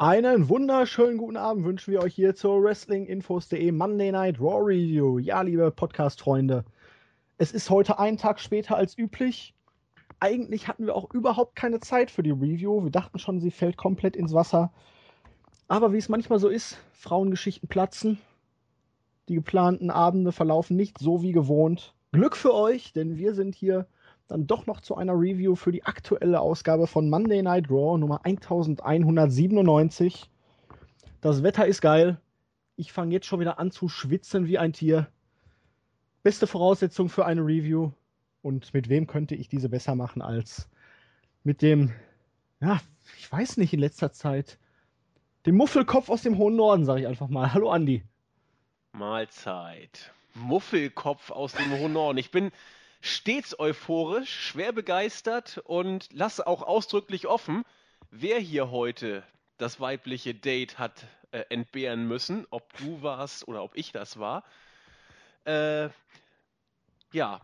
[0.00, 5.18] Einen wunderschönen guten Abend wünschen wir euch hier zur Wrestlinginfos.de Monday Night Raw Review.
[5.18, 6.64] Ja, liebe Podcast-Freunde,
[7.36, 9.56] es ist heute einen Tag später als üblich.
[10.20, 12.84] Eigentlich hatten wir auch überhaupt keine Zeit für die Review.
[12.84, 14.72] Wir dachten schon, sie fällt komplett ins Wasser.
[15.66, 18.20] Aber wie es manchmal so ist, Frauengeschichten platzen.
[19.28, 21.92] Die geplanten Abende verlaufen nicht so wie gewohnt.
[22.12, 23.88] Glück für euch, denn wir sind hier
[24.28, 28.24] dann doch noch zu einer Review für die aktuelle Ausgabe von Monday Night Raw Nummer
[28.24, 30.30] 1197.
[31.20, 32.20] Das Wetter ist geil.
[32.76, 35.08] Ich fange jetzt schon wieder an zu schwitzen wie ein Tier.
[36.22, 37.90] Beste Voraussetzung für eine Review.
[38.42, 40.68] Und mit wem könnte ich diese besser machen als
[41.42, 41.92] mit dem,
[42.60, 42.80] ja,
[43.18, 44.58] ich weiß nicht, in letzter Zeit,
[45.46, 47.54] dem Muffelkopf aus dem hohen Norden, sage ich einfach mal.
[47.54, 48.04] Hallo Andi.
[48.92, 50.12] Mahlzeit.
[50.34, 52.18] Muffelkopf aus dem hohen Norden.
[52.18, 52.52] Ich bin
[53.00, 57.64] stets euphorisch, schwer begeistert und lasse auch ausdrücklich offen,
[58.10, 59.22] wer hier heute
[59.56, 64.44] das weibliche Date hat äh, entbehren müssen, ob du warst oder ob ich das war.
[65.44, 65.88] Äh,
[67.12, 67.40] ja,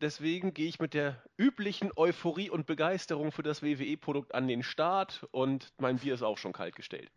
[0.00, 5.26] deswegen gehe ich mit der üblichen Euphorie und Begeisterung für das WWE-Produkt an den Start
[5.30, 7.10] und mein Bier ist auch schon kalt gestellt.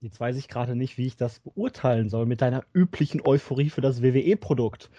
[0.00, 3.80] Jetzt weiß ich gerade nicht, wie ich das beurteilen soll mit deiner üblichen Euphorie für
[3.80, 4.90] das WWE-Produkt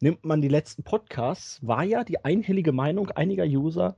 [0.00, 3.96] nimmt man die letzten Podcasts, war ja die einhellige Meinung einiger User,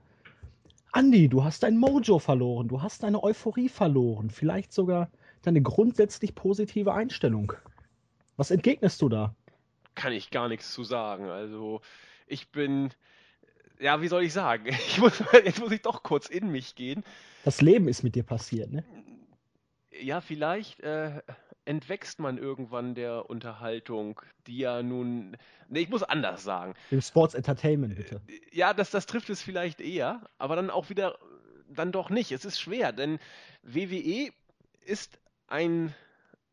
[0.92, 5.08] Andi, du hast dein Mojo verloren, du hast deine Euphorie verloren, vielleicht sogar
[5.42, 7.52] deine grundsätzlich positive Einstellung.
[8.36, 9.34] Was entgegnest du da?
[9.94, 11.28] Kann ich gar nichts zu sagen.
[11.28, 11.80] Also,
[12.26, 12.90] ich bin,
[13.78, 14.66] ja, wie soll ich sagen?
[14.86, 17.04] Ich muss, jetzt muss ich doch kurz in mich gehen.
[17.44, 18.84] Das Leben ist mit dir passiert, ne?
[20.00, 21.22] Ja, vielleicht äh,
[21.70, 25.36] entwächst man irgendwann der Unterhaltung, die ja nun.
[25.68, 26.74] Nee, ich muss anders sagen.
[26.90, 28.20] Dem Sports Entertainment, bitte.
[28.26, 31.16] Äh, ja, das, das trifft es vielleicht eher, aber dann auch wieder
[31.68, 32.32] dann doch nicht.
[32.32, 33.20] Es ist schwer, denn
[33.62, 34.32] WWE
[34.84, 35.94] ist ein,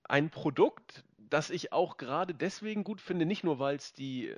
[0.03, 4.35] ein Produkt, das ich auch gerade deswegen gut finde, nicht nur weil es die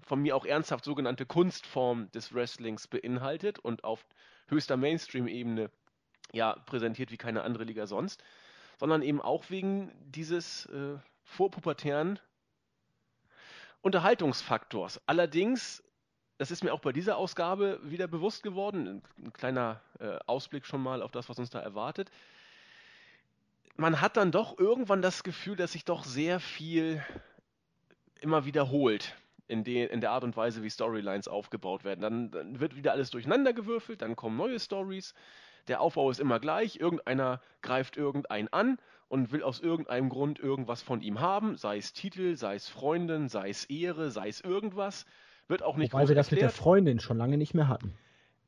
[0.00, 4.06] von mir auch ernsthaft sogenannte Kunstform des Wrestlings beinhaltet und auf
[4.48, 5.70] höchster Mainstream-Ebene
[6.32, 8.24] ja präsentiert wie keine andere Liga sonst,
[8.82, 12.18] sondern eben auch wegen dieses äh, vorpubertären
[13.80, 15.00] Unterhaltungsfaktors.
[15.06, 15.84] Allerdings,
[16.38, 20.82] das ist mir auch bei dieser Ausgabe wieder bewusst geworden, ein kleiner äh, Ausblick schon
[20.82, 22.10] mal auf das, was uns da erwartet.
[23.76, 27.04] Man hat dann doch irgendwann das Gefühl, dass sich doch sehr viel
[28.20, 29.14] immer wiederholt
[29.46, 32.00] in, de, in der Art und Weise, wie Storylines aufgebaut werden.
[32.00, 35.14] Dann, dann wird wieder alles durcheinander gewürfelt, dann kommen neue Stories,
[35.68, 38.78] der Aufbau ist immer gleich, irgendeiner greift irgendeinen an
[39.08, 43.28] und will aus irgendeinem Grund irgendwas von ihm haben, sei es Titel, sei es Freundin,
[43.28, 45.06] sei es Ehre, sei es irgendwas.
[45.48, 46.50] Wird auch nicht Wobei wir das erklärt.
[46.50, 47.94] mit der Freundin schon lange nicht mehr hatten.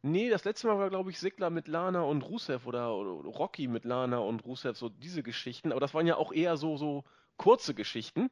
[0.02, 3.68] Nee, das letzte Mal war, glaube ich, Sigler mit Lana und Rusev oder, oder, Rocky
[3.68, 5.70] mit Lana und Rusev, so diese Geschichten.
[5.72, 7.04] Aber das waren ja auch eher so, so
[7.36, 8.30] kurze Geschichten.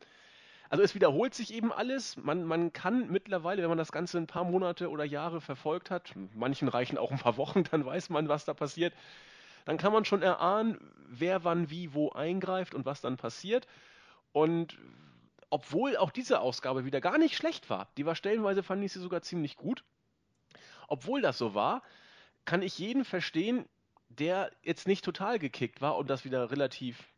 [0.73, 2.17] Also es wiederholt sich eben alles.
[2.17, 6.15] Man, man kann mittlerweile, wenn man das Ganze ein paar Monate oder Jahre verfolgt hat,
[6.35, 8.95] manchen reichen auch ein paar Wochen, dann weiß man, was da passiert,
[9.67, 10.79] dann kann man schon erahnen,
[11.09, 13.67] wer wann wie wo eingreift und was dann passiert.
[14.33, 14.79] Und
[15.51, 19.01] obwohl auch diese Ausgabe wieder gar nicht schlecht war, die war stellenweise, fand ich sie
[19.01, 19.85] sogar ziemlich gut,
[20.89, 21.83] obwohl das so war,
[22.47, 23.67] kann ich jeden verstehen,
[24.09, 27.12] der jetzt nicht total gekickt war und das wieder relativ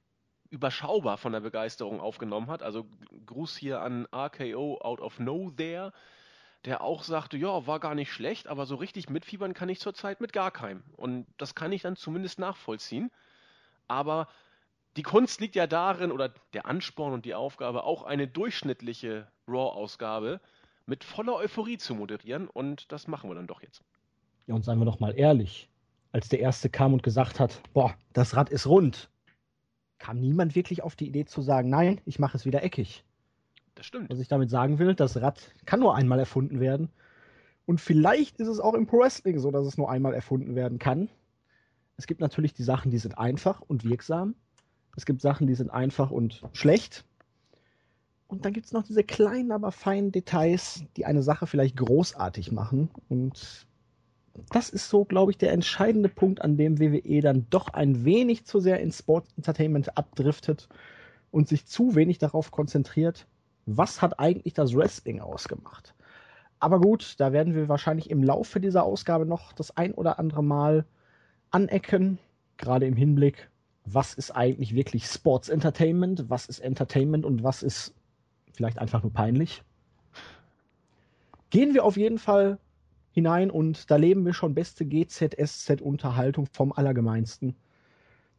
[0.55, 2.63] überschaubar von der Begeisterung aufgenommen hat.
[2.63, 2.87] Also
[3.27, 5.93] Gruß hier an RKO Out of No There,
[6.65, 10.21] der auch sagte, ja, war gar nicht schlecht, aber so richtig mitfiebern kann ich zurzeit
[10.21, 10.83] mit gar keinem.
[10.97, 13.11] Und das kann ich dann zumindest nachvollziehen.
[13.89, 14.29] Aber
[14.97, 20.41] die Kunst liegt ja darin, oder der Ansporn und die Aufgabe, auch eine durchschnittliche Raw-Ausgabe
[20.87, 22.49] mit voller Euphorie zu moderieren.
[22.49, 23.83] Und das machen wir dann doch jetzt.
[24.47, 25.69] Ja, und seien wir doch mal ehrlich.
[26.13, 29.11] Als der Erste kam und gesagt hat, boah, das Rad ist rund,
[30.05, 33.05] kam niemand wirklich auf die Idee zu sagen, nein, ich mache es wieder eckig.
[33.75, 34.11] Das stimmt.
[34.11, 36.91] Was ich damit sagen will, das Rad kann nur einmal erfunden werden.
[37.65, 40.79] Und vielleicht ist es auch im Pro Wrestling so, dass es nur einmal erfunden werden
[40.79, 41.09] kann.
[41.97, 44.35] Es gibt natürlich die Sachen, die sind einfach und wirksam.
[44.95, 47.07] Es gibt Sachen, die sind einfach und schlecht.
[48.29, 52.53] Und dann gibt es noch diese kleinen, aber feinen Details, die eine Sache vielleicht großartig
[52.53, 52.91] machen.
[53.09, 53.67] Und
[54.51, 58.45] das ist so, glaube ich, der entscheidende Punkt, an dem WWE dann doch ein wenig
[58.45, 60.69] zu sehr in Sport Entertainment abdriftet
[61.31, 63.27] und sich zu wenig darauf konzentriert,
[63.67, 65.95] was hat eigentlich das Wrestling ausgemacht.
[66.59, 70.43] Aber gut, da werden wir wahrscheinlich im Laufe dieser Ausgabe noch das ein oder andere
[70.43, 70.85] Mal
[71.51, 72.19] anecken,
[72.57, 73.51] gerade im Hinblick,
[73.85, 77.95] was ist eigentlich wirklich Sports Entertainment, was ist Entertainment und was ist
[78.53, 79.63] vielleicht einfach nur peinlich.
[81.51, 82.59] Gehen wir auf jeden Fall
[83.15, 87.55] hinein und da leben wir schon beste GZSZ-Unterhaltung vom Allergemeinsten.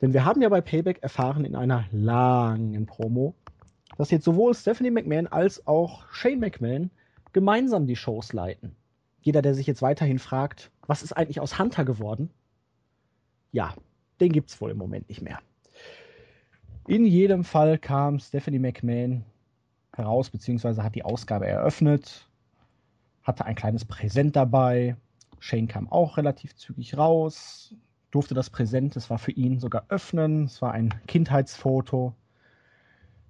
[0.02, 3.34] Denn wir haben ja bei Payback erfahren in einer langen Promo,
[3.98, 6.92] dass jetzt sowohl Stephanie McMahon als auch Shane McMahon
[7.32, 8.76] gemeinsam die Shows leiten.
[9.22, 12.30] Jeder, der sich jetzt weiterhin fragt, was ist eigentlich aus Hunter geworden?
[13.54, 13.74] Ja,
[14.20, 15.40] den gibt es wohl im Moment nicht mehr.
[16.88, 19.24] In jedem Fall kam Stephanie McMahon
[19.94, 22.28] heraus, beziehungsweise hat die Ausgabe eröffnet,
[23.26, 24.96] hatte ein kleines Präsent dabei.
[25.40, 27.76] Shane kam auch relativ zügig raus,
[28.12, 30.46] durfte das Präsent, es war für ihn sogar öffnen.
[30.46, 32.16] Es war ein Kindheitsfoto.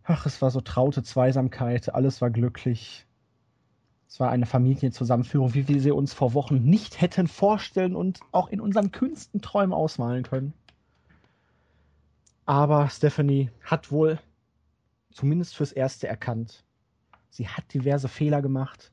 [0.03, 3.07] Ach, es war so traute Zweisamkeit, alles war glücklich.
[4.07, 8.50] Es war eine Familienzusammenführung, wie wir sie uns vor Wochen nicht hätten vorstellen und auch
[8.50, 10.53] in unseren kühnsten Träumen ausmalen können.
[12.45, 14.19] Aber Stephanie hat wohl
[15.12, 16.63] zumindest fürs Erste erkannt.
[17.31, 18.92] Sie hat diverse Fehler gemacht.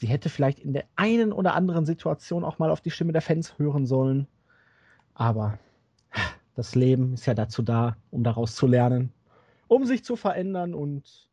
[0.00, 3.20] Sie hätte vielleicht in der einen oder anderen Situation auch mal auf die Stimme der
[3.20, 4.26] Fans hören sollen.
[5.12, 5.58] Aber
[6.54, 9.12] das Leben ist ja dazu da, um daraus zu lernen,
[9.68, 11.28] um sich zu verändern und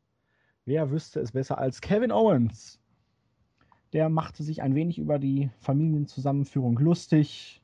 [0.65, 2.81] wer wüsste es besser als Kevin Owens?
[3.93, 7.61] Der machte sich ein wenig über die Familienzusammenführung lustig,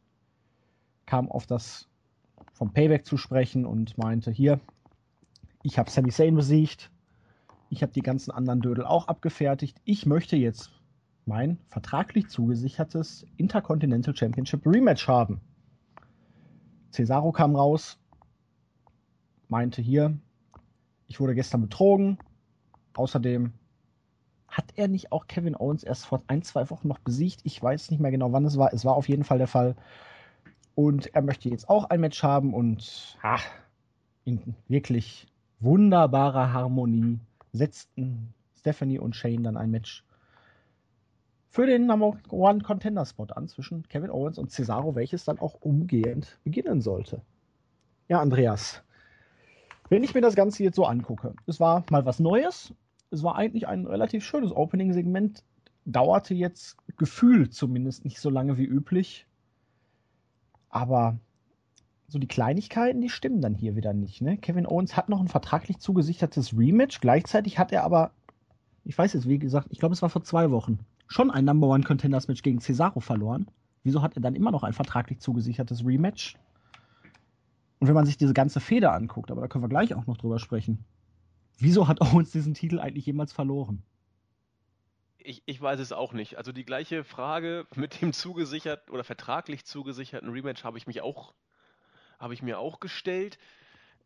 [1.06, 1.90] kam auf das
[2.54, 4.62] vom Payback zu sprechen und meinte, hier,
[5.64, 6.92] ich habe Sami Zayn besiegt,
[7.70, 10.72] ich habe die ganzen anderen Dödel auch abgefertigt, ich möchte jetzt
[11.25, 15.42] mein vertraglich zugesichertes Intercontinental Championship Rematch haben.
[16.92, 17.98] Cesaro kam raus,
[19.48, 20.18] meinte hier,
[21.08, 22.18] ich wurde gestern betrogen.
[22.96, 23.54] Außerdem
[24.48, 27.42] hat er nicht auch Kevin Owens erst vor ein, zwei Wochen noch besiegt?
[27.44, 28.74] Ich weiß nicht mehr genau, wann es war.
[28.74, 29.75] Es war auf jeden Fall der Fall.
[30.75, 33.46] Und er möchte jetzt auch ein Match haben und ach,
[34.25, 35.28] in wirklich
[35.60, 37.20] wunderbarer Harmonie
[37.52, 40.04] setzten Stephanie und Shane dann ein Match
[41.54, 45.54] für den Number One Contender Spot an zwischen Kevin Owens und Cesaro, welches dann auch
[45.62, 47.22] umgehend beginnen sollte.
[48.10, 48.82] Ja, Andreas,
[49.88, 52.74] wenn ich mir das Ganze jetzt so angucke, es war mal was Neues,
[53.12, 55.44] es war eigentlich ein relativ schönes Opening-Segment,
[55.86, 59.28] dauerte jetzt gefühlt zumindest nicht so lange wie üblich,
[60.70, 61.20] aber
[62.08, 64.24] so die Kleinigkeiten, die stimmen dann hier wieder nicht.
[64.24, 64.38] Ne?
[64.38, 68.10] Kevin Owens hat noch ein vertraglich zugesichertes Rematch, gleichzeitig hat er aber,
[68.86, 70.80] ich weiß jetzt, wie gesagt, ich glaube, es war vor zwei Wochen,
[71.13, 73.48] schon ein Number One Contenders Match gegen Cesaro verloren.
[73.83, 76.36] Wieso hat er dann immer noch ein vertraglich zugesichertes Rematch?
[77.80, 80.18] Und wenn man sich diese ganze Feder anguckt, aber da können wir gleich auch noch
[80.18, 80.86] drüber sprechen.
[81.60, 83.83] Wieso hat Owens diesen Titel eigentlich jemals verloren?
[85.18, 86.38] Ich, ich weiß es auch nicht.
[86.38, 91.33] Also die gleiche Frage mit dem zugesichert oder vertraglich zugesicherten Rematch habe ich mich auch,
[92.19, 93.38] habe ich mir auch gestellt.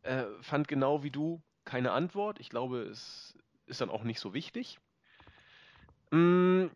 [0.04, 2.40] Äh, fand genau wie du keine Antwort.
[2.40, 4.80] Ich glaube, es ist dann auch nicht so wichtig.
[6.12, 6.68] Mm,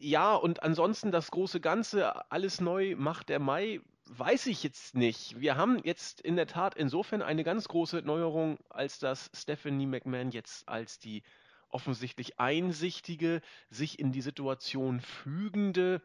[0.00, 5.40] ja, und ansonsten das große Ganze, alles neu macht der Mai, weiß ich jetzt nicht.
[5.40, 10.30] Wir haben jetzt in der Tat insofern eine ganz große Neuerung, als dass Stephanie McMahon
[10.30, 11.22] jetzt als die
[11.68, 16.00] offensichtlich einsichtige, sich in die Situation fügende,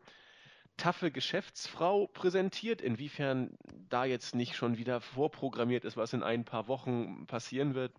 [0.75, 2.81] taffe Geschäftsfrau präsentiert.
[2.81, 3.57] Inwiefern
[3.89, 7.94] da jetzt nicht schon wieder vorprogrammiert ist, was in ein paar Wochen passieren wird,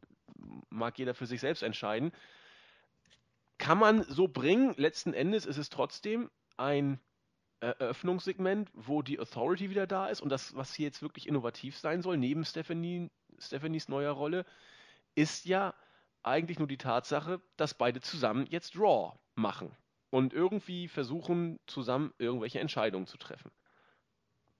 [0.68, 2.12] mag jeder für sich selbst entscheiden
[3.64, 4.74] kann man so bringen.
[4.76, 7.00] Letzten Endes ist es trotzdem ein
[7.60, 12.02] Eröffnungssegment, wo die Authority wieder da ist und das, was hier jetzt wirklich innovativ sein
[12.02, 14.44] soll, neben Stephanie, Stephanies neuer Rolle,
[15.14, 15.72] ist ja
[16.22, 19.74] eigentlich nur die Tatsache, dass beide zusammen jetzt Raw machen
[20.10, 23.50] und irgendwie versuchen, zusammen irgendwelche Entscheidungen zu treffen.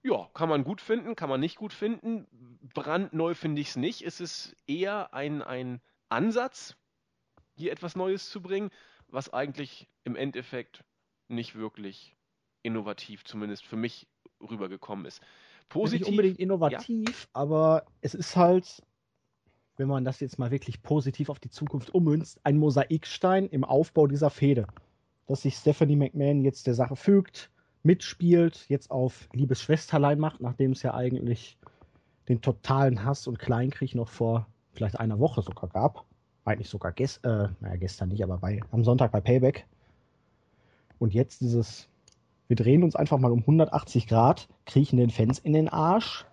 [0.02, 2.26] Ja, kann man gut finden, kann man nicht gut finden.
[2.72, 4.00] Brandneu finde ich es nicht.
[4.00, 6.74] Es ist eher ein, ein Ansatz,
[7.54, 8.70] hier etwas Neues zu bringen,
[9.14, 10.84] was eigentlich im Endeffekt
[11.28, 12.16] nicht wirklich
[12.62, 14.08] innovativ, zumindest für mich,
[14.40, 15.22] rübergekommen ist.
[15.68, 16.00] Positiv.
[16.00, 17.28] Nicht unbedingt innovativ, ja.
[17.32, 18.82] aber es ist halt,
[19.76, 24.06] wenn man das jetzt mal wirklich positiv auf die Zukunft ummünzt, ein Mosaikstein im Aufbau
[24.06, 24.66] dieser Fehde.
[25.26, 27.50] Dass sich Stephanie McMahon jetzt der Sache fügt,
[27.82, 31.56] mitspielt, jetzt auf liebes Schwesterlein macht, nachdem es ja eigentlich
[32.28, 36.04] den totalen Hass und Kleinkrieg noch vor vielleicht einer Woche sogar gab
[36.44, 39.66] eigentlich sogar gest, äh, naja, gestern nicht, aber bei, am Sonntag bei Payback.
[40.98, 41.88] Und jetzt dieses,
[42.48, 46.26] wir drehen uns einfach mal um 180 Grad, kriechen den Fans in den Arsch,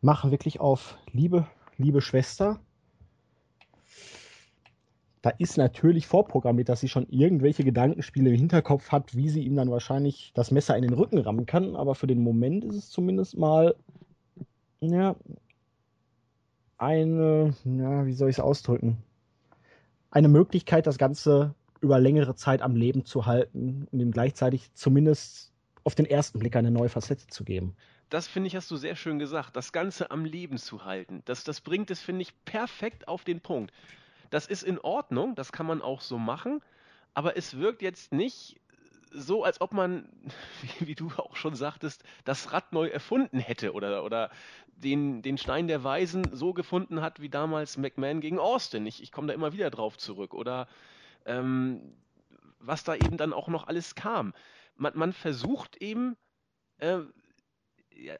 [0.00, 1.46] machen wirklich auf Liebe,
[1.78, 2.60] liebe Schwester.
[5.22, 9.56] Da ist natürlich vorprogrammiert, dass sie schon irgendwelche Gedankenspiele im Hinterkopf hat, wie sie ihm
[9.56, 11.76] dann wahrscheinlich das Messer in den Rücken rammen kann.
[11.76, 13.74] Aber für den Moment ist es zumindest mal,
[14.80, 15.16] ja,
[16.76, 18.98] eine, ja, wie soll ich es ausdrücken?
[20.14, 25.52] Eine Möglichkeit, das Ganze über längere Zeit am Leben zu halten und ihm gleichzeitig zumindest
[25.82, 27.76] auf den ersten Blick eine neue Facette zu geben.
[28.08, 31.22] das finde ich, hast du sehr schön gesagt, das Ganze am Leben zu halten.
[31.24, 33.72] Das, das bringt es, finde ich, perfekt auf den Punkt.
[34.30, 36.60] Das ist in Ordnung, das kann man auch so machen,
[37.12, 38.60] aber es wirkt jetzt nicht
[39.14, 40.08] so, als ob man,
[40.78, 44.30] wie, wie, du auch schon sagtest, das Rad neu erfunden hätte oder, oder
[44.66, 48.86] den, den Stein der Weisen so gefunden hat wie damals McMahon gegen Austin.
[48.86, 50.34] Ich, ich komme da immer wieder drauf zurück.
[50.34, 50.68] Oder
[51.24, 51.94] ähm,
[52.58, 54.34] was da eben dann auch noch alles kam.
[54.76, 56.16] Man, man versucht eben,
[56.78, 57.00] äh,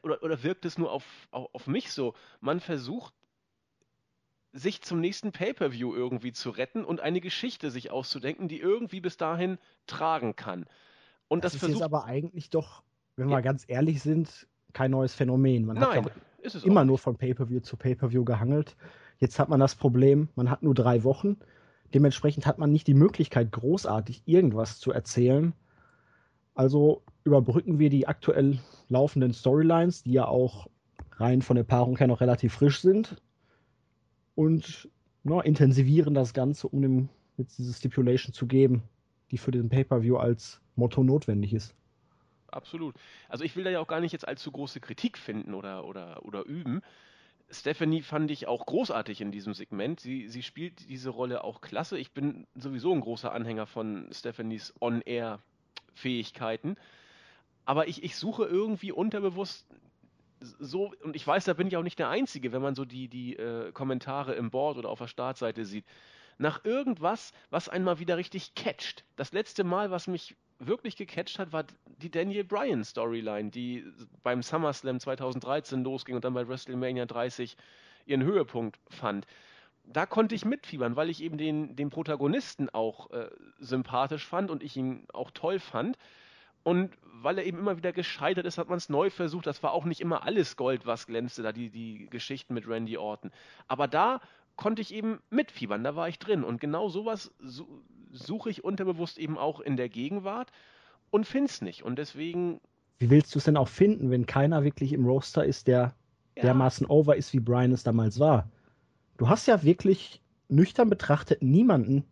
[0.03, 3.13] oder, oder wirkt es nur auf, auf, auf mich so, man versucht
[4.55, 9.17] sich zum nächsten Pay-per-View irgendwie zu retten und eine Geschichte sich auszudenken, die irgendwie bis
[9.17, 10.65] dahin tragen kann.
[11.27, 12.83] Und das, das ist versucht, jetzt aber eigentlich doch,
[13.17, 13.41] wenn wir ja.
[13.41, 15.65] ganz ehrlich sind, kein neues Phänomen.
[15.65, 18.77] Man Nein, hat immer nur von Pay-per-View zu Pay-per-View gehangelt.
[19.19, 21.37] Jetzt hat man das Problem, man hat nur drei Wochen.
[21.93, 25.53] Dementsprechend hat man nicht die Möglichkeit, großartig irgendwas zu erzählen.
[26.53, 30.67] Also überbrücken wir die aktuell laufenden Storylines, die ja auch
[31.17, 33.21] rein von der Paarung her noch relativ frisch sind,
[34.35, 34.89] und
[35.23, 38.83] na, intensivieren das Ganze, um dem jetzt diese Stipulation zu geben,
[39.31, 41.73] die für den Pay-Per-View als Motto notwendig ist.
[42.47, 42.95] Absolut.
[43.27, 46.23] Also ich will da ja auch gar nicht jetzt allzu große Kritik finden oder, oder,
[46.25, 46.81] oder üben.
[47.49, 49.99] Stephanie fand ich auch großartig in diesem Segment.
[49.99, 51.97] Sie, sie spielt diese Rolle auch klasse.
[51.97, 56.77] Ich bin sowieso ein großer Anhänger von Stephanies On-Air-Fähigkeiten.
[57.65, 59.67] Aber ich, ich suche irgendwie unterbewusst
[60.39, 63.07] so, und ich weiß, da bin ich auch nicht der Einzige, wenn man so die,
[63.07, 65.85] die äh, Kommentare im Board oder auf der Startseite sieht,
[66.37, 69.05] nach irgendwas, was einmal wieder richtig catcht.
[69.15, 73.85] Das letzte Mal, was mich wirklich gecatcht hat, war die Daniel Bryan Storyline, die
[74.23, 77.57] beim SummerSlam 2013 losging und dann bei WrestleMania 30
[78.05, 79.25] ihren Höhepunkt fand.
[79.83, 84.63] Da konnte ich mitfiebern, weil ich eben den, den Protagonisten auch äh, sympathisch fand und
[84.63, 85.97] ich ihn auch toll fand.
[86.65, 89.45] Und weil er eben immer wieder gescheitert ist, hat man es neu versucht.
[89.45, 92.97] Das war auch nicht immer alles Gold, was glänzte, da die, die Geschichten mit Randy
[92.97, 93.29] Orton.
[93.67, 94.19] Aber da
[94.55, 96.43] konnte ich eben mitfiebern, da war ich drin.
[96.43, 97.31] Und genau sowas
[98.11, 100.51] suche ich unterbewusst eben auch in der Gegenwart
[101.11, 101.83] und finde es nicht.
[101.83, 102.59] Und deswegen.
[102.97, 105.93] Wie willst du es denn auch finden, wenn keiner wirklich im Roster ist, der
[106.35, 106.41] ja.
[106.41, 108.49] dermaßen over ist, wie Brian es damals war?
[109.17, 112.05] Du hast ja wirklich nüchtern betrachtet niemanden,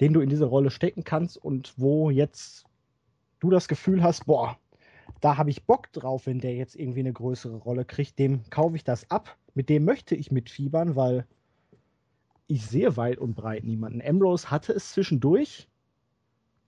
[0.00, 2.66] den du in diese Rolle stecken kannst und wo jetzt
[3.42, 4.56] du das Gefühl hast, boah,
[5.20, 8.76] da habe ich Bock drauf, wenn der jetzt irgendwie eine größere Rolle kriegt, dem kaufe
[8.76, 9.36] ich das ab.
[9.54, 11.26] Mit dem möchte ich mitfiebern, weil
[12.46, 14.00] ich sehe weit und breit niemanden.
[14.00, 15.68] Ambrose hatte es zwischendurch.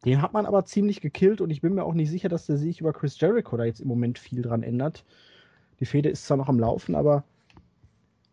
[0.04, 2.58] Den hat man aber ziemlich gekillt und ich bin mir auch nicht sicher, dass der
[2.58, 5.04] Sieg über Chris Jericho da jetzt im Moment viel dran ändert.
[5.80, 7.24] Die Fehde ist zwar noch am Laufen, aber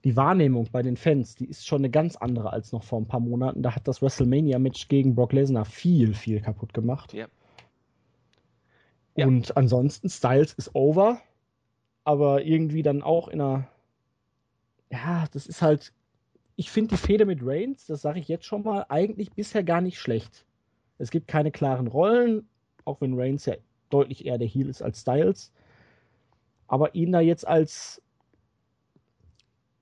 [0.04, 3.08] die Wahrnehmung bei den Fans, die ist schon eine ganz andere als noch vor ein
[3.08, 3.62] paar Monaten.
[3.62, 7.14] Da hat das WrestleMania-Match gegen Brock Lesnar viel, viel kaputt gemacht.
[7.14, 7.28] Ja.
[9.16, 9.28] Ja.
[9.28, 11.22] Und ansonsten, Styles ist over,
[12.04, 13.68] aber irgendwie dann auch in einer.
[14.92, 15.94] Ja, das ist halt.
[16.56, 19.82] Ich finde die Fehde mit Reigns, das sage ich jetzt schon mal, eigentlich bisher gar
[19.82, 20.46] nicht schlecht.
[20.98, 22.48] Es gibt keine klaren Rollen,
[22.86, 23.56] auch wenn Reigns ja
[23.90, 25.52] deutlich eher der Heel ist als Styles.
[26.68, 28.02] Aber ihn da jetzt als.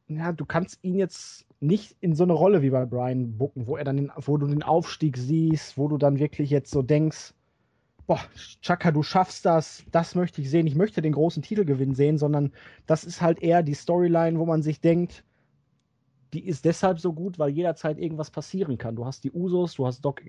[0.08, 3.78] Ja, du kannst ihn jetzt nicht in so eine Rolle wie bei Brian bucken, wo
[3.78, 7.34] er dann den, wo du den Aufstieg siehst, wo du dann wirklich jetzt so denkst,
[8.10, 8.20] boah,
[8.64, 12.52] Chaka, du schaffst das, das möchte ich sehen, ich möchte den großen Titelgewinn sehen, sondern
[12.88, 15.24] das ist halt eher die Storyline, wo man sich denkt,
[16.34, 18.96] die ist deshalb so gut, weil jederzeit irgendwas passieren kann.
[18.96, 20.24] Du hast die Usos, du hast Doc,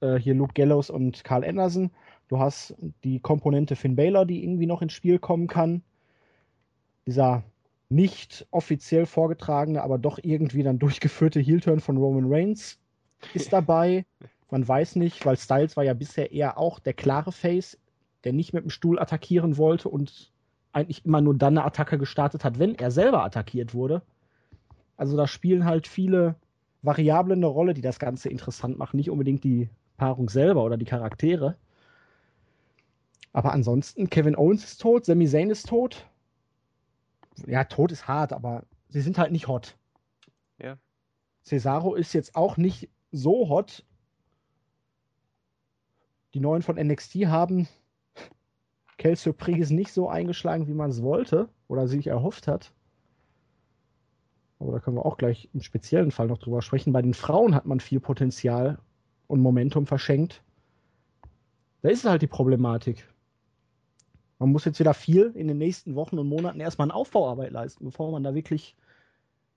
[0.00, 1.90] äh, hier Luke Gallows und Carl Anderson,
[2.28, 5.82] du hast die Komponente Finn Balor, die irgendwie noch ins Spiel kommen kann.
[7.06, 7.44] Dieser
[7.88, 12.78] nicht offiziell vorgetragene, aber doch irgendwie dann durchgeführte Heel-Turn von Roman Reigns
[13.32, 14.04] ist dabei.
[14.52, 17.78] Man weiß nicht, weil Styles war ja bisher eher auch der klare Face,
[18.22, 20.30] der nicht mit dem Stuhl attackieren wollte und
[20.72, 24.02] eigentlich immer nur dann eine Attacke gestartet hat, wenn er selber attackiert wurde.
[24.98, 26.34] Also da spielen halt viele
[26.82, 28.98] Variablen eine Rolle, die das Ganze interessant machen.
[28.98, 31.56] Nicht unbedingt die Paarung selber oder die Charaktere.
[33.32, 36.06] Aber ansonsten, Kevin Owens ist tot, Sami Zayn ist tot.
[37.46, 39.78] Ja, tot ist hart, aber sie sind halt nicht hot.
[40.60, 40.76] Ja.
[41.42, 43.86] Cesaro ist jetzt auch nicht so hot,
[46.34, 47.68] die neuen von NXT haben
[49.02, 52.72] Kel Surprise nicht so eingeschlagen, wie man es wollte oder sich erhofft hat.
[54.60, 56.92] Aber da können wir auch gleich im speziellen Fall noch drüber sprechen.
[56.92, 58.78] Bei den Frauen hat man viel Potenzial
[59.26, 60.44] und Momentum verschenkt.
[61.80, 63.08] Da ist halt die Problematik.
[64.38, 67.84] Man muss jetzt wieder viel in den nächsten Wochen und Monaten erstmal eine Aufbauarbeit leisten,
[67.86, 68.76] bevor man da wirklich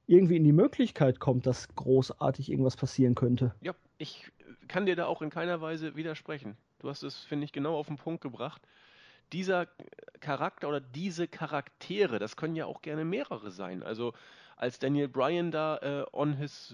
[0.08, 3.54] irgendwie in die Möglichkeit kommt, dass großartig irgendwas passieren könnte.
[3.62, 4.32] Ja, ich
[4.68, 6.58] kann dir da auch in keiner Weise widersprechen.
[6.80, 8.62] Du hast es, finde ich, genau auf den Punkt gebracht.
[9.34, 9.68] dieser
[10.20, 13.84] Charakter oder diese Charaktere, das können ja auch gerne mehrere sein.
[13.84, 14.14] Also
[14.58, 16.74] als Daniel Bryan da äh, on his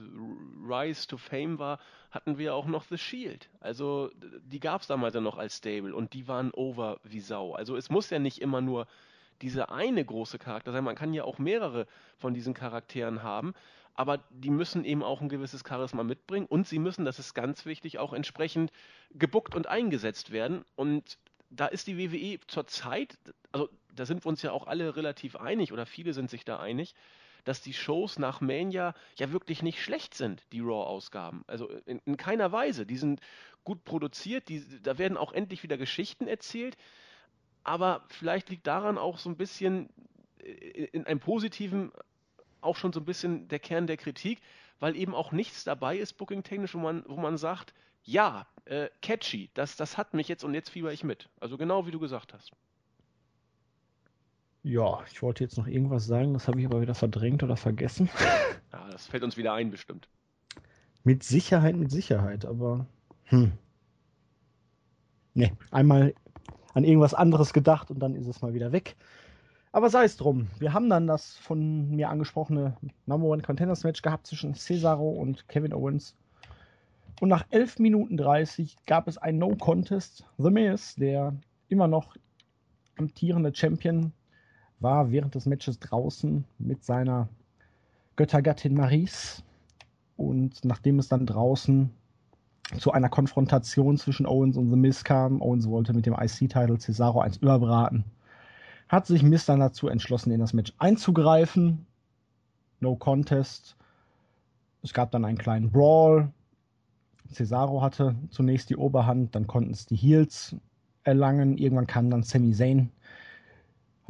[0.67, 1.79] rise to fame war,
[2.12, 3.50] hatten wir auch noch The Shield.
[3.60, 4.12] Also
[4.43, 7.53] die gab es damals ja noch als Stable und die waren over wie Sau.
[7.53, 8.88] Also es muss ja nicht immer nur
[9.41, 10.83] dieser eine große Charakter sein.
[10.83, 13.53] Man kann ja auch mehrere von diesen Charakteren haben,
[13.95, 17.65] aber die müssen eben auch ein gewisses Charisma mitbringen und sie müssen, das ist ganz
[17.65, 18.71] wichtig, auch entsprechend
[19.12, 20.63] gebuckt und eingesetzt werden.
[20.75, 21.17] Und
[21.50, 23.17] da ist die WWE zurzeit,
[23.51, 26.60] also da sind wir uns ja auch alle relativ einig oder viele sind sich da
[26.60, 26.95] einig,
[27.43, 31.43] dass die Shows nach Mania ja wirklich nicht schlecht sind, die Raw-Ausgaben.
[31.48, 32.86] Also in, in, keiner Weise.
[32.86, 33.19] Die sind
[33.63, 36.77] gut produziert, die, da werden auch endlich wieder Geschichten erzählt.
[37.63, 39.89] Aber vielleicht liegt daran auch so ein bisschen
[40.39, 40.51] äh,
[40.91, 41.91] in einem positiven
[42.62, 44.41] auch schon so ein bisschen der Kern der Kritik,
[44.80, 49.50] weil eben auch nichts dabei ist, booking-technisch, wo man, wo man sagt, ja, äh, catchy,
[49.53, 51.30] das, das hat mich jetzt und jetzt fieber ich mit.
[51.39, 52.51] Also genau wie du gesagt hast.
[54.63, 58.10] Ja, ich wollte jetzt noch irgendwas sagen, das habe ich aber wieder verdrängt oder vergessen.
[58.74, 60.08] Ja, das fällt uns wieder ein, bestimmt.
[61.03, 62.88] Mit Sicherheit, mit Sicherheit, aber
[63.25, 63.51] hm.
[65.34, 66.13] Ne, einmal
[66.74, 68.96] an irgendwas anderes gedacht und dann ist es mal wieder weg.
[69.73, 70.47] Aber sei es drum.
[70.59, 72.75] Wir haben dann das von mir angesprochene
[73.05, 76.15] Number One Contenders Match gehabt zwischen Cesaro und Kevin Owens.
[77.21, 80.25] Und nach 11 Minuten 30 gab es ein No Contest.
[80.37, 81.35] The Miz, der
[81.69, 82.17] immer noch
[82.97, 84.11] amtierende Champion
[84.81, 87.29] war während des Matches draußen mit seiner
[88.17, 89.43] Göttergattin Maris.
[90.17, 91.91] Und nachdem es dann draußen
[92.77, 97.21] zu einer Konfrontation zwischen Owens und The Miz kam, Owens wollte mit dem IC-Title Cesaro
[97.21, 98.03] eins überbraten,
[98.91, 101.86] hat sich Miz dann dazu entschlossen, in das Match einzugreifen.
[102.79, 103.77] No Contest.
[104.83, 106.31] Es gab dann einen kleinen Brawl.
[107.31, 110.56] Cesaro hatte zunächst die Oberhand, dann konnten es die Heels
[111.04, 111.58] erlangen.
[111.58, 112.91] Irgendwann kam dann Sami Zayn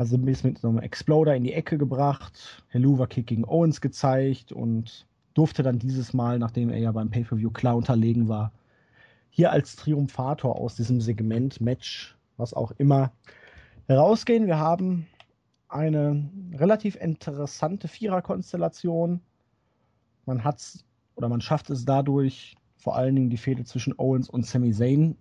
[0.02, 4.52] also ist mit so einem Exploder in die Ecke gebracht, Helluva Kick gegen Owens gezeigt
[4.52, 8.52] und durfte dann dieses Mal, nachdem er ja beim Pay-Per-View klar unterlegen war,
[9.30, 13.12] hier als Triumphator aus diesem Segment, Match, was auch immer,
[13.88, 14.48] herausgehen.
[14.48, 15.08] Wir haben
[15.68, 19.22] eine relativ interessante Vierer-Konstellation.
[20.26, 24.46] Man hat's oder man schafft es dadurch, vor allen Dingen die Fehde zwischen Owens und
[24.46, 25.18] Sami Zayn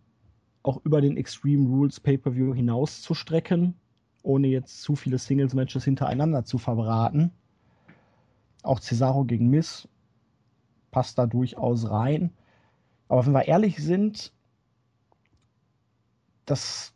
[0.63, 3.75] auch über den Extreme Rules Pay-Per-View hinaus zu strecken
[4.23, 7.33] ohne jetzt zu viele Singles-Matches hintereinander zu verbraten.
[8.63, 9.89] Auch Cesaro gegen Miss
[10.91, 12.33] passt da durchaus rein.
[13.09, 14.33] Aber wenn wir ehrlich sind,
[16.45, 16.95] dass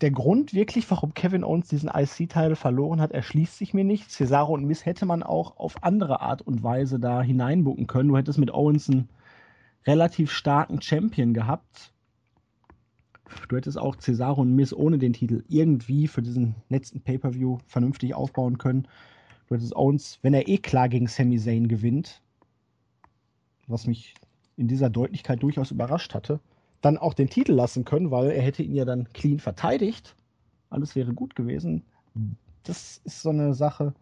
[0.00, 4.10] der Grund wirklich, warum Kevin Owens diesen IC-Teil verloren hat, erschließt sich mir nicht.
[4.10, 8.10] Cesaro und Miss hätte man auch auf andere Art und Weise da hineinbucken können.
[8.10, 9.08] Du hättest mit Owens einen
[9.86, 11.92] relativ starken Champion gehabt,
[13.48, 18.14] Du hättest auch Cesaro und Miss ohne den Titel irgendwie für diesen letzten Pay-Per-View vernünftig
[18.14, 18.86] aufbauen können.
[19.48, 22.22] Du hättest Owens, wenn er eh klar gegen Sami Zayn gewinnt,
[23.66, 24.14] was mich
[24.56, 26.40] in dieser Deutlichkeit durchaus überrascht hatte,
[26.80, 30.16] dann auch den Titel lassen können, weil er hätte ihn ja dann clean verteidigt.
[30.70, 31.82] Alles wäre gut gewesen.
[32.62, 33.94] Das ist so eine Sache,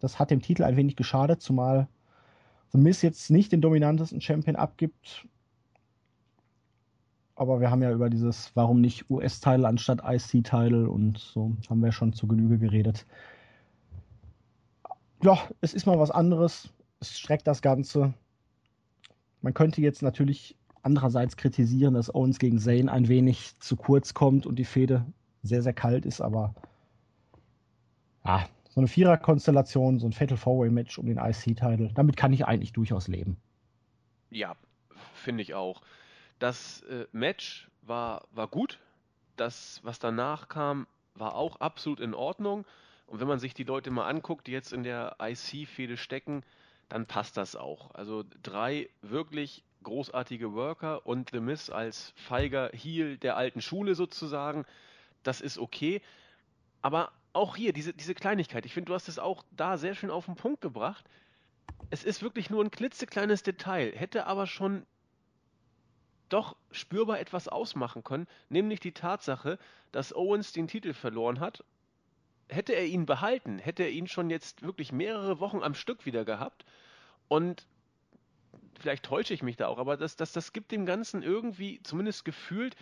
[0.00, 1.88] das hat dem Titel ein wenig geschadet, zumal
[2.72, 5.26] The Miss jetzt nicht den dominantesten Champion abgibt
[7.40, 11.90] aber wir haben ja über dieses, warum nicht US-Title anstatt IC-Title und so haben wir
[11.90, 13.06] schon zu Genüge geredet.
[15.22, 16.68] Ja, es ist mal was anderes.
[17.00, 18.12] Es streckt das Ganze.
[19.40, 24.46] Man könnte jetzt natürlich andererseits kritisieren, dass Owens gegen Zayn ein wenig zu kurz kommt
[24.46, 25.04] und die Fehde
[25.42, 26.54] sehr, sehr kalt ist, aber
[28.24, 32.72] ja, so eine Vierer-Konstellation, so ein Fatal Four-Way-Match um den IC-Title, damit kann ich eigentlich
[32.72, 33.36] durchaus leben.
[34.30, 34.54] Ja,
[35.14, 35.82] finde ich auch.
[36.38, 38.78] Das äh, Match war, war gut.
[39.36, 42.64] Das, was danach kam, war auch absolut in Ordnung.
[43.06, 46.44] Und wenn man sich die Leute mal anguckt, die jetzt in der IC-Fehde stecken,
[46.88, 47.92] dann passt das auch.
[47.94, 54.64] Also drei wirklich großartige Worker und The Miss als feiger Heel der alten Schule sozusagen,
[55.22, 56.02] das ist okay.
[56.82, 60.10] Aber auch hier, diese, diese Kleinigkeit, ich finde, du hast es auch da sehr schön
[60.10, 61.04] auf den Punkt gebracht.
[61.90, 64.86] Es ist wirklich nur ein klitzekleines Detail, hätte aber schon
[66.28, 69.58] doch spürbar etwas ausmachen können, nämlich die Tatsache,
[69.92, 71.64] dass Owens den Titel verloren hat.
[72.48, 76.24] Hätte er ihn behalten, hätte er ihn schon jetzt wirklich mehrere Wochen am Stück wieder
[76.24, 76.64] gehabt
[77.28, 77.66] und
[78.78, 82.24] vielleicht täusche ich mich da auch, aber das, das, das gibt dem Ganzen irgendwie, zumindest
[82.24, 82.76] gefühlt,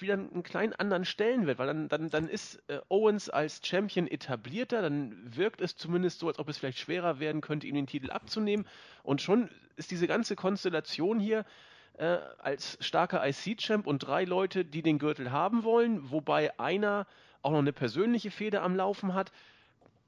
[0.00, 4.82] wieder einen kleinen anderen Stellenwert, weil dann, dann, dann ist äh, Owens als Champion etablierter,
[4.82, 8.10] dann wirkt es zumindest so, als ob es vielleicht schwerer werden könnte, ihm den Titel
[8.10, 8.66] abzunehmen.
[9.02, 11.44] Und schon ist diese ganze Konstellation hier
[11.98, 17.06] äh, als starker IC-Champ und drei Leute, die den Gürtel haben wollen, wobei einer
[17.42, 19.32] auch noch eine persönliche Fehde am Laufen hat.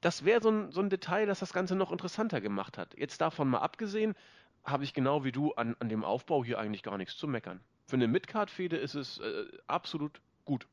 [0.01, 2.97] Das wäre so ein, so ein Detail, das das Ganze noch interessanter gemacht hat.
[2.97, 4.15] Jetzt davon mal abgesehen,
[4.63, 7.59] habe ich genau wie du an, an dem Aufbau hier eigentlich gar nichts zu meckern.
[7.87, 10.67] Für eine Midcard-Fehde ist es äh, absolut gut.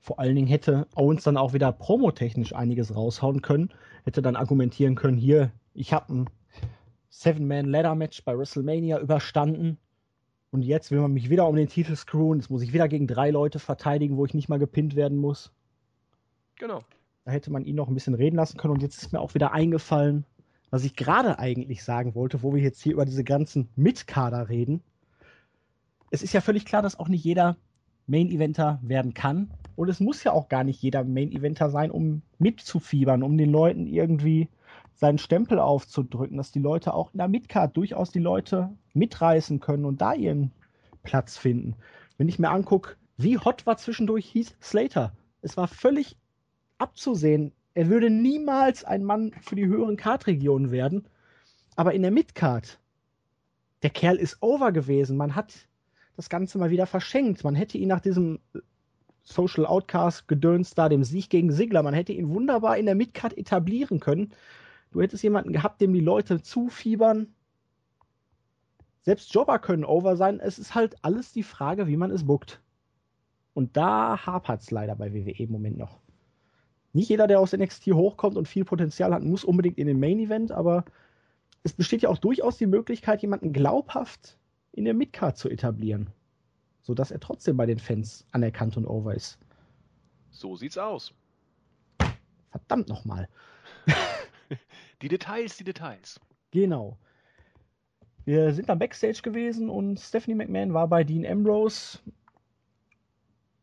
[0.00, 3.70] Vor allen Dingen hätte Owens dann auch wieder promotechnisch einiges raushauen können,
[4.04, 6.30] hätte dann argumentieren können, hier, ich habe ein
[7.10, 9.78] Seven-Man-Ladder-Match bei WrestleMania überstanden
[10.50, 13.06] und jetzt will man mich wieder um den Titel screwen, jetzt muss ich wieder gegen
[13.06, 15.52] drei Leute verteidigen, wo ich nicht mal gepinnt werden muss.
[16.56, 16.82] Genau.
[17.24, 19.34] Da hätte man ihn noch ein bisschen reden lassen können und jetzt ist mir auch
[19.34, 20.24] wieder eingefallen,
[20.70, 24.82] was ich gerade eigentlich sagen wollte, wo wir jetzt hier über diese ganzen Mitkader reden.
[26.10, 27.56] Es ist ja völlig klar, dass auch nicht jeder
[28.06, 29.50] Main-Eventer werden kann.
[29.76, 33.86] Und es muss ja auch gar nicht jeder Main-Eventer sein, um mitzufiebern, um den Leuten
[33.86, 34.48] irgendwie
[34.94, 39.84] seinen Stempel aufzudrücken, dass die Leute auch in der Midcard durchaus die Leute mitreißen können
[39.84, 40.52] und da ihren
[41.02, 41.76] Platz finden.
[42.18, 45.12] Wenn ich mir angucke, wie hot war zwischendurch Heath Slater.
[45.42, 46.16] Es war völlig
[46.78, 51.08] abzusehen, er würde niemals ein Mann für die höheren Card-Regionen werden.
[51.76, 52.78] Aber in der Midcard,
[53.80, 55.16] der Kerl ist over gewesen.
[55.16, 55.66] Man hat
[56.14, 57.42] das Ganze mal wieder verschenkt.
[57.42, 58.38] Man hätte ihn nach diesem
[59.22, 63.38] Social Outcast Gedöns da, dem Sieg gegen Sigler, man hätte ihn wunderbar in der Midcard
[63.38, 64.34] etablieren können.
[64.90, 67.34] Du hättest jemanden gehabt, dem die Leute zufiebern.
[69.00, 70.38] Selbst Jobber können over sein.
[70.38, 72.60] Es ist halt alles die Frage, wie man es bookt.
[73.54, 75.99] Und da hapert es leider bei WWE im Moment noch.
[76.92, 80.18] Nicht jeder, der aus NXT hochkommt und viel Potenzial hat, muss unbedingt in den Main
[80.18, 80.84] Event, aber
[81.62, 84.38] es besteht ja auch durchaus die Möglichkeit, jemanden glaubhaft
[84.72, 86.10] in der Midcard zu etablieren,
[86.82, 89.38] sodass er trotzdem bei den Fans anerkannt und over ist.
[90.30, 91.12] So sieht's aus.
[92.50, 93.28] Verdammt nochmal.
[95.02, 96.20] die Details, die Details.
[96.50, 96.98] Genau.
[98.24, 101.98] Wir sind dann Backstage gewesen und Stephanie McMahon war bei Dean Ambrose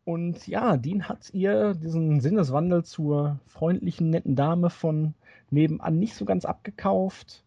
[0.08, 5.16] und ja, Dean hat ihr diesen Sinneswandel zur freundlichen, netten Dame von
[5.50, 7.44] nebenan nicht so ganz abgekauft.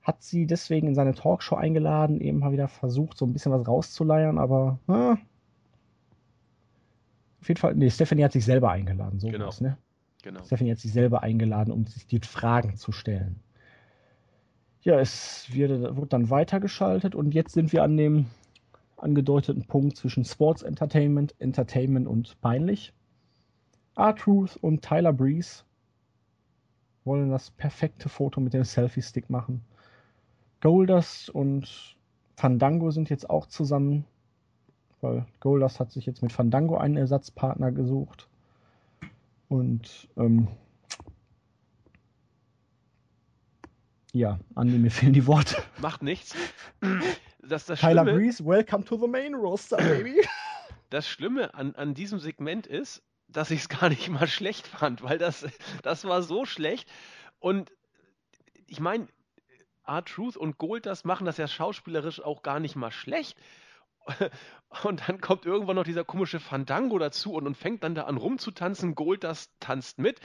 [0.00, 3.68] Hat sie deswegen in seine Talkshow eingeladen, eben mal wieder versucht, so ein bisschen was
[3.68, 5.18] rauszuleiern, aber na,
[7.42, 9.48] auf jeden Fall, nee, Stephanie hat sich selber eingeladen, so genau.
[9.48, 9.76] was, ne?
[10.22, 10.42] Genau.
[10.42, 13.40] Stephanie hat sich selber eingeladen, um sich die Fragen zu stellen.
[14.80, 18.24] Ja, es wird, wird dann weitergeschaltet und jetzt sind wir an dem
[18.96, 22.92] angedeuteten Punkt zwischen Sports Entertainment, Entertainment und peinlich.
[23.96, 25.64] R-Truth und Tyler Breeze
[27.04, 29.64] wollen das perfekte Foto mit dem Selfie-Stick machen.
[30.60, 31.96] Goldust und
[32.36, 34.04] Fandango sind jetzt auch zusammen,
[35.00, 38.28] weil Goldust hat sich jetzt mit Fandango einen Ersatzpartner gesucht.
[39.48, 40.48] Und ähm,
[44.12, 45.56] ja, Andi, mir fehlen die Worte.
[45.80, 46.34] Macht nichts
[47.48, 50.20] das, das Tyler Schlimme, Breeze, welcome to the main roster, baby.
[50.88, 55.02] Das Schlimme an, an diesem Segment ist, dass ich es gar nicht mal schlecht fand,
[55.02, 55.44] weil das,
[55.82, 56.88] das war so schlecht.
[57.40, 57.72] Und
[58.68, 59.08] ich meine,
[59.84, 63.36] R-Truth und Gold, das machen das ja schauspielerisch auch gar nicht mal schlecht.
[64.84, 68.16] Und dann kommt irgendwann noch dieser komische Fandango dazu und, und fängt dann da an
[68.16, 68.94] rumzutanzen.
[68.94, 70.20] Gold, das tanzt mit.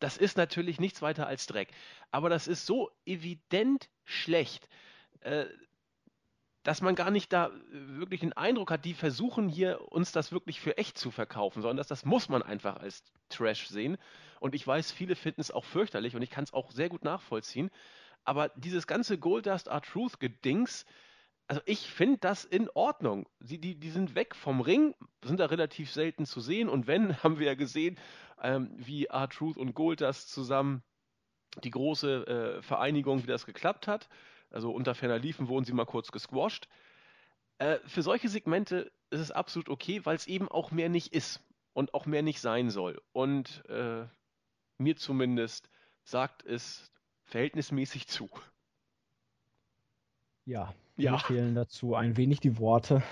[0.00, 1.70] Das ist natürlich nichts weiter als Dreck.
[2.10, 4.68] Aber das ist so evident schlecht.
[5.20, 5.46] Äh,
[6.66, 10.32] dass man gar nicht da äh, wirklich den Eindruck hat, die versuchen hier uns das
[10.32, 13.98] wirklich für echt zu verkaufen, sondern dass das muss man einfach als Trash sehen.
[14.40, 17.04] Und ich weiß, viele finden es auch fürchterlich und ich kann es auch sehr gut
[17.04, 17.70] nachvollziehen.
[18.24, 20.86] Aber dieses ganze Goldust Art Truth Gedings,
[21.46, 23.28] also ich finde das in Ordnung.
[23.38, 26.68] Sie, die, die sind weg vom Ring, sind da relativ selten zu sehen.
[26.68, 27.96] Und wenn, haben wir ja gesehen,
[28.42, 30.82] ähm, wie Art Truth und Goldust zusammen
[31.62, 34.08] die große äh, Vereinigung, wie das geklappt hat.
[34.50, 36.68] Also unter ferner Liefen wurden sie mal kurz gesquasht.
[37.58, 41.42] Äh, für solche Segmente ist es absolut okay, weil es eben auch mehr nicht ist
[41.72, 43.00] und auch mehr nicht sein soll.
[43.12, 44.04] Und äh,
[44.78, 45.70] mir zumindest
[46.04, 46.90] sagt es
[47.24, 48.28] verhältnismäßig zu.
[50.44, 51.12] Ja, ja.
[51.12, 53.02] mir fehlen dazu ein wenig die Worte.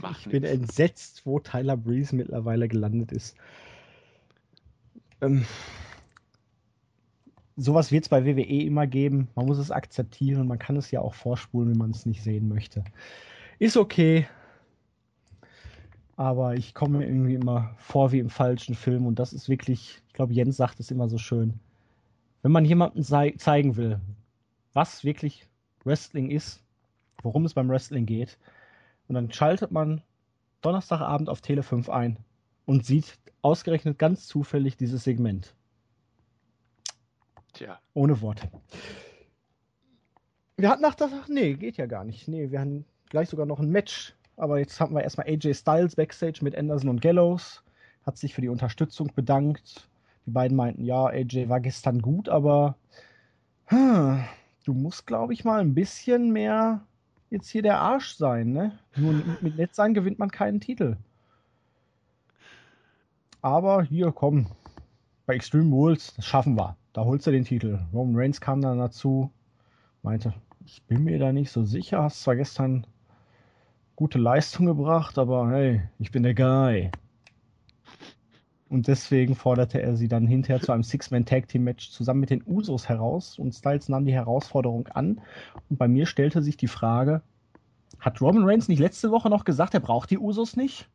[0.00, 0.32] Macht ich nix.
[0.32, 3.36] bin entsetzt, wo Tyler Breeze mittlerweile gelandet ist.
[5.20, 5.44] Ähm,
[7.56, 9.28] sowas wird es bei WWE immer geben.
[9.34, 10.48] Man muss es akzeptieren.
[10.48, 12.84] Man kann es ja auch vorspulen, wenn man es nicht sehen möchte.
[13.58, 14.26] Ist okay.
[16.16, 19.06] Aber ich komme mir irgendwie immer vor wie im falschen Film.
[19.06, 21.60] Und das ist wirklich, ich glaube, Jens sagt es immer so schön.
[22.42, 23.02] Wenn man jemandem
[23.38, 24.00] zeigen will,
[24.74, 25.48] was wirklich
[25.84, 26.62] Wrestling ist,
[27.22, 28.38] worum es beim Wrestling geht,
[29.08, 30.02] und dann schaltet man
[30.62, 32.18] Donnerstagabend auf Tele 5 ein
[32.64, 35.54] und sieht ausgerechnet ganz zufällig dieses Segment.
[37.54, 37.78] Tja.
[37.94, 38.48] Ohne Worte.
[40.56, 42.28] Wir hatten nach das, nee, geht ja gar nicht.
[42.28, 44.14] Nee, wir haben, gleich sogar noch ein Match.
[44.36, 47.62] Aber jetzt haben wir erstmal AJ Styles backstage mit Anderson und Gallows.
[48.04, 49.88] Hat sich für die Unterstützung bedankt.
[50.26, 52.76] Die beiden meinten, ja, AJ war gestern gut, aber
[53.66, 54.24] hm,
[54.64, 56.82] du musst, glaube ich, mal ein bisschen mehr
[57.30, 58.78] jetzt hier der Arsch sein, ne?
[58.96, 60.96] Nur mit nett sein gewinnt man keinen Titel.
[63.42, 64.46] Aber hier, komm,
[65.26, 66.76] bei Extreme Rules, das schaffen wir.
[66.94, 67.80] Da holst du den Titel.
[67.92, 69.30] Roman Reigns kam dann dazu,
[70.02, 70.32] meinte,
[70.64, 72.86] ich bin mir da nicht so sicher, hast zwar gestern
[73.96, 76.92] gute Leistung gebracht, aber hey, ich bin der Guy.
[78.68, 83.40] Und deswegen forderte er sie dann hinterher zu einem Six-Man-Tag-Team-Match zusammen mit den Usos heraus
[83.40, 85.20] und Styles nahm die Herausforderung an.
[85.68, 87.22] Und bei mir stellte sich die Frage,
[87.98, 90.88] hat Roman Reigns nicht letzte Woche noch gesagt, er braucht die Usos nicht?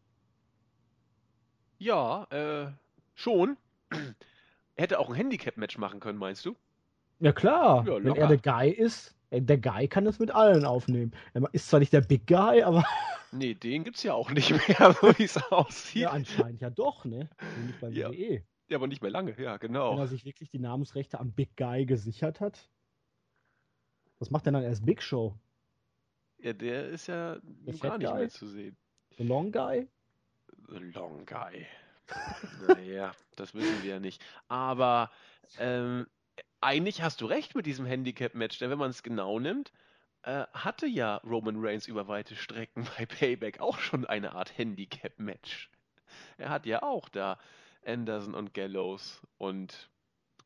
[1.78, 2.72] Ja, äh,
[3.16, 3.58] schon.
[4.80, 6.56] Hätte auch ein Handicap-Match machen können, meinst du?
[7.20, 10.64] Ja klar, Ja, wenn er der Guy ist, äh, der Guy kann es mit allen
[10.66, 11.12] aufnehmen.
[11.34, 12.84] Er ist zwar nicht der Big Guy, aber
[13.32, 16.04] Nee, den gibt's ja auch nicht mehr, so wie es aussieht.
[16.04, 17.30] ja, anscheinend ja doch, ne?
[17.66, 18.10] Nicht bei Ja.
[18.10, 18.44] WWE.
[18.70, 19.98] Ja, aber nicht mehr lange, ja, Wenn genau.
[19.98, 22.70] er sich wirklich die Namensrechte am Big Guy gesichert hat.
[24.20, 25.36] Was macht denn dann erst Big Show?
[26.38, 28.20] Ja, der ist ja Der gar Fat nicht Guy?
[28.20, 28.78] mehr zu sehen.
[29.18, 29.88] The Long Guy?
[30.70, 31.66] The Long Guy.
[32.68, 34.24] Naja, das wissen wir ja nicht.
[34.48, 35.12] Aber
[35.58, 36.08] ähm,
[36.62, 39.72] eigentlich hast du recht mit diesem Handicap-Match, denn wenn man es genau nimmt,
[40.24, 45.70] äh, hatte ja Roman Reigns über weite Strecken bei Payback auch schon eine Art Handicap-Match.
[46.38, 47.38] Er hat ja auch da
[47.86, 49.90] Anderson und Gallows und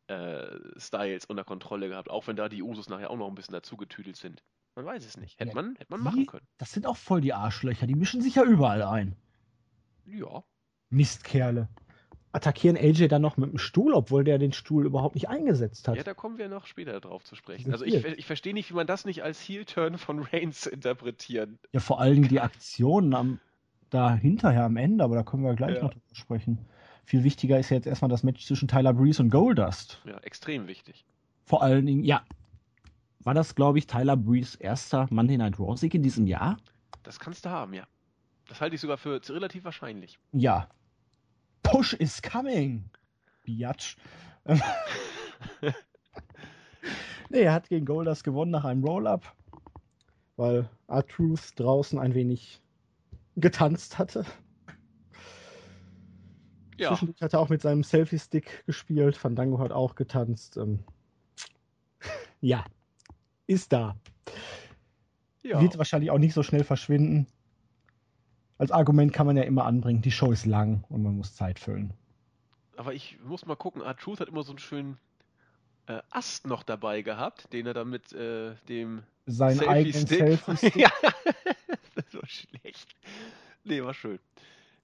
[0.07, 0.45] äh,
[0.77, 3.77] Styles unter Kontrolle gehabt, auch wenn da die Usos nachher auch noch ein bisschen dazu
[3.77, 4.43] getüdelt sind.
[4.75, 5.39] Man weiß es nicht.
[5.39, 6.47] Hätte Ja, man, hätte man die- machen können.
[6.57, 7.87] Das sind auch voll die Arschlöcher.
[7.87, 9.15] Die mischen sich ja überall ein.
[10.05, 10.43] Ja.
[10.93, 11.67] Mistkerle.
[12.31, 15.95] Attackieren AJ dann noch mit dem Stuhl, obwohl der den Stuhl überhaupt nicht eingesetzt hat.
[15.97, 17.71] Ja, da kommen wir noch später drauf zu sprechen.
[17.71, 21.59] Also ich, ich verstehe nicht, wie man das nicht als Heel-Turn von Reigns interpretieren.
[21.73, 23.39] Ja, vor allen Dingen die Aktionen am,
[23.91, 25.83] da hinterher am Ende, aber da können wir gleich Ja.
[25.83, 26.57] noch drüber sprechen.
[27.05, 30.01] Viel wichtiger ist ja jetzt erstmal das Match zwischen Tyler Breeze und Goldust.
[30.05, 31.05] Ja, extrem wichtig.
[31.45, 32.23] Vor allen Dingen, ja.
[33.19, 36.57] War das, glaube ich, Tyler Breeze erster Monday Night Raw Sieg in diesem Jahr?
[37.03, 37.83] Das kannst du haben, ja.
[38.47, 40.17] Das halte ich sogar für relativ wahrscheinlich.
[40.31, 40.67] Ja.
[41.63, 42.89] Push is coming.
[43.45, 43.97] Biatch.
[44.45, 44.61] Ähm,
[47.29, 49.33] nee, er hat gegen Goldust gewonnen nach einem Roll-Up,
[50.35, 52.61] weil R-Truth draußen ein wenig
[53.35, 54.25] getanzt hatte.
[56.77, 59.15] Ja, Zwischendurch hat er auch mit seinem Selfie-Stick gespielt.
[59.15, 60.57] Fandango hat auch getanzt.
[60.57, 60.79] Ähm,
[62.41, 62.65] ja,
[63.47, 63.95] ist da.
[65.43, 65.61] ja.
[65.61, 67.27] Wird wahrscheinlich auch nicht so schnell verschwinden.
[68.63, 71.59] Als Argument kann man ja immer anbringen, die Show ist lang und man muss Zeit
[71.59, 71.91] füllen.
[72.77, 74.97] Aber ich muss mal gucken, R-Truth hat immer so einen schönen
[75.87, 80.45] äh, Ast noch dabei gehabt, den er dann mit äh, dem Sein eigenen Selfie-Stick.
[80.45, 80.75] Selfie-Stick.
[80.77, 80.91] ja,
[81.95, 82.95] das war schlecht.
[83.65, 84.19] Nee, war schön.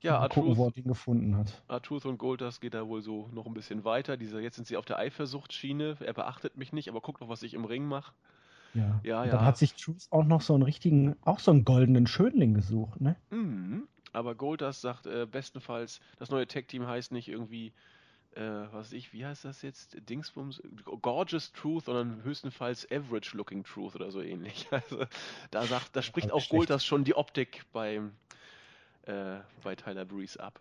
[0.02, 1.63] Ja, Mal gucken, wo R-Truth er den gefunden hat.
[1.70, 4.18] Artruth und Goldust geht da wohl so noch ein bisschen weiter.
[4.18, 5.96] Diese, jetzt sind sie auf der Eifersuchtsschiene.
[6.02, 8.12] Er beachtet mich nicht, aber guckt noch, was ich im Ring mache.
[8.74, 9.00] Ja.
[9.04, 9.32] Ja, und ja.
[9.32, 13.02] dann hat sich Truth auch noch so einen richtigen, auch so einen goldenen Schönling gesucht,
[13.02, 13.16] ne?
[13.30, 13.88] Mhm.
[14.12, 17.74] Aber Goldust sagt äh, bestenfalls, das neue Tag-Team heißt nicht irgendwie,
[18.36, 19.98] äh, was weiß ich, wie heißt das jetzt?
[20.10, 20.62] Dingsbums?
[21.02, 24.68] Gorgeous Truth, sondern höchstenfalls Average Looking Truth oder so ähnlich.
[24.72, 25.06] Also
[25.52, 26.68] da sagt, da spricht auch schlecht.
[26.68, 28.14] Goldust schon die Optik beim
[29.04, 30.60] äh, bei Tyler Breeze ab.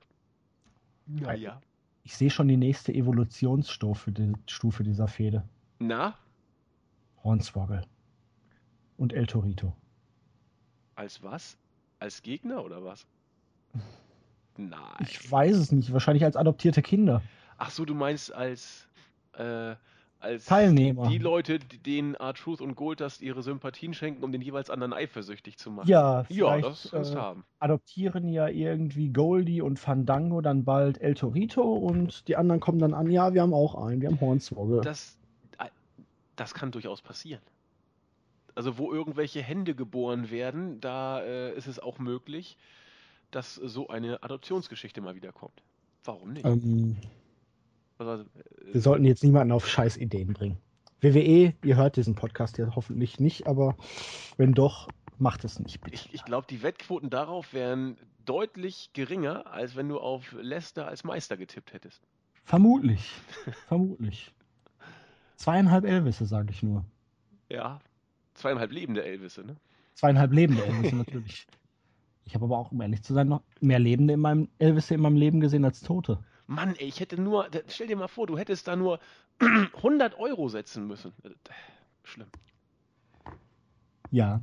[1.06, 1.60] Naja.
[2.04, 5.46] Ich sehe schon die nächste Evolutionsstufe die, Stufe dieser Fehde.
[5.78, 6.16] Na,
[7.22, 7.82] Hornswoggle.
[8.98, 9.72] Und El Torito.
[10.96, 11.56] als was?
[12.00, 13.06] Als Gegner oder was?
[14.56, 14.78] Nein.
[15.00, 17.22] Ich weiß es nicht, wahrscheinlich als adoptierte Kinder.
[17.58, 18.88] Ach so, du meinst als,
[19.34, 19.76] äh,
[20.20, 21.08] als Teilnehmer.
[21.08, 25.70] die Leute, denen R-Truth und Goldust ihre Sympathien schenken, um den jeweils anderen eifersüchtig zu
[25.70, 25.88] machen.
[25.88, 27.44] Ja, Ja, das kannst du äh, haben.
[27.60, 32.94] adoptieren ja irgendwie Goldie und Fandango dann bald El Torito und die anderen kommen dann
[32.94, 34.80] an, ja, wir haben auch einen, wir haben Hornswoggle.
[34.80, 35.16] Das,
[35.58, 35.66] äh,
[36.34, 37.42] das kann durchaus passieren.
[38.58, 42.58] Also wo irgendwelche Hände geboren werden, da äh, ist es auch möglich,
[43.30, 45.62] dass so eine Adoptionsgeschichte mal wieder kommt.
[46.02, 46.44] Warum nicht?
[46.44, 46.96] Ähm,
[47.98, 48.24] Also,
[48.64, 50.58] wir äh, sollten jetzt niemanden auf scheiß Ideen bringen.
[51.00, 53.76] WWE, ihr hört diesen Podcast ja hoffentlich nicht, aber
[54.38, 55.94] wenn doch, macht es nicht, bitte.
[55.94, 61.04] ich ich glaube, die Wettquoten darauf wären deutlich geringer, als wenn du auf Leicester als
[61.04, 62.02] Meister getippt hättest.
[62.42, 63.12] Vermutlich.
[63.68, 64.34] Vermutlich.
[65.36, 66.84] Zweieinhalb Elvisse, sage ich nur.
[67.48, 67.78] Ja,
[68.38, 69.56] zweieinhalb lebende Elvisse, ne?
[69.94, 71.46] Zweieinhalb lebende Elvisse natürlich.
[72.24, 75.00] Ich habe aber auch, um ehrlich zu sein, noch mehr Lebende in meinem Elvisse in
[75.00, 76.18] meinem Leben gesehen als Tote.
[76.46, 79.00] Mann, ey, ich hätte nur, stell dir mal vor, du hättest da nur
[79.76, 81.12] 100 Euro setzen müssen.
[81.24, 81.30] Äh,
[82.04, 82.28] Schlimm.
[84.10, 84.40] Ja.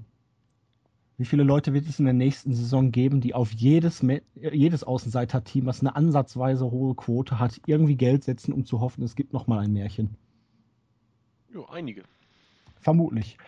[1.18, 5.66] Wie viele Leute wird es in der nächsten Saison geben, die auf jedes, jedes Außenseiter-Team,
[5.66, 9.60] was eine ansatzweise hohe Quote hat, irgendwie Geld setzen, um zu hoffen, es gibt nochmal
[9.60, 10.18] ein Märchen?
[11.54, 12.04] Ja, einige.
[12.86, 13.40] Vermutlich.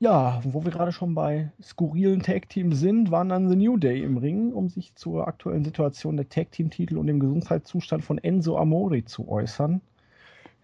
[0.00, 4.16] Ja, wo wir gerade schon bei skurrilen Tag-Teams sind, waren dann The New Day im
[4.16, 9.28] Ring, um sich zur aktuellen Situation der Tag-Team-Titel und dem Gesundheitszustand von Enzo Amori zu
[9.28, 9.80] äußern.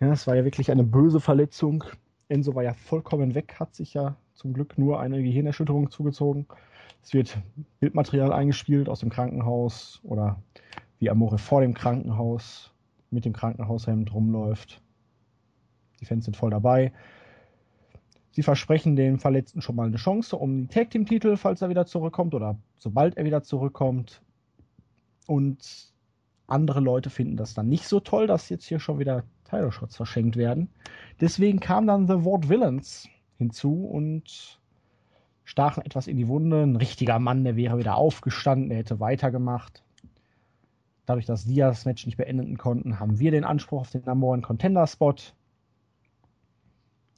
[0.01, 1.85] Ja, es war ja wirklich eine böse Verletzung.
[2.27, 6.49] Enzo war ja vollkommen weg, hat sich ja zum Glück nur eine Gehirnerschütterung zugezogen.
[7.05, 7.39] Es wird
[7.79, 10.43] Bildmaterial eingespielt aus dem Krankenhaus oder
[10.99, 12.73] wie Amore vor dem Krankenhaus
[13.13, 14.81] mit dem Krankenhaushemd rumläuft.
[16.05, 16.93] Die Fans sind voll dabei.
[18.31, 21.71] Sie versprechen dem Verletzten schon mal eine Chance um die Tag Team Titel, falls er
[21.71, 24.21] wieder zurückkommt oder sobald er wieder zurückkommt.
[25.27, 25.93] Und
[26.47, 29.97] andere Leute finden das dann nicht so toll, dass jetzt hier schon wieder Title Shots
[29.97, 30.69] verschenkt werden.
[31.21, 34.61] Deswegen kam dann The Ward Villains hinzu und
[35.45, 36.65] stachen etwas in die Wunde.
[36.65, 39.83] Ein richtiger Mann, der wäre wieder aufgestanden, der hätte weitergemacht.
[41.07, 44.27] Dadurch, dass die das Match nicht beenden konnten, haben wir den Anspruch auf den Number
[44.29, 45.15] One Contender Spot.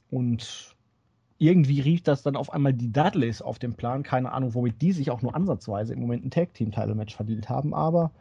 [0.09, 0.75] Und
[1.37, 4.03] irgendwie rief das dann auf einmal die Dudleys auf den Plan.
[4.03, 7.15] Keine Ahnung, womit die sich auch nur ansatzweise im Moment ein Tag Team Title Match
[7.15, 8.11] verdient haben, aber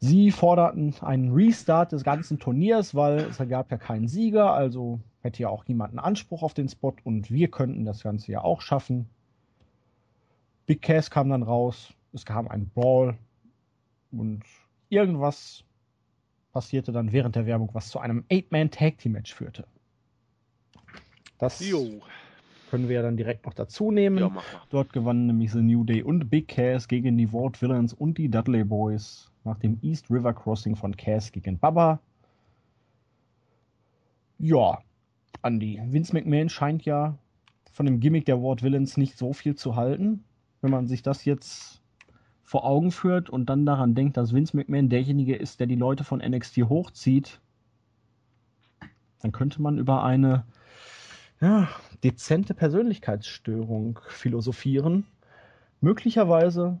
[0.00, 5.42] sie forderten einen Restart des ganzen Turniers, weil es gab ja keinen Sieger, also hätte
[5.42, 8.60] ja auch niemand einen Anspruch auf den Spot und wir könnten das Ganze ja auch
[8.60, 9.08] schaffen.
[10.66, 13.16] Big Cass kam dann raus, es kam ein Brawl
[14.12, 14.42] und
[14.90, 15.64] irgendwas
[16.52, 19.66] passierte dann während der Werbung, was zu einem Eight-Man Tag Team Match führte.
[21.38, 22.00] Das jo.
[22.70, 24.18] können wir ja dann direkt noch dazu nehmen.
[24.18, 24.32] Ja,
[24.70, 28.28] Dort gewannen nämlich The New Day und Big Cass gegen die Ward Villains und die
[28.28, 32.00] Dudley Boys nach dem East River Crossing von Cass gegen Baba.
[34.38, 34.78] Ja,
[35.42, 35.80] Andy.
[35.86, 37.16] Vince McMahon scheint ja
[37.72, 40.24] von dem Gimmick der Ward Villains nicht so viel zu halten.
[40.60, 41.80] Wenn man sich das jetzt
[42.42, 46.02] vor Augen führt und dann daran denkt, dass Vince McMahon derjenige ist, der die Leute
[46.02, 47.40] von NXT hochzieht,
[49.20, 50.44] dann könnte man über eine
[51.40, 51.68] ja,
[52.02, 55.06] dezente Persönlichkeitsstörung philosophieren.
[55.80, 56.80] Möglicherweise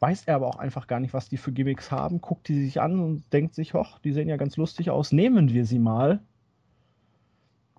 [0.00, 2.80] weiß er aber auch einfach gar nicht, was die für Gimmicks haben, guckt die sich
[2.80, 6.20] an und denkt sich, hoch, die sehen ja ganz lustig aus, nehmen wir sie mal.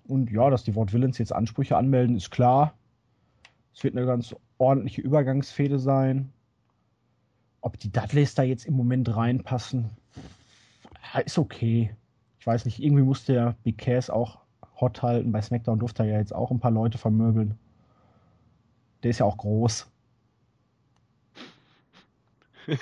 [0.04, 2.74] Und ja, dass die Wort Villains jetzt Ansprüche anmelden, ist klar.
[3.74, 6.32] Es wird eine ganz ordentliche Übergangsfehde sein.
[7.60, 9.90] Ob die Dudleys da jetzt im Moment reinpassen,
[11.24, 11.94] ist okay.
[12.38, 14.41] Ich weiß nicht, irgendwie muss der Big Cass auch
[14.82, 15.32] hot halten.
[15.32, 17.58] Bei SmackDown durfte er ja jetzt auch ein paar Leute vermöbeln.
[19.02, 19.90] Der ist ja auch groß.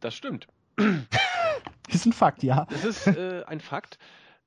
[0.00, 0.46] Das stimmt.
[1.88, 2.66] ist ein Fakt, ja.
[2.70, 3.98] Das ist äh, ein Fakt.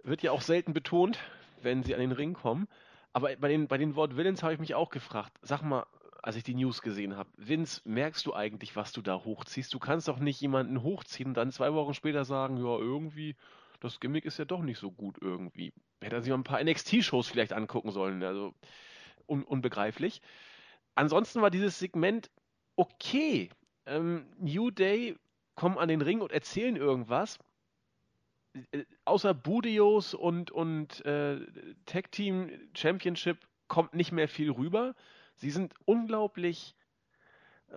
[0.01, 1.19] Wird ja auch selten betont,
[1.61, 2.69] wenn sie an den Ring kommen.
[3.11, 5.37] Aber bei den, bei den Wort Villains habe ich mich auch gefragt.
[5.41, 5.85] Sag mal,
[6.21, 9.73] als ich die News gesehen habe, Vince, merkst du eigentlich, was du da hochziehst?
[9.73, 13.35] Du kannst doch nicht jemanden hochziehen und dann zwei Wochen später sagen, ja, irgendwie
[13.81, 15.73] das Gimmick ist ja doch nicht so gut irgendwie.
[16.01, 18.23] Hätte er sich mal ein paar NXT-Shows vielleicht angucken sollen.
[18.23, 18.53] Also
[19.27, 20.21] un unbegreiflich.
[20.95, 22.29] Ansonsten war dieses Segment
[22.75, 23.49] okay.
[23.85, 25.17] Ähm, New Day
[25.55, 27.39] kommen an den Ring und erzählen irgendwas.
[28.71, 31.39] Äh, außer Budios und, und äh,
[31.85, 34.95] Tag Team Championship kommt nicht mehr viel rüber.
[35.35, 36.75] Sie sind unglaublich,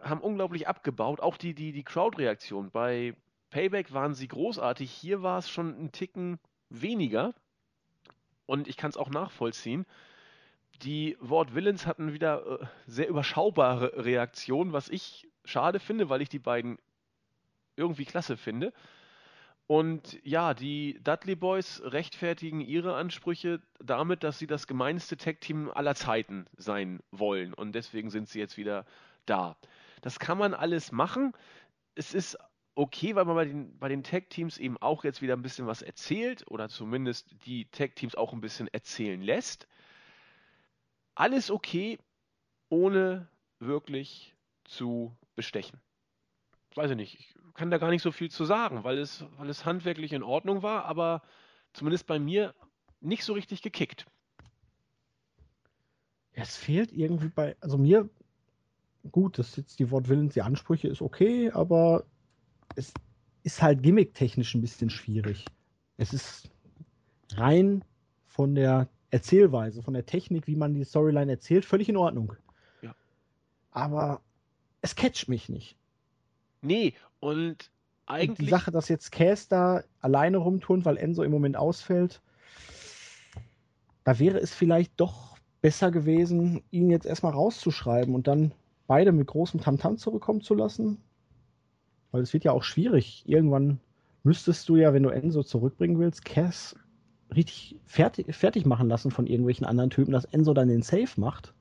[0.03, 1.21] haben unglaublich abgebaut.
[1.21, 3.17] Auch die, die, die Crowd-Reaktion bei
[3.55, 4.91] Payback waren sie großartig.
[4.91, 6.41] Hier war es schon ein Ticken
[6.71, 7.35] weniger.
[8.47, 9.87] Und ich kann es auch nachvollziehen.
[10.83, 16.29] Die Wort Villains hatten wieder äh, sehr überschaubare Reaktionen, was ich schade finde, weil ich
[16.29, 16.79] die beiden
[17.77, 18.73] irgendwie klasse finde.
[19.69, 25.95] Und ja, die Dudley Boys rechtfertigen ihre Ansprüche damit, dass sie das gemeinste Tech-Team aller
[25.95, 27.55] Zeiten sein wollen.
[27.55, 28.85] Und deswegen sind sie jetzt wieder
[29.27, 29.57] da.
[30.03, 31.35] Das kann man alles machen.
[31.95, 32.37] Es ist
[32.75, 35.83] okay, weil man bei den, bei den Tag-Teams eben auch jetzt wieder ein bisschen was
[35.83, 39.69] erzählt oder zumindest die Tag-Teams auch ein bisschen erzählen lässt.
[41.15, 41.99] Alles okay,
[42.69, 43.29] ohne
[43.61, 45.81] wirklich zu bestechen.
[46.75, 49.49] Weiß ich nicht, ich kann da gar nicht so viel zu sagen, weil es, weil
[49.49, 51.23] es handwerklich in Ordnung war, aber
[51.73, 52.55] zumindest bei mir
[53.01, 54.07] nicht so richtig gekickt.
[56.33, 58.09] Es fehlt irgendwie bei, also mir,
[59.13, 62.05] gut, das ist jetzt die Wortwillens, die Ansprüche ist okay, aber
[62.77, 62.93] es
[63.43, 65.45] ist halt gimmicktechnisch ein bisschen schwierig.
[65.97, 66.51] Es ist
[67.35, 67.85] rein
[68.27, 72.35] von der Erzählweise, von der Technik, wie man die Storyline erzählt, völlig in Ordnung.
[72.83, 72.95] Ja.
[73.71, 74.23] Aber
[74.81, 75.77] es catcht mich nicht.
[76.63, 77.71] Nee, und
[78.07, 78.31] eigentlich.
[78.31, 82.23] Und die Sache, dass jetzt Cass da alleine rumturnt, weil Enzo im Moment ausfällt,
[84.05, 88.53] da wäre es vielleicht doch besser gewesen, ihn jetzt erstmal rauszuschreiben und dann
[88.87, 91.01] beide mit großem Tamtam zurückkommen zu lassen?
[92.15, 93.25] Weil es wird ja auch schwierig.
[93.27, 93.81] Irgendwann
[94.23, 96.77] müsstest du ja, wenn du Enzo zurückbringen willst, Cass
[97.35, 101.55] richtig fertig, fertig machen lassen von irgendwelchen anderen Typen, dass Enzo dann den Safe macht.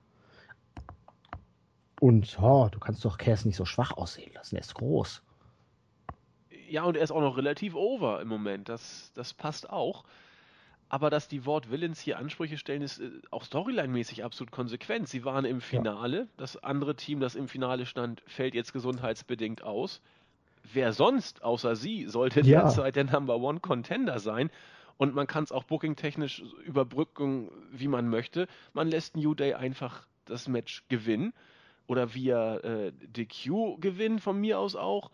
[1.99, 5.24] Und oh, du kannst doch Cass nicht so schwach aussehen lassen, er ist groß.
[6.70, 8.70] Ja, und er ist auch noch relativ over im Moment.
[8.70, 10.04] Das, das passt auch.
[10.88, 15.10] Aber dass die Wort Villains hier Ansprüche stellen, ist äh, auch storyline-mäßig absolut konsequent.
[15.10, 16.18] Sie waren im Finale.
[16.18, 16.28] Ja.
[16.38, 19.99] Das andere Team, das im Finale stand, fällt jetzt gesundheitsbedingt aus.
[20.72, 22.61] Wer sonst außer sie sollte ja.
[22.61, 24.49] derzeit der Number One Contender sein?
[24.97, 28.47] Und man kann es auch booking-technisch überbrücken, wie man möchte.
[28.74, 31.34] Man lässt New Day einfach das Match gewinnen.
[31.88, 35.11] Oder via äh, DQ gewinnen, von mir aus auch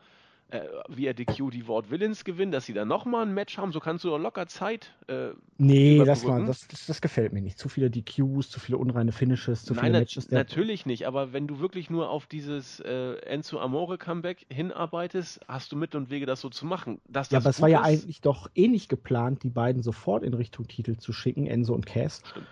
[0.52, 3.80] äh, via DQ die Wort Villains gewinnen, dass sie dann nochmal ein Match haben, so
[3.80, 4.94] kannst du doch locker Zeit.
[5.08, 7.58] Äh, nee, das, mal, das, das, das, gefällt mir nicht.
[7.58, 10.32] Zu viele DQs, zu viele unreine Finishes, zu Nein, viele na, Matches.
[10.32, 15.72] Natürlich nicht, aber wenn du wirklich nur auf dieses äh, Enzo Amore Comeback hinarbeitest, hast
[15.72, 17.00] du Mittel und Wege, das so zu machen.
[17.14, 20.68] Ja, aber es war ja eigentlich doch eh nicht geplant, die beiden sofort in Richtung
[20.68, 22.24] Titel zu schicken, Enzo und Cass.
[22.26, 22.48] Stimmt.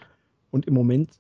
[0.51, 1.11] Und im Moment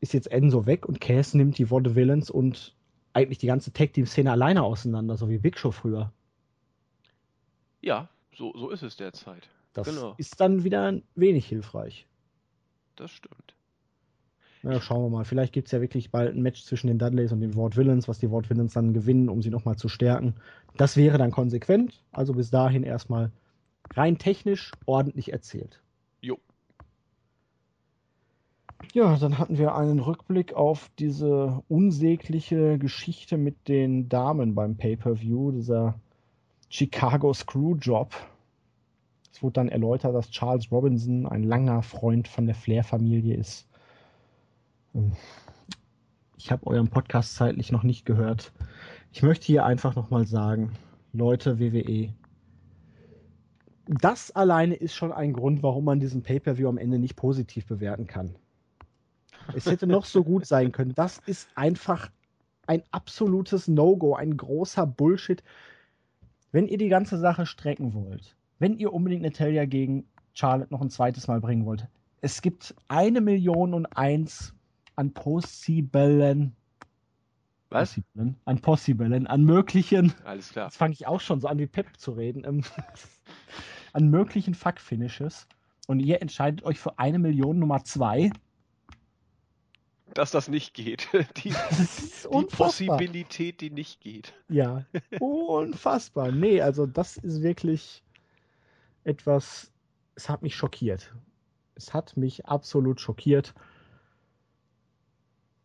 [0.00, 2.74] ist jetzt Enzo weg und Cass nimmt die Worte Villains und
[3.12, 6.12] eigentlich die ganze Tag-Team-Szene alleine auseinander, so wie Big Show früher.
[7.80, 9.48] Ja, so, so ist es derzeit.
[9.72, 10.14] Das genau.
[10.18, 12.06] ist dann wieder wenig hilfreich.
[12.96, 13.54] Das stimmt.
[14.62, 15.24] Na, schauen wir mal.
[15.24, 18.08] Vielleicht gibt es ja wirklich bald ein Match zwischen den Dudleys und den Ward Villains,
[18.08, 20.34] was die Ward Villains dann gewinnen, um sie nochmal zu stärken.
[20.76, 22.02] Das wäre dann konsequent.
[22.10, 23.30] Also bis dahin erstmal
[23.94, 25.80] rein technisch ordentlich erzählt.
[26.20, 26.38] Jo.
[28.92, 35.52] Ja, dann hatten wir einen Rückblick auf diese unsägliche Geschichte mit den Damen beim Pay-Per-View,
[35.52, 36.00] dieser
[36.68, 38.14] Chicago Screwjob.
[39.32, 43.68] Es wurde dann erläutert, dass Charles Robinson ein langer Freund von der Flair-Familie ist.
[44.94, 45.12] Ähm,
[46.36, 48.52] ich habe euren Podcast zeitlich noch nicht gehört.
[49.12, 50.72] Ich möchte hier einfach nochmal sagen,
[51.12, 52.12] Leute, WWE,
[53.86, 58.06] das alleine ist schon ein Grund, warum man diesen Pay-per-view am Ende nicht positiv bewerten
[58.06, 58.34] kann.
[59.54, 60.94] Es hätte noch so gut sein können.
[60.94, 62.10] Das ist einfach
[62.66, 65.42] ein absolutes No-Go, ein großer Bullshit
[66.52, 70.90] wenn ihr die ganze Sache strecken wollt, wenn ihr unbedingt Natalia gegen Charlotte noch ein
[70.90, 71.86] zweites Mal bringen wollt,
[72.20, 74.54] es gibt eine Million und eins
[74.96, 76.56] an possiblen
[77.70, 77.90] was?
[77.90, 80.14] Possiblen, an possiblen, an möglichen.
[80.24, 80.66] Alles klar.
[80.66, 82.44] Jetzt fange ich auch schon so an wie Pep zu reden.
[82.44, 82.62] Ähm,
[83.92, 85.46] an möglichen Fuck-Finishes.
[85.86, 88.30] Und ihr entscheidet euch für eine Million Nummer zwei
[90.14, 91.08] dass das nicht geht.
[91.44, 91.50] Die,
[92.32, 94.34] die Possibilität, die nicht geht.
[94.48, 94.84] Ja,
[95.20, 96.32] unfassbar.
[96.32, 98.02] Nee, also das ist wirklich
[99.04, 99.72] etwas,
[100.14, 101.14] es hat mich schockiert.
[101.74, 103.54] Es hat mich absolut schockiert.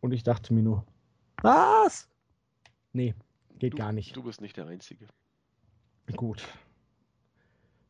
[0.00, 0.86] Und ich dachte mir nur,
[1.42, 2.08] was?
[2.92, 3.14] Nee,
[3.58, 4.14] geht du, gar nicht.
[4.14, 5.06] Du bist nicht der Einzige.
[6.14, 6.46] Gut.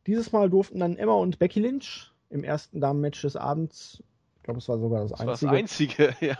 [0.07, 4.03] Dieses Mal durften dann Emma und Becky Lynch im ersten Damenmatch des Abends
[4.45, 5.49] ich glaube, es war sogar das, das einzige.
[5.49, 6.39] das einzige, ja.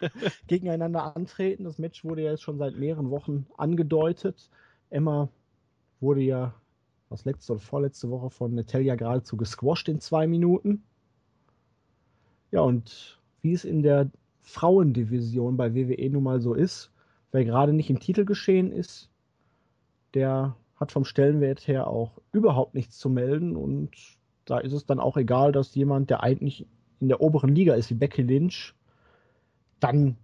[0.46, 1.64] gegeneinander antreten.
[1.64, 4.48] Das Match wurde ja jetzt schon seit mehreren Wochen angedeutet.
[4.88, 5.28] Emma
[6.00, 6.54] wurde ja
[7.10, 10.82] was letzte oder vorletzte Woche von Natalia geradezu gesquasht in zwei Minuten.
[12.52, 16.90] Ja, und wie es in der Frauendivision bei WWE nun mal so ist,
[17.32, 19.10] wer gerade nicht im Titel geschehen ist,
[20.14, 23.90] der hat vom Stellenwert her auch überhaupt nichts zu melden und
[24.46, 26.66] da ist es dann auch egal, dass jemand, der eigentlich
[27.02, 28.74] in der oberen Liga ist wie Becky Lynch,
[29.80, 30.16] dann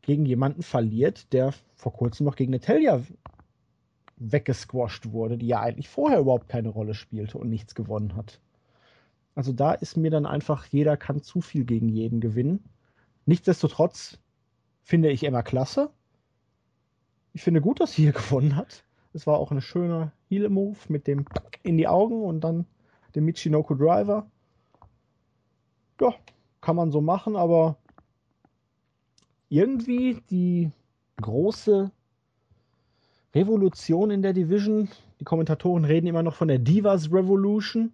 [0.00, 3.02] gegen jemanden verliert, der vor kurzem noch gegen Natalia
[4.16, 8.40] weggesquasht wurde, die ja eigentlich vorher überhaupt keine Rolle spielte und nichts gewonnen hat.
[9.34, 12.64] Also da ist mir dann einfach, jeder kann zu viel gegen jeden gewinnen.
[13.26, 14.18] Nichtsdestotrotz
[14.82, 15.90] finde ich Emma klasse.
[17.34, 18.84] Ich finde gut, dass sie hier gewonnen hat.
[19.12, 21.26] Es war auch ein schöner Heel-Move mit dem
[21.62, 22.64] in die Augen und dann
[23.14, 24.30] dem Michinoku Driver
[26.00, 26.14] ja,
[26.60, 27.76] kann man so machen, aber
[29.48, 30.70] irgendwie die
[31.20, 31.90] große
[33.34, 34.88] Revolution in der Division.
[35.20, 37.92] Die Kommentatoren reden immer noch von der Divas Revolution.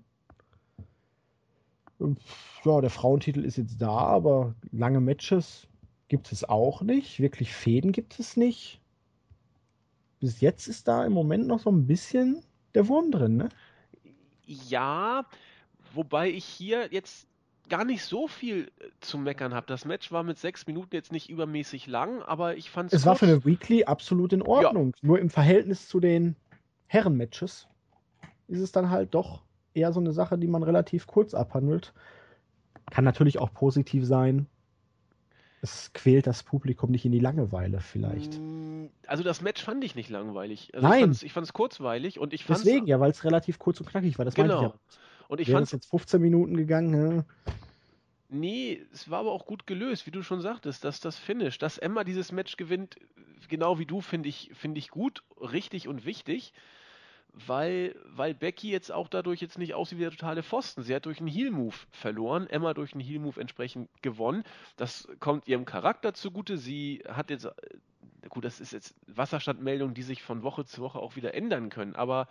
[2.65, 5.67] Ja, der Frauentitel ist jetzt da, aber lange Matches
[6.09, 7.21] gibt es auch nicht.
[7.21, 8.81] Wirklich Fäden gibt es nicht.
[10.19, 12.43] Bis jetzt ist da im Moment noch so ein bisschen
[12.75, 13.49] der Wurm drin, ne?
[14.45, 15.27] Ja,
[15.95, 17.27] wobei ich hier jetzt
[17.71, 19.67] gar nicht so viel äh, zu meckern habe.
[19.67, 23.01] Das Match war mit sechs Minuten jetzt nicht übermäßig lang, aber ich fand es.
[23.01, 24.93] Es war für eine Weekly absolut in Ordnung.
[25.01, 25.07] Ja.
[25.09, 26.37] Nur im Verhältnis zu den
[26.89, 27.67] Herren-Matches
[28.49, 29.43] ist es dann halt doch
[29.73, 31.95] eher so eine Sache, die man relativ kurz abhandelt.
[32.91, 34.47] Kann natürlich auch positiv sein.
[35.63, 38.39] es quält das Publikum nicht in die Langeweile vielleicht.
[38.41, 40.71] Mm, Also das Match fand ich nicht langweilig.
[40.75, 41.17] Also Nein.
[41.23, 44.19] Ich fand es kurzweilig und ich fand Deswegen, ja, weil es relativ kurz und knackig
[44.19, 44.25] war.
[44.25, 44.57] Das Genau.
[44.57, 44.75] ich ja.
[45.31, 47.25] Und ich fand es jetzt 15 Minuten gegangen, ja.
[48.31, 51.79] Nee, es war aber auch gut gelöst, wie du schon sagtest, dass das Finish, dass
[51.79, 52.97] Emma dieses Match gewinnt,
[53.49, 56.53] genau wie du, finde ich, finde ich gut, richtig und wichtig,
[57.33, 60.83] weil, weil Becky jetzt auch dadurch jetzt nicht aussieht wie der totale Pfosten.
[60.83, 64.43] Sie hat durch einen Heel-Move verloren, Emma durch einen Heel-Move entsprechend gewonnen.
[64.77, 66.59] Das kommt ihrem Charakter zugute.
[66.59, 67.53] Sie hat jetzt, äh,
[68.29, 71.95] gut, das ist jetzt Wasserstandmeldungen, die sich von Woche zu Woche auch wieder ändern können,
[71.95, 72.27] aber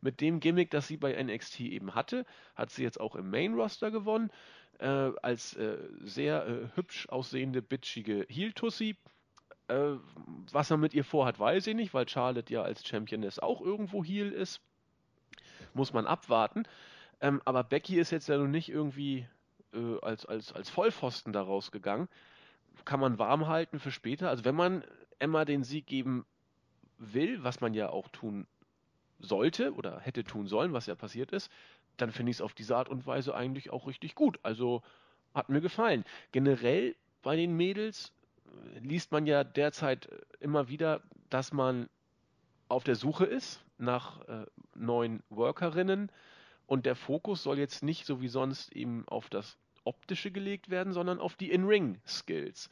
[0.00, 2.24] mit dem Gimmick, das sie bei NXT eben hatte,
[2.54, 4.30] hat sie jetzt auch im Main-Roster gewonnen
[4.78, 8.96] äh, als äh, sehr äh, hübsch aussehende, bitchige Heel-Tussi.
[9.68, 9.96] Äh,
[10.52, 14.02] was er mit ihr vorhat, weiß ich nicht, weil Charlotte ja als Championess auch irgendwo
[14.02, 14.60] Heel ist.
[15.74, 16.64] Muss man abwarten.
[17.20, 19.26] Ähm, aber Becky ist jetzt ja noch nicht irgendwie
[19.74, 22.08] äh, als, als, als Vollpfosten da rausgegangen.
[22.84, 24.30] Kann man warm halten für später.
[24.30, 24.82] Also wenn man
[25.18, 26.24] Emma den Sieg geben
[26.96, 28.46] will, was man ja auch tun
[29.20, 31.50] sollte oder hätte tun sollen, was ja passiert ist,
[31.96, 34.38] dann finde ich es auf diese Art und Weise eigentlich auch richtig gut.
[34.42, 34.82] Also
[35.34, 36.04] hat mir gefallen.
[36.32, 38.12] Generell bei den Mädels
[38.46, 41.88] äh, liest man ja derzeit äh, immer wieder, dass man
[42.68, 46.10] auf der Suche ist nach äh, neuen Workerinnen
[46.66, 50.92] und der Fokus soll jetzt nicht so wie sonst eben auf das Optische gelegt werden,
[50.92, 52.70] sondern auf die In-Ring-Skills.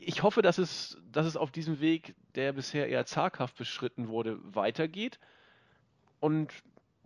[0.00, 4.38] Ich hoffe, dass es, dass es auf diesem Weg, der bisher eher zaghaft beschritten wurde,
[4.42, 5.18] weitergeht.
[6.20, 6.52] Und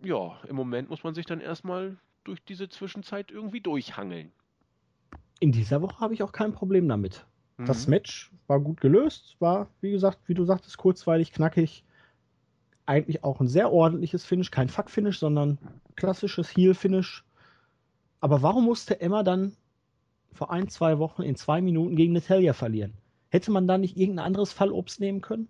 [0.03, 4.31] ja, im Moment muss man sich dann erstmal durch diese Zwischenzeit irgendwie durchhangeln.
[5.39, 7.25] In dieser Woche habe ich auch kein Problem damit.
[7.57, 7.91] Das Mhm.
[7.91, 11.83] Match war gut gelöst, war, wie gesagt, wie du sagtest, kurzweilig, knackig.
[12.85, 15.57] Eigentlich auch ein sehr ordentliches Finish, kein Fuck-Finish, sondern
[15.95, 17.23] klassisches Heel-Finish.
[18.19, 19.55] Aber warum musste Emma dann
[20.35, 22.93] vor ein, zwei Wochen in zwei Minuten gegen Natalia verlieren?
[23.29, 25.47] Hätte man da nicht irgendein anderes Fallobst nehmen können?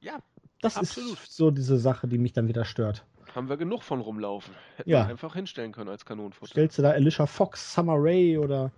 [0.00, 0.18] Ja,
[0.62, 1.12] Das Absolut.
[1.14, 3.04] ist so diese Sache, die mich dann wieder stört.
[3.34, 4.52] haben wir genug von rumlaufen.
[4.76, 5.04] Hätten Ja.
[5.04, 6.50] wir einfach hinstellen können als Kanonenfutter.
[6.50, 8.72] Stellst du da Alicia Fox, Summer Rae oder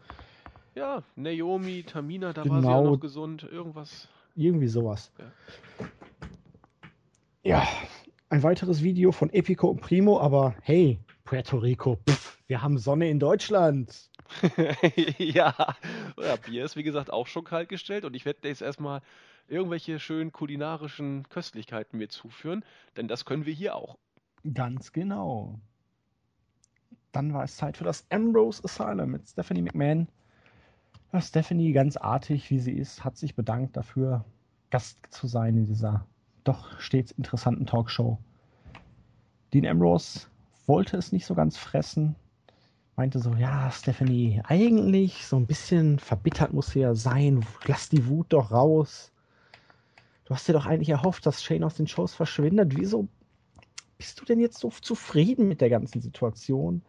[0.75, 2.85] Ja, Naomi, Tamina, da war sie Genau.
[2.85, 3.43] ja noch gesund.
[3.51, 4.09] Irgendwas.
[4.37, 5.11] irgendwie sowas?
[5.19, 5.25] Ja.
[7.45, 7.67] Ja,
[8.29, 13.09] ein weiteres Video von Epico und Primo, aber hey, Puerto Rico, pff, wir haben Sonne
[13.11, 14.11] in Deutschland.
[15.19, 15.55] ja.
[16.17, 19.01] ja, Bier ist wie gesagt auch schon kalt gestellt und ich werde jetzt erstmal
[19.49, 22.65] irgendwelche schönen kulinarischen Köstlichkeiten mir zuführen,
[22.97, 23.99] denn das können wir hier auch.
[24.55, 25.61] Ganz genau.
[27.13, 30.09] Dann war es Zeit für das Ambrose Asylum mit Stephanie McMahon.
[31.13, 34.25] Ja, Stephanie, ganz artig wie sie ist, hat sich bedankt dafür,
[34.71, 36.07] Gast zu sein in dieser
[36.45, 38.19] doch stets interessanten Talkshow.
[39.53, 40.29] Dean Ambrose
[40.67, 42.17] wollte es nicht so ganz fressen,
[42.97, 48.07] meinte so, ja, Stephanie, eigentlich so ein bisschen verbittert muss sie ja sein, lass die
[48.07, 49.13] Wut doch raus.
[50.25, 52.77] Du hast dir doch eigentlich erhofft, dass Shane aus den Shows verschwindet.
[52.77, 53.09] Wieso
[53.99, 56.83] bist du denn jetzt so zufrieden mit der ganzen Situation?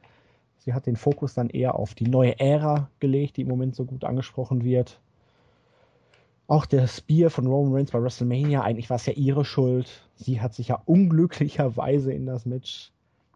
[0.59, 3.83] Sie hat den Fokus dann eher auf die neue Ära gelegt, die im Moment so
[3.83, 5.01] gut angesprochen wird.
[6.47, 10.07] Auch der Spear von Roman Reigns bei WrestleMania, eigentlich war es ja ihre Schuld.
[10.15, 12.92] Sie hat sich ja unglücklicherweise in das Match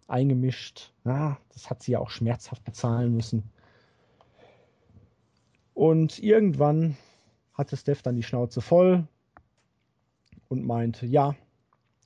[0.07, 0.93] eingemischt.
[1.05, 3.51] Ja, das hat sie ja auch schmerzhaft bezahlen müssen.
[5.73, 6.97] Und irgendwann
[7.53, 9.07] hatte Steph dann die Schnauze voll
[10.47, 11.35] und meinte, ja,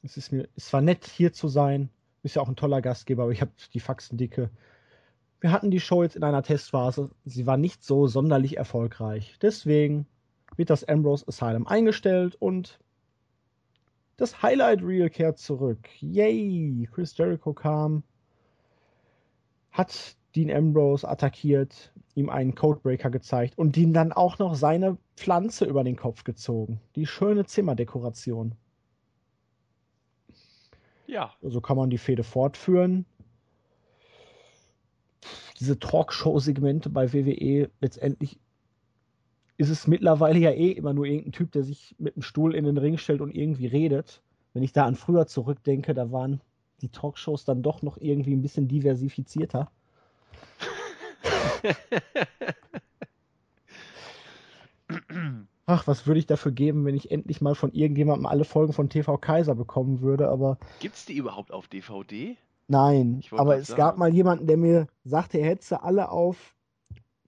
[0.03, 1.89] es ist mir, es war nett hier zu sein,
[2.23, 4.49] ist ja auch ein toller Gastgeber, aber ich habe die Faxen dicke.
[5.39, 9.37] Wir hatten die Show jetzt in einer Testphase, sie war nicht so sonderlich erfolgreich.
[9.41, 10.05] Deswegen
[10.55, 12.79] wird das Ambrose Asylum eingestellt und
[14.21, 15.89] das Highlight Reel kehrt zurück.
[15.99, 16.87] Yay!
[16.93, 18.03] Chris Jericho kam,
[19.71, 25.65] hat Dean Ambrose attackiert, ihm einen Codebreaker gezeigt und ihm dann auch noch seine Pflanze
[25.65, 26.79] über den Kopf gezogen.
[26.95, 28.53] Die schöne Zimmerdekoration.
[31.07, 33.05] Ja, So kann man die Fehde fortführen.
[35.59, 38.39] Diese Talkshow-Segmente bei WWE, letztendlich
[39.61, 42.65] ist es mittlerweile ja eh immer nur irgendein Typ, der sich mit dem Stuhl in
[42.65, 44.23] den Ring stellt und irgendwie redet.
[44.53, 46.41] Wenn ich da an früher zurückdenke, da waren
[46.81, 49.69] die Talkshows dann doch noch irgendwie ein bisschen diversifizierter.
[55.67, 58.89] Ach, was würde ich dafür geben, wenn ich endlich mal von irgendjemandem alle Folgen von
[58.89, 62.35] TV Kaiser bekommen würde, aber gibt's die überhaupt auf DVD?
[62.67, 63.77] Nein, aber es sagen.
[63.77, 66.55] gab mal jemanden, der mir sagte, er hätte sie alle auf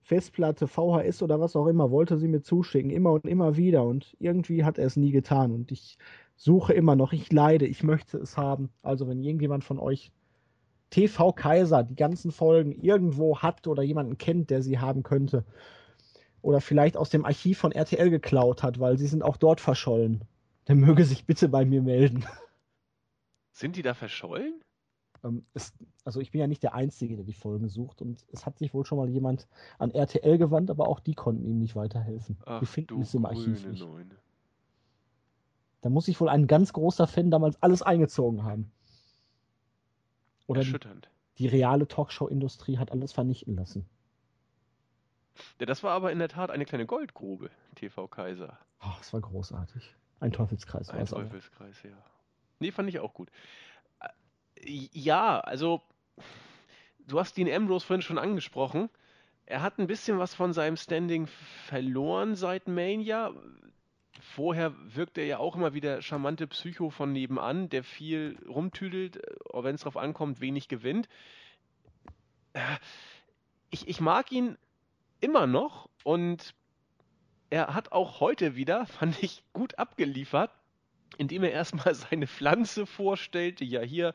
[0.04, 3.84] Festplatte, VHS oder was auch immer, wollte sie mir zuschicken, immer und immer wieder.
[3.84, 5.52] Und irgendwie hat er es nie getan.
[5.52, 5.98] Und ich
[6.36, 8.70] suche immer noch, ich leide, ich möchte es haben.
[8.82, 10.12] Also wenn irgendjemand von euch
[10.90, 15.46] TV Kaiser die ganzen Folgen irgendwo hat oder jemanden kennt, der sie haben könnte,
[16.42, 20.26] oder vielleicht aus dem Archiv von RTL geklaut hat, weil sie sind auch dort verschollen.
[20.68, 22.26] Der möge sich bitte bei mir melden.
[23.54, 24.62] Sind die da verschollen?
[25.24, 25.74] Ähm, es,
[26.06, 28.74] also ich bin ja nicht der Einzige, der die Folgen sucht und es hat sich
[28.74, 29.48] wohl schon mal jemand
[29.80, 32.38] an RTL gewandt, aber auch die konnten ihm nicht weiterhelfen.
[32.46, 33.80] Ach, die finden es im Archiv nicht.
[33.82, 34.16] Neune.
[35.82, 38.72] Da muss sich wohl ein ganz großer Fan damals alles eingezogen haben.
[40.48, 41.10] Oder die, Erschütternd.
[41.38, 43.86] die reale Talkshow-Industrie hat alles vernichten lassen.
[45.60, 48.58] Ja, das war aber in der Tat eine kleine Goldgrube, TV Kaiser.
[48.82, 49.96] Oh, das war großartig.
[50.20, 51.24] Ein Teufelskreis war Ein es aber.
[51.24, 51.98] Teufelskreis, ja.
[52.60, 53.30] Nee, fand ich auch gut.
[54.66, 55.82] Äh, Ja, also,
[57.08, 58.90] du hast Dean Ambrose vorhin schon angesprochen.
[59.46, 61.28] Er hat ein bisschen was von seinem Standing
[61.68, 63.34] verloren seit Mania.
[64.22, 69.22] Vorher wirkt er ja auch immer wie der charmante Psycho von nebenan, der viel rumtüdelt,
[69.54, 71.10] wenn es drauf ankommt, wenig gewinnt.
[72.54, 72.78] Äh,
[73.72, 74.58] Ich, ich mag ihn
[75.22, 76.56] immer noch und
[77.50, 80.52] er hat auch heute wieder, fand ich, gut abgeliefert,
[81.18, 83.66] indem er erstmal seine Pflanze vorstellte.
[83.66, 84.14] Ja, hier,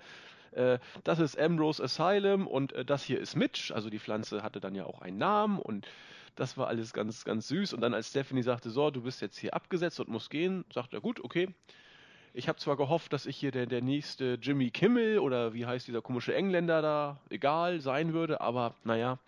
[0.53, 3.73] äh, das ist Ambrose Asylum und äh, das hier ist Mitch.
[3.75, 5.87] Also die Pflanze hatte dann ja auch einen Namen und
[6.37, 7.73] das war alles ganz, ganz süß.
[7.75, 10.95] Und dann als Stephanie sagte, so, du bist jetzt hier abgesetzt und musst gehen, sagt
[10.95, 11.49] er, gut, okay.
[12.35, 15.89] Ich habe zwar gehofft, dass ich hier der, der nächste Jimmy Kimmel oder wie heißt
[15.89, 19.19] dieser komische Engländer da, egal, sein würde, aber naja,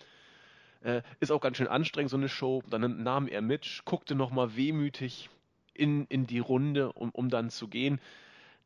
[0.83, 2.63] äh, ist auch ganz schön anstrengend, so eine Show.
[2.71, 5.29] Dann nahm er Mitch, guckte nochmal wehmütig
[5.75, 8.01] in, in die Runde, um, um dann zu gehen.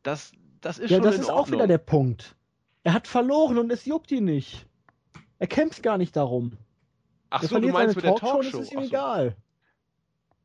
[0.02, 1.60] Das, das ist Ja, schon das in ist auch Ordnung.
[1.60, 2.34] wieder der Punkt.
[2.84, 4.66] Er hat verloren und es juckt ihn nicht.
[5.38, 6.58] Er kämpft gar nicht darum.
[7.30, 8.58] Ach er so, du verliert meinst mit der Talkshow und Talkshow.
[8.60, 8.86] es ist ihm so.
[8.86, 9.36] egal.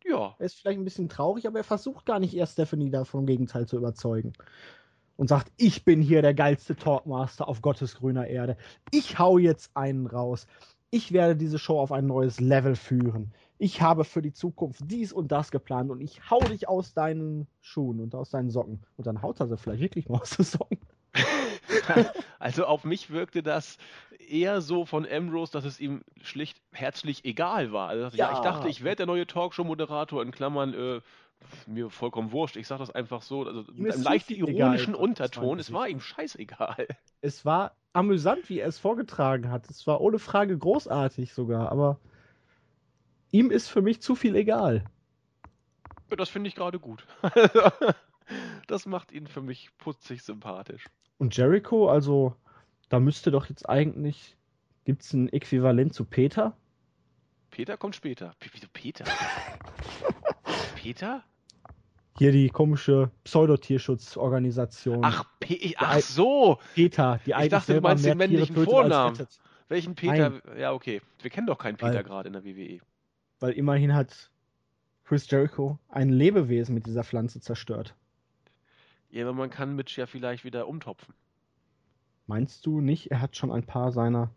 [0.05, 3.03] Ja, Er ist vielleicht ein bisschen traurig, aber er versucht gar nicht erst Stephanie da
[3.03, 4.33] vom Gegenteil zu überzeugen.
[5.17, 8.55] Und sagt, ich bin hier der geilste Talkmaster auf Gottes grüner Erde.
[8.91, 10.47] Ich hau jetzt einen raus.
[10.91, 13.33] Ich werde diese Show auf ein neues Level führen.
[13.57, 17.47] Ich habe für die Zukunft dies und das geplant und ich hau dich aus deinen
[17.59, 18.81] Schuhen und aus deinen Socken.
[18.95, 20.79] Und dann haut er sie vielleicht wirklich mal aus den Socken.
[22.39, 23.77] also auf mich wirkte das
[24.29, 27.89] eher so von Ambrose, dass es ihm schlicht herzlich egal war.
[27.89, 28.29] Also, ja.
[28.29, 28.33] Ja.
[28.33, 31.01] ich dachte, ich werde der neue Talkshow-Moderator, in Klammern, äh,
[31.67, 32.57] mir vollkommen wurscht.
[32.57, 35.59] Ich sage das einfach so, also Ihm mit einem leicht ironischen egal, Unterton.
[35.59, 36.87] Es war ihm scheißegal.
[37.21, 39.69] Es war amüsant, wie er es vorgetragen hat.
[39.69, 41.99] Es war ohne Frage großartig sogar, aber
[43.31, 44.83] ihm ist für mich zu viel egal.
[46.09, 47.05] Das finde ich gerade gut.
[48.67, 50.85] das macht ihn für mich putzig sympathisch.
[51.17, 52.35] Und Jericho, also
[52.89, 54.35] da müsste doch jetzt eigentlich,
[54.85, 56.55] gibt es ein Äquivalent zu Peter?
[57.51, 58.33] Peter kommt später.
[58.51, 59.05] Wieso Peter?
[60.75, 61.23] Peter?
[62.17, 64.99] Hier die komische Pseudotierschutzorganisation.
[65.03, 66.59] Ach, Pe ach so.
[66.75, 69.27] Peter, die eigentlich dachte, du meinst den Tiere männlichen als Vornamen.
[69.69, 70.41] Welchen Peter?
[70.57, 71.01] Ja, okay.
[71.21, 72.43] Wir kennen doch keinen Peter gerade in der.
[72.43, 72.79] WWE.
[73.39, 74.31] Weil immerhin hat
[75.05, 77.95] Chris Jericho ein Lebewesen mit dieser Pflanze zerstört.
[79.09, 81.13] Ja, aber man kann Mitch ja vielleicht wieder umtopfen.
[82.27, 84.31] Meinst du nicht, er hat schon ein paar seiner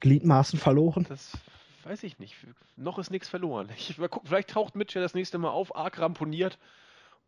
[0.00, 1.04] Gliedmaßen verloren?
[1.08, 1.36] Das
[1.82, 2.36] weiß ich nicht.
[2.76, 3.68] Noch ist nichts verloren.
[3.76, 6.58] Ich, mal gucken, vielleicht taucht Mitch ja das nächste Mal auf, arg ramponiert.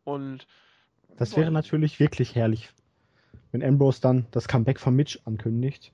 [0.05, 0.47] Und
[1.17, 1.39] Das Boah.
[1.39, 2.71] wäre natürlich wirklich herrlich,
[3.51, 5.93] wenn Ambrose dann das Comeback von Mitch ankündigt.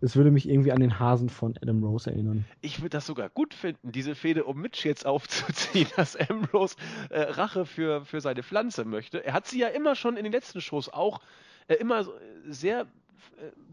[0.00, 2.44] Es würde mich irgendwie an den Hasen von Adam Rose erinnern.
[2.60, 6.76] ich würde das sogar gut finden, diese Fehde um Mitch jetzt aufzuziehen, dass Ambrose
[7.10, 9.24] äh, Rache für, für seine Pflanze möchte.
[9.24, 11.20] Er hat sie ja immer schon in den letzten Shows auch
[11.68, 12.04] äh, immer äh,
[12.48, 12.84] sehr äh,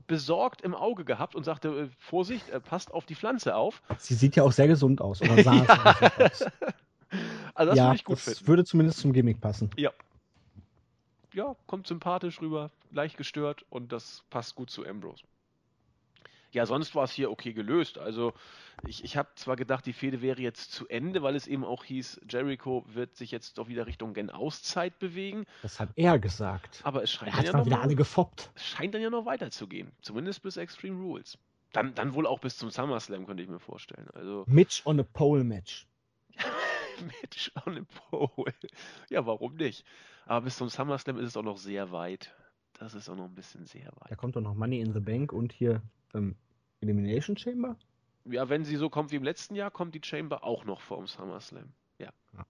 [0.07, 3.81] besorgt im Auge gehabt und sagte, äh, Vorsicht, passt auf die Pflanze auf.
[3.97, 5.21] Sie sieht ja auch sehr gesund aus.
[5.21, 6.03] Oder sah Ja.
[6.19, 6.45] aus.
[7.55, 8.47] Also das ja, würde ich gut das finden.
[8.47, 9.69] würde zumindest zum Gimmick passen.
[11.35, 15.23] ja, kommt sympathisch rüber, leicht gestört und das passt gut zu Ambrose.
[16.53, 17.97] Ja, sonst war es hier okay gelöst.
[17.97, 18.33] Also
[18.87, 21.83] ich, ich habe zwar gedacht, die Fehde wäre jetzt zu Ende, weil es eben auch
[21.83, 26.81] hieß, Jericho wird sich jetzt doch wieder Richtung Gen Auszeit bewegen, Das hat er gesagt.
[26.83, 28.51] aber es scheint Er dann ja noch wieder alle gefoppt.
[28.55, 29.91] es scheint dann ja noch weiterzugehen.
[30.01, 31.37] Zumindest bis Extreme Rules.
[31.71, 34.07] Dann, dann wohl auch bis zum SummerSlam, könnte ich mir vorstellen.
[34.13, 35.87] Also Mitch on a Pole Match.
[37.21, 38.53] Mitch on a pole.
[39.09, 39.83] Ja, warum nicht?
[40.25, 42.33] Aber bis zum SummerSlam ist es auch noch sehr weit.
[42.73, 44.17] Das ist auch noch ein bisschen sehr Da weit.
[44.17, 45.81] kommt doch noch Money in the Bank und hier
[46.13, 46.35] ähm,
[46.83, 47.75] Elimination Chamber.
[48.25, 50.97] Ja, wenn sie so kommt wie im letzten Jahr, kommt die Chamber auch noch vor
[50.97, 51.73] dem SummerSlam.
[51.99, 52.09] Ja.
[52.33, 52.45] Ja.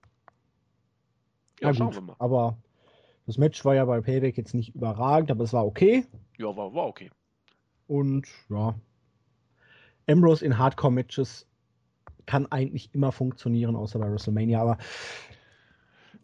[1.60, 2.16] Ja, Na schauen gut, wir mal.
[2.18, 2.58] Aber
[3.26, 6.06] das Match war ja bei Payback jetzt nicht überragend, aber es war okay.
[6.38, 7.10] Ja, war, war okay.
[7.86, 8.74] Und ja,
[10.08, 11.46] Ambrose in Hardcore-Matches
[12.26, 14.60] kann eigentlich immer funktionieren, außer bei WrestleMania.
[14.60, 14.78] Aber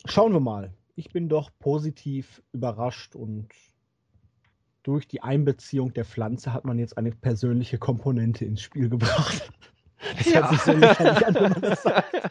[0.04, 0.72] schauen wir mal.
[0.96, 3.48] Ich bin doch positiv überrascht und
[4.82, 9.50] durch die Einbeziehung der Pflanze hat man jetzt eine persönliche Komponente ins Spiel gebracht.
[10.16, 10.40] Das ja.
[10.40, 12.14] hört sich so lächerlich an, wenn man das sagt.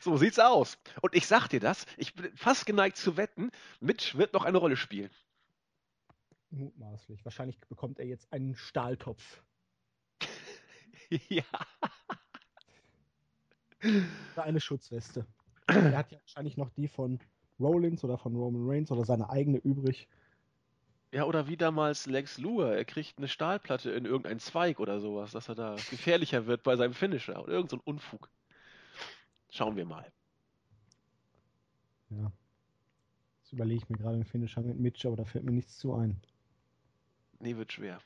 [0.00, 0.78] So sieht's aus.
[1.00, 4.58] Und ich sag dir das, ich bin fast geneigt zu wetten, Mitch wird noch eine
[4.58, 5.10] Rolle spielen.
[6.50, 7.24] Mutmaßlich.
[7.24, 9.42] Wahrscheinlich bekommt er jetzt einen Stahltopf.
[11.28, 11.42] ja.
[13.82, 15.26] Oder eine Schutzweste.
[15.66, 17.20] er hat ja wahrscheinlich noch die von
[17.60, 20.08] Rollins oder von Roman Reigns oder seine eigene übrig.
[21.12, 22.76] Ja, oder wie damals Lex Luger.
[22.76, 26.76] Er kriegt eine Stahlplatte in irgendeinen Zweig oder sowas, dass er da gefährlicher wird bei
[26.76, 27.42] seinem Finisher.
[27.42, 28.28] Oder irgend so ein Unfug.
[29.48, 30.12] Schauen wir mal.
[32.10, 32.30] Ja.
[33.40, 35.94] Jetzt überlege ich mir gerade einen Finisher mit Mitch, aber da fällt mir nichts zu
[35.94, 36.20] ein.
[37.40, 38.00] Nee, wird schwer.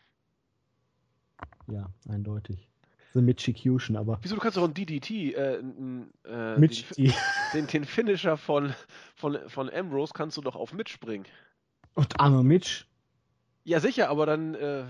[1.66, 2.71] Ja, eindeutig.
[3.14, 4.18] The Mitchicution, aber.
[4.22, 7.12] Wieso, du kannst doch ein DDT, äh, äh, Mitch den,
[7.54, 8.74] den, den, Finisher von,
[9.14, 11.26] von, von Ambrose kannst du doch auf Mitch bringen.
[11.94, 12.86] Und armer Mitch.
[13.64, 14.84] Ja, sicher, aber dann, äh,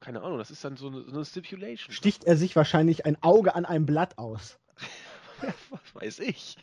[0.00, 1.92] keine Ahnung, das ist dann so eine, so eine Stipulation.
[1.92, 4.58] Sticht er sich wahrscheinlich ein Auge an einem Blatt aus.
[5.70, 6.56] Was weiß ich.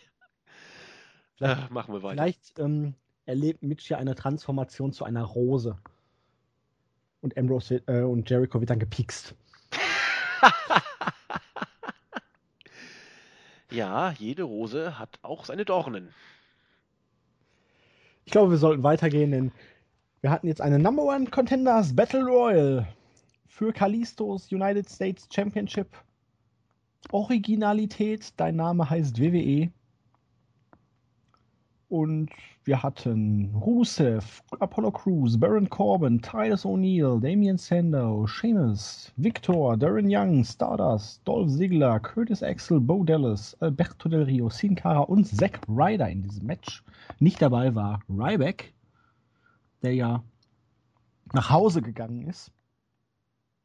[1.36, 2.24] Vielleicht, äh, machen wir weiter.
[2.24, 2.95] Vielleicht ähm,
[3.26, 5.78] erlebt Mitch ja eine Transformation zu einer Rose.
[7.22, 9.36] Und Ambrose äh, und Jericho wird dann gepikst.
[13.74, 16.09] ja, jede Rose hat auch seine Dornen.
[18.26, 19.51] Ich glaube, wir sollten weitergehen, denn
[20.21, 22.88] wir hatten jetzt eine Number One Contenders Battle Royal
[23.47, 25.88] für Kalistos United States Championship.
[27.11, 29.69] Originalität, dein Name heißt WWE.
[31.93, 32.31] Und
[32.63, 40.43] wir hatten Rusev, Apollo Crews, Baron Corbin, Titus O'Neill, Damian Sandow, Sheamus, Victor, Darren Young,
[40.43, 46.09] Stardust, Dolph Ziggler, Curtis Axel, Bo Dallas, Alberto Del Rio, Sin Cara und Zack Ryder
[46.09, 46.83] in diesem Match.
[47.19, 48.73] Nicht dabei war Ryback,
[49.83, 50.23] der ja
[51.31, 52.51] nach Hause gegangen ist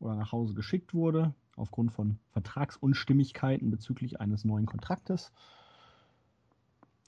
[0.00, 5.32] oder nach Hause geschickt wurde aufgrund von Vertragsunstimmigkeiten bezüglich eines neuen Kontraktes.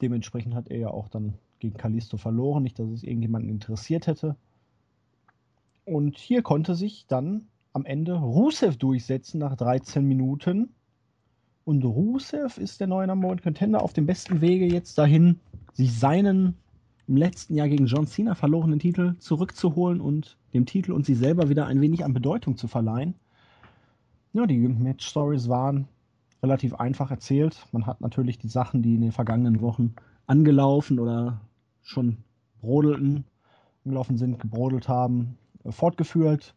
[0.01, 4.37] Dementsprechend hat er ja auch dann gegen Kalisto verloren, nicht, dass es irgendjemanden interessiert hätte.
[5.85, 10.71] Und hier konnte sich dann am Ende Rusev durchsetzen nach 13 Minuten.
[11.65, 15.41] Und Rusev ist der neue Number One Contender auf dem besten Wege jetzt dahin,
[15.73, 16.57] sich seinen
[17.07, 21.49] im letzten Jahr gegen John Cena verlorenen Titel zurückzuholen und dem Titel und sich selber
[21.49, 23.15] wieder ein wenig an Bedeutung zu verleihen.
[24.33, 25.89] Ja, die Match Stories waren
[26.43, 27.67] relativ einfach erzählt.
[27.73, 29.95] Man hat natürlich die Sachen, die in den vergangenen Wochen
[30.27, 31.41] angelaufen oder
[31.83, 32.19] schon
[32.61, 33.25] brodelten,
[33.85, 36.55] angelaufen sind, gebrodelt haben, äh, fortgeführt.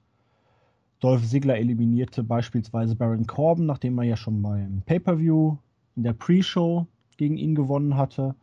[1.00, 5.58] Dolph Ziggler eliminierte beispielsweise Baron Corbin, nachdem er ja schon beim Pay-Per-View
[5.96, 8.36] in der Pre-Show gegen ihn gewonnen hatte.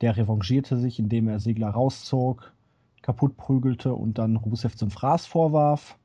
[0.00, 2.52] Der revanchierte sich, indem er Ziggler rauszog,
[3.02, 5.98] kaputt prügelte und dann Rusev zum Fraß vorwarf.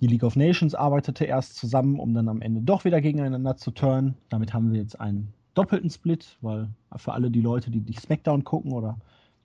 [0.00, 3.70] Die League of Nations arbeitete erst zusammen, um dann am Ende doch wieder gegeneinander zu
[3.70, 4.16] turnen.
[4.28, 8.44] Damit haben wir jetzt einen doppelten Split, weil für alle die Leute, die nicht SmackDown
[8.44, 8.98] gucken oder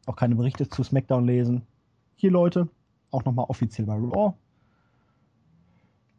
[0.05, 1.61] auch keine Berichte zu SmackDown lesen,
[2.15, 2.67] hier Leute,
[3.11, 4.33] auch nochmal offiziell bei Raw.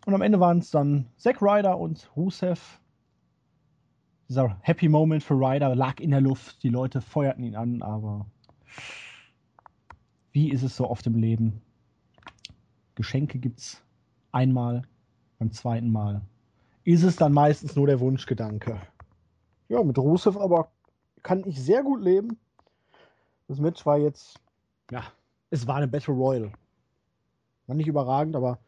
[0.07, 2.80] Und am Ende waren es dann Zack Ryder und Rusev.
[4.28, 8.26] Dieser Happy Moment für Ryder lag in der Luft, die Leute feuerten ihn an, aber
[10.33, 11.61] wie ist es so oft im Leben?
[12.95, 13.83] Geschenke gibt's
[14.33, 14.83] einmal,
[15.39, 16.22] beim zweiten Mal
[16.85, 18.80] ist es dann meistens nur der Wunschgedanke.
[19.68, 20.70] Ja, mit Rusev aber
[21.22, 22.39] kann ich sehr gut leben.
[23.49, 24.41] Das Match war jetzt,
[24.91, 25.05] ja,
[25.51, 26.53] es war eine Battle Royal.
[27.66, 28.59] War nicht überragend, aber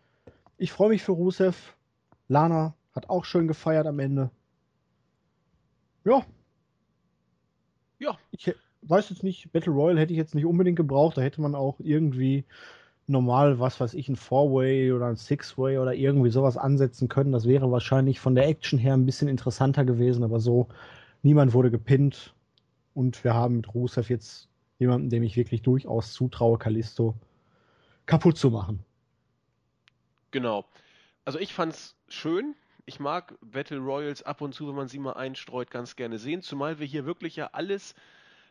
[0.56, 1.74] ich freue mich für Rusev.
[2.28, 4.30] Lana hat auch schön gefeiert am Ende.
[6.04, 6.24] Ja.
[7.98, 8.18] Ja.
[8.30, 11.16] Ich weiß jetzt nicht, Battle Royal hätte ich jetzt nicht unbedingt gebraucht.
[11.16, 12.44] Da hätte man auch irgendwie
[13.06, 17.32] normal, was weiß ich, ein Four-Way oder ein Six-Way oder irgendwie sowas ansetzen können.
[17.32, 20.68] Das wäre wahrscheinlich von der Action her ein bisschen interessanter gewesen, aber so,
[21.22, 22.34] niemand wurde gepinnt
[22.94, 24.48] und wir haben mit Rusev jetzt
[24.78, 27.14] jemanden, dem ich wirklich durchaus zutraue, Kalisto
[28.06, 28.84] kaputt zu machen.
[30.30, 30.64] Genau.
[31.24, 32.54] Also ich fand's schön.
[32.86, 36.42] Ich mag Battle Royals ab und zu, wenn man sie mal einstreut, ganz gerne sehen.
[36.42, 37.94] Zumal wir hier wirklich ja alles,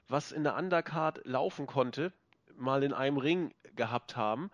[0.08, 2.12] was in der Undercard laufen konnte,
[2.58, 4.50] mal in einem Ring gehabt haben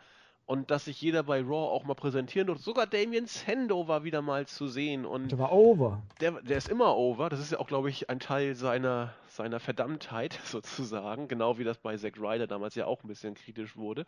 [0.49, 2.63] und dass sich jeder bei Raw auch mal präsentieren durfte.
[2.63, 5.05] Sogar Damien Sando war wieder mal zu sehen.
[5.05, 6.01] Und der war over.
[6.21, 7.29] Der, der ist immer over.
[7.29, 11.27] Das ist ja auch, glaube ich, ein Teil seiner, seiner Verdammtheit sozusagen.
[11.27, 14.07] Genau wie das bei Zack Ryder damals ja auch ein bisschen kritisch wurde.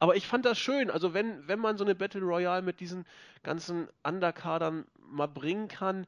[0.00, 0.90] Aber ich fand das schön.
[0.90, 3.04] Also wenn, wenn man so eine Battle Royale mit diesen
[3.42, 6.06] ganzen Undercardern mal bringen kann,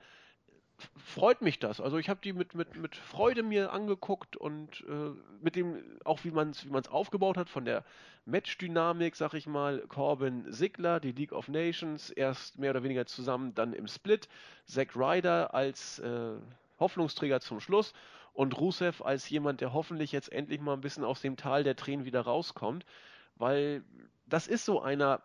[1.05, 1.81] freut mich das.
[1.81, 5.11] Also ich habe die mit, mit, mit Freude mir angeguckt und äh,
[5.41, 7.85] mit dem, auch wie man es wie aufgebaut hat, von der
[8.27, 13.55] Match-Dynamik, sag ich mal, Corbin Sigler, die League of Nations, erst mehr oder weniger zusammen,
[13.55, 14.29] dann im Split,
[14.67, 16.37] Zack Ryder als äh,
[16.79, 17.93] Hoffnungsträger zum Schluss
[18.33, 21.77] und Rusev als jemand, der hoffentlich jetzt endlich mal ein bisschen aus dem Tal der
[21.77, 22.85] Tränen wieder rauskommt,
[23.37, 23.85] weil
[24.27, 25.23] das ist so einer,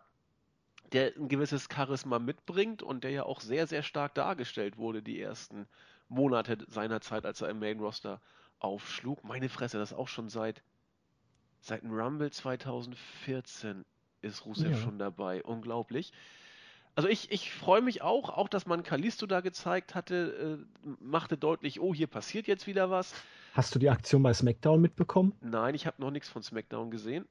[0.92, 5.20] der ein gewisses Charisma mitbringt und der ja auch sehr, sehr stark dargestellt wurde die
[5.20, 5.66] ersten
[6.08, 8.20] Monate seiner Zeit, als er im Main Roster
[8.58, 9.24] aufschlug.
[9.24, 10.62] Meine Fresse, das auch schon seit,
[11.60, 13.84] seit dem Rumble 2014
[14.22, 14.76] ist Rusev ja.
[14.76, 15.42] schon dabei.
[15.42, 16.12] Unglaublich.
[16.94, 21.36] Also ich, ich freue mich auch, auch dass man Kalisto da gezeigt hatte, äh, machte
[21.36, 23.12] deutlich, oh, hier passiert jetzt wieder was.
[23.52, 25.34] Hast du die Aktion bei SmackDown mitbekommen?
[25.42, 27.26] Nein, ich habe noch nichts von SmackDown gesehen.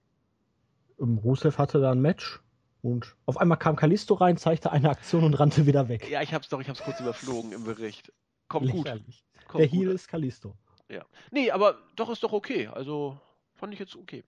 [1.00, 2.42] Rusev hatte da ein Match
[2.86, 6.08] und auf einmal kam Kalisto rein, zeigte eine Aktion und rannte wieder weg.
[6.08, 8.14] Ja, ich hab's doch, ich hab's kurz überflogen im Bericht.
[8.48, 9.26] Kommt Lächerlich.
[9.34, 9.48] gut.
[9.48, 10.56] Kommt Der Heal ist Kalisto.
[10.88, 11.04] Ja.
[11.32, 12.68] Nee, aber doch ist doch okay.
[12.68, 13.20] Also
[13.56, 14.24] fand ich jetzt okay.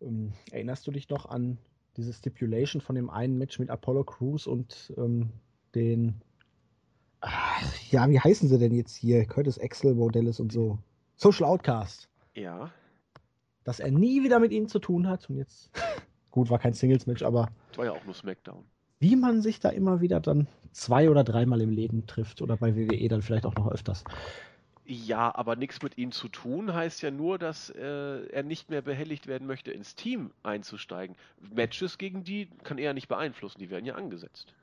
[0.00, 1.58] Ähm, erinnerst du dich noch an
[1.98, 5.28] diese Stipulation von dem einen Match mit Apollo Crews und ähm,
[5.74, 6.22] den.
[7.20, 9.26] Ach, ja, wie heißen sie denn jetzt hier?
[9.26, 10.78] Curtis Axel, Modellis und so.
[11.16, 12.08] Social Outcast.
[12.34, 12.72] Ja.
[13.62, 15.70] Dass er nie wieder mit ihnen zu tun hat und jetzt.
[16.32, 17.48] Gut, war kein Singles-Match, aber.
[17.68, 18.64] Das war ja auch nur SmackDown.
[18.98, 22.74] Wie man sich da immer wieder dann zwei oder dreimal im Leben trifft oder bei
[22.74, 24.04] WWE dann vielleicht auch noch öfters.
[24.84, 28.82] Ja, aber nichts mit ihm zu tun heißt ja nur, dass äh, er nicht mehr
[28.82, 31.16] behelligt werden möchte, ins Team einzusteigen.
[31.54, 34.54] Matches gegen die kann er nicht beeinflussen, die werden ja angesetzt.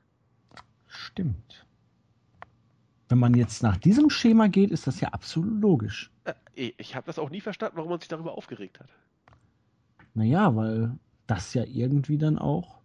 [0.88, 1.64] Stimmt.
[3.08, 6.10] Wenn man jetzt nach diesem Schema geht, ist das ja absolut logisch.
[6.24, 8.88] Äh, ich habe das auch nie verstanden, warum man sich darüber aufgeregt hat.
[10.14, 10.98] Naja, weil
[11.30, 12.80] das ja irgendwie dann auch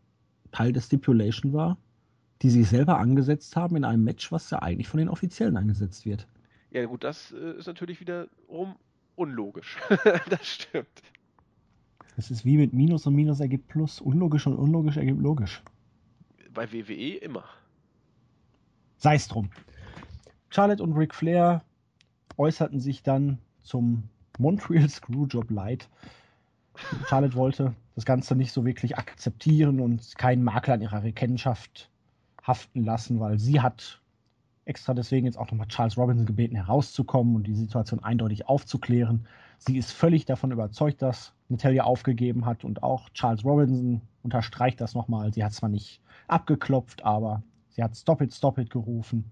[0.51, 1.77] Teil der Stipulation war,
[2.41, 6.05] die sie selber angesetzt haben in einem Match, was ja eigentlich von den Offiziellen angesetzt
[6.05, 6.27] wird.
[6.69, 8.75] Ja, gut, das äh, ist natürlich wiederum
[9.15, 9.77] unlogisch.
[10.29, 11.01] das stimmt.
[12.17, 13.99] Es ist wie mit Minus und Minus ergibt Plus.
[13.99, 15.63] Unlogisch und unlogisch ergibt logisch.
[16.53, 17.43] Bei WWE immer.
[18.97, 19.49] Sei es drum.
[20.49, 21.63] Charlotte und Ric Flair
[22.37, 24.03] äußerten sich dann zum
[24.37, 25.89] Montreal Screwjob Light.
[27.07, 31.89] Charlotte wollte das Ganze nicht so wirklich akzeptieren und keinen Makel an ihrer Rechenschaft
[32.45, 34.01] haften lassen, weil sie hat
[34.65, 39.27] extra deswegen jetzt auch nochmal Charles Robinson gebeten, herauszukommen und die Situation eindeutig aufzuklären.
[39.59, 44.95] Sie ist völlig davon überzeugt, dass Natalia aufgegeben hat und auch Charles Robinson unterstreicht das
[44.95, 45.33] nochmal.
[45.33, 49.31] Sie hat zwar nicht abgeklopft, aber sie hat Stop it, Stop it gerufen.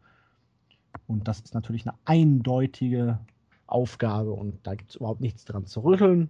[1.07, 3.19] Und das ist natürlich eine eindeutige
[3.65, 6.29] Aufgabe und da gibt es überhaupt nichts dran zu rütteln.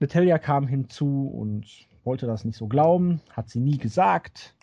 [0.00, 1.66] Natalia kam hinzu und
[2.04, 4.54] wollte das nicht so glauben, hat sie nie gesagt.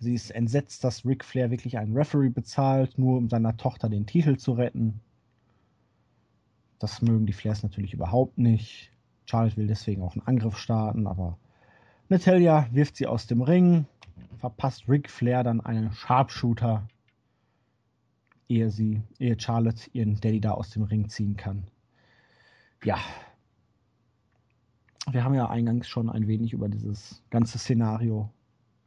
[0.00, 4.04] Sie ist entsetzt, dass Ric Flair wirklich einen Referee bezahlt, nur um seiner Tochter den
[4.04, 5.00] Titel zu retten.
[6.80, 8.90] Das mögen die Flairs natürlich überhaupt nicht.
[9.26, 11.38] Charlotte will deswegen auch einen Angriff starten, aber
[12.08, 13.86] Natalia wirft sie aus dem Ring,
[14.38, 16.88] verpasst Ric Flair dann einen Sharpshooter,
[18.48, 21.62] ehe sie, ehe Charlotte ihren Daddy da aus dem Ring ziehen kann.
[22.82, 22.98] Ja,
[25.10, 28.30] wir haben ja eingangs schon ein wenig über dieses ganze Szenario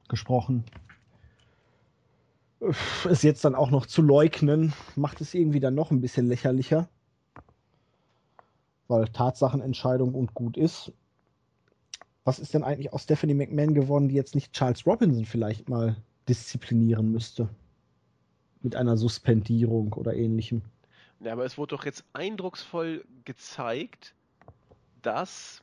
[0.07, 0.63] gesprochen.
[3.09, 6.87] Es jetzt dann auch noch zu leugnen, macht es irgendwie dann noch ein bisschen lächerlicher.
[8.87, 10.93] Weil Tatsachenentscheidung und gut ist.
[12.23, 15.95] Was ist denn eigentlich aus Stephanie McMahon geworden, die jetzt nicht Charles Robinson vielleicht mal
[16.27, 17.49] disziplinieren müsste?
[18.61, 20.63] Mit einer Suspendierung oder ähnlichem.
[21.19, 24.15] Ja, aber es wurde doch jetzt eindrucksvoll gezeigt,
[25.01, 25.61] dass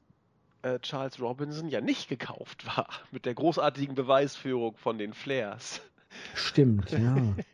[0.62, 5.80] äh, Charles Robinson ja nicht gekauft war, mit der großartigen Beweisführung von den Flares.
[6.34, 7.16] Stimmt, ja.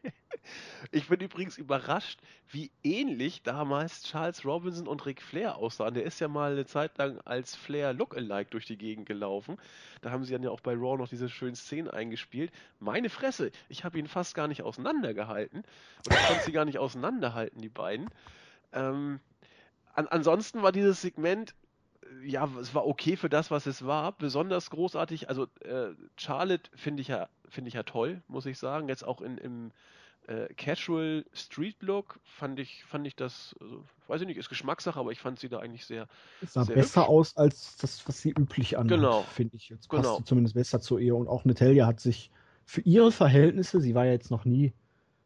[0.91, 5.93] Ich bin übrigens überrascht, wie ähnlich damals Charles Robinson und Ric Flair aussahen.
[5.93, 9.59] Der ist ja mal eine Zeit lang als Flair Lookalike durch die Gegend gelaufen.
[10.01, 12.51] Da haben sie dann ja auch bei Raw noch diese schönen Szenen eingespielt.
[12.79, 15.65] Meine Fresse, ich habe ihn fast gar nicht auseinandergehalten.
[16.07, 18.09] Oder ich konnte sie gar nicht auseinanderhalten, die beiden.
[18.73, 19.21] Ähm,
[19.93, 21.55] an, ansonsten war dieses Segment
[22.25, 24.13] ja, es war okay für das, was es war.
[24.13, 25.29] Besonders großartig.
[25.29, 28.89] Also äh, Charlotte finde ich ja finde ich ja toll, muss ich sagen.
[28.89, 29.71] Jetzt auch in, im
[30.27, 34.99] äh, Casual Street Look fand ich fand ich das, also, weiß ich nicht, ist Geschmackssache,
[35.01, 36.07] aber ich fand sie da eigentlich sehr.
[36.43, 37.11] Es sah sehr besser hübsch.
[37.11, 39.23] aus als das, was sie üblich anhat, genau.
[39.23, 39.71] finde ich.
[39.71, 40.19] Jetzt passt genau.
[40.19, 41.17] sie zumindest besser zu ihr.
[41.17, 42.31] Und auch Natalia hat sich
[42.65, 44.73] für ihre Verhältnisse, sie war ja jetzt noch nie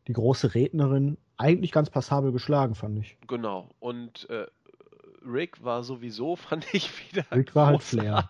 [0.07, 3.17] die große Rednerin, eigentlich ganz passabel geschlagen, fand ich.
[3.27, 3.69] Genau.
[3.81, 4.47] Und äh,
[5.27, 8.29] Rick war sowieso, fand ich wieder Rick halt Flair.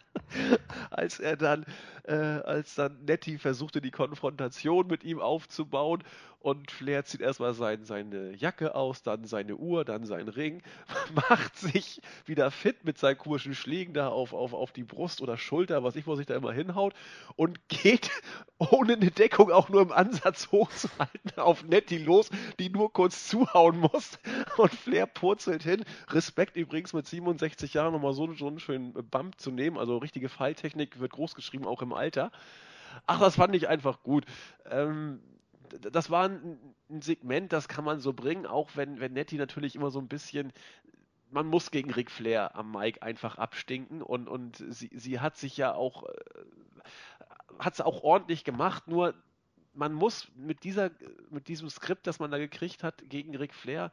[0.90, 1.64] als er dann,
[2.04, 6.02] äh, als dann Nettie versuchte, die Konfrontation mit ihm aufzubauen
[6.44, 10.62] und Flair zieht erstmal sein, seine Jacke aus, dann seine Uhr, dann seinen Ring,
[11.14, 15.38] macht sich wieder fit mit seinen komischen Schlägen da auf, auf, auf die Brust oder
[15.38, 16.92] Schulter, was ich, wo sich da immer hinhaut
[17.36, 18.10] und geht
[18.58, 22.28] ohne eine Deckung auch nur im Ansatz hochzuhalten auf Nettie los,
[22.58, 24.18] die nur kurz zuhauen muss
[24.58, 25.82] und Flair purzelt hin.
[26.10, 30.28] Respekt übrigens mit 67 Jahren nochmal so, so einen schönen Bump zu nehmen, also richtige
[30.28, 32.30] Falltechnik wird groß geschrieben, auch im Alter.
[33.06, 34.24] Ach, das fand ich einfach gut.
[34.66, 35.20] Ähm,
[35.80, 36.58] das war ein,
[36.90, 40.08] ein, Segment, das kann man so bringen, auch wenn, wenn Nettie natürlich immer so ein
[40.08, 40.52] bisschen.
[41.30, 45.56] Man muss gegen Ric Flair am Mike einfach abstinken und, und sie, sie hat sich
[45.56, 46.14] ja auch, äh,
[47.58, 49.14] hat auch ordentlich gemacht, nur
[49.72, 50.90] man muss mit dieser,
[51.30, 53.90] mit diesem Skript, das man da gekriegt hat gegen Ric Flair,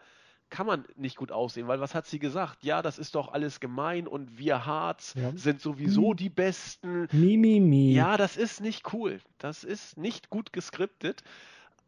[0.52, 2.64] kann man nicht gut aussehen, weil was hat sie gesagt?
[2.64, 5.32] Ja, das ist doch alles gemein und wir Harz ja.
[5.36, 7.08] sind sowieso die Besten.
[7.12, 7.93] Mi, mi, mi.
[7.93, 9.20] Ja, das ist nicht cool.
[9.39, 11.24] Das ist nicht gut geskriptet.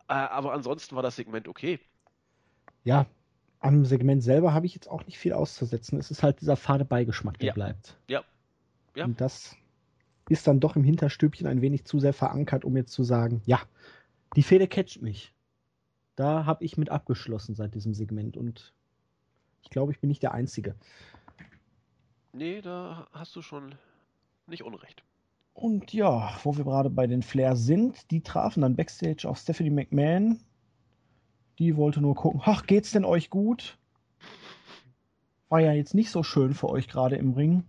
[0.07, 1.79] Äh, aber ansonsten war das Segment okay.
[2.83, 3.05] Ja,
[3.59, 5.99] am Segment selber habe ich jetzt auch nicht viel auszusetzen.
[5.99, 7.53] Es ist halt dieser fade Beigeschmack, der ja.
[7.53, 7.97] bleibt.
[8.07, 8.23] Ja.
[8.95, 9.05] ja.
[9.05, 9.55] Und das
[10.29, 13.59] ist dann doch im Hinterstübchen ein wenig zu sehr verankert, um jetzt zu sagen, ja,
[14.35, 15.32] die Fehde catcht mich.
[16.15, 18.73] Da habe ich mit abgeschlossen seit diesem Segment und
[19.63, 20.75] ich glaube, ich bin nicht der Einzige.
[22.33, 23.75] Nee, da hast du schon
[24.47, 25.03] nicht unrecht.
[25.53, 29.69] Und ja, wo wir gerade bei den Flair sind, die trafen dann backstage auf Stephanie
[29.69, 30.39] McMahon.
[31.59, 33.77] Die wollte nur gucken, ach, geht's denn euch gut?
[35.49, 37.63] War ja jetzt nicht so schön für euch gerade im Ring,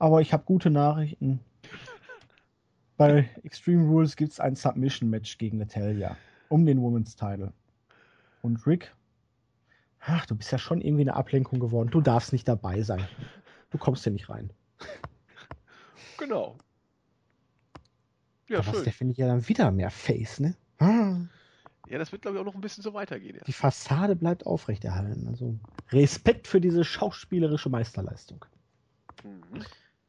[0.00, 1.40] aber ich habe gute Nachrichten.
[2.96, 6.16] Bei Extreme Rules gibt es ein Submission-Match gegen Natalia
[6.48, 7.52] um den Women's Title.
[8.42, 8.94] Und Rick,
[10.00, 11.90] ach, du bist ja schon irgendwie eine Ablenkung geworden.
[11.90, 13.06] Du darfst nicht dabei sein.
[13.70, 14.50] Du kommst ja nicht rein.
[16.18, 16.56] Genau.
[18.48, 20.56] Ja, Aber der finde ich ja dann wieder mehr Face, ne?
[20.80, 23.36] Ja, das wird, glaube ich, auch noch ein bisschen so weitergehen.
[23.36, 23.44] Ja.
[23.44, 25.26] Die Fassade bleibt aufrechterhalten.
[25.28, 25.58] Also
[25.90, 28.44] Respekt für diese schauspielerische Meisterleistung.
[29.24, 29.64] Mhm.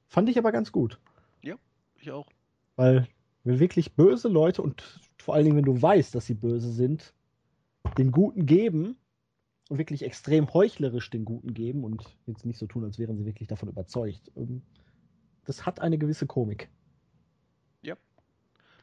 [0.08, 1.00] Fand ich aber ganz gut.
[1.42, 1.56] Ja,
[1.96, 2.28] ich auch.
[2.76, 3.08] Weil,
[3.44, 4.84] wenn wirklich böse Leute und
[5.18, 7.14] vor allen Dingen, wenn du weißt, dass sie böse sind,
[7.98, 8.98] den Guten geben
[9.70, 13.26] und wirklich extrem heuchlerisch den Guten geben und jetzt nicht so tun, als wären sie
[13.26, 14.32] wirklich davon überzeugt.
[14.36, 14.62] Ähm,
[15.46, 16.70] das hat eine gewisse Komik.
[17.82, 17.96] Ja.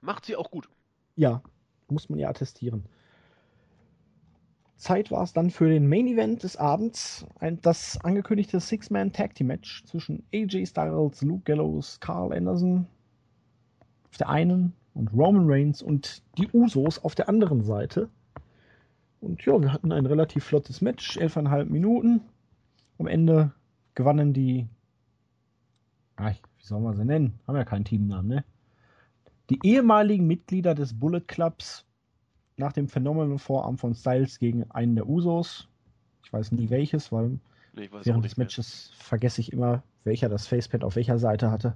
[0.01, 0.69] Macht sie auch gut.
[1.15, 1.43] Ja,
[1.89, 2.85] muss man ja attestieren.
[4.77, 9.35] Zeit war es dann für den Main Event des Abends, ein, das angekündigte Six-Man Tag
[9.35, 12.87] Team Match zwischen AJ Styles, Luke Gallows, Carl Anderson
[14.11, 18.11] auf der einen und Roman Reigns und die Usos auf der anderen Seite.
[19.27, 22.21] Und ja, wir hatten ein relativ flottes Match, elfeinhalb Minuten.
[22.99, 23.53] Am Ende
[23.97, 24.69] gewannen die,
[26.15, 27.39] ah, wie soll man sie nennen?
[27.47, 28.45] Haben ja keinen Teamnamen, ne?
[29.51, 31.85] Die ehemaligen Mitglieder des Bullet Clubs
[32.57, 35.69] nach dem phänomenalen Vorarm von Styles gegen einen der Usos.
[36.25, 37.41] Ich weiß nie welches, weil
[37.75, 39.05] nee, während des Matches mehr.
[39.05, 41.75] vergesse ich immer, welcher das Facepad auf welcher Seite hatte.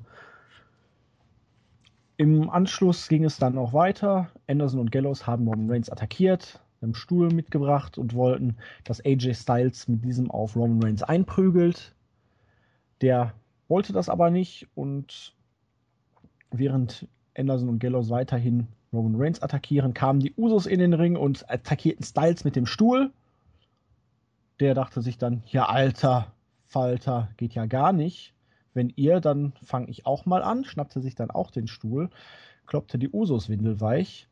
[2.17, 4.31] Im Anschluss ging es dann auch weiter.
[4.47, 9.89] Anderson und Gallows haben Roman Reigns attackiert, haben Stuhl mitgebracht und wollten, dass AJ Styles
[9.89, 11.95] mit diesem auf Roman Reigns einprügelt.
[13.01, 13.35] Der
[13.69, 15.35] wollte das aber nicht und
[16.51, 17.07] während
[17.37, 22.05] Anderson und Gallows weiterhin Roman Reigns attackieren, kamen die Usos in den Ring und attackierten
[22.05, 23.11] Styles mit dem Stuhl.
[24.59, 26.33] Der dachte sich dann, ja alter
[26.67, 28.35] Falter, geht ja gar nicht.
[28.75, 32.11] Wenn ihr, dann fange ich auch mal an, schnappte sich dann auch den Stuhl,
[32.67, 34.29] kloppte die Usos windelweich.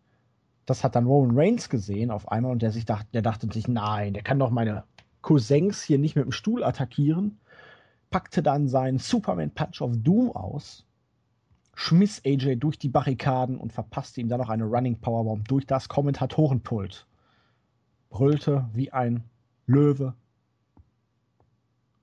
[0.68, 3.68] Das hat dann Roman Reigns gesehen auf einmal und der sich dachte, der dachte sich,
[3.68, 4.84] nein, der kann doch meine
[5.22, 7.38] Cousins hier nicht mit dem Stuhl attackieren.
[8.10, 10.84] Packte dann seinen Superman Punch of Doom aus
[11.74, 15.88] schmiss AJ durch die Barrikaden und verpasste ihm dann noch eine Running Powerbomb durch das
[15.88, 17.06] Kommentatorenpult.
[18.10, 19.24] Brüllte wie ein
[19.66, 20.12] Löwe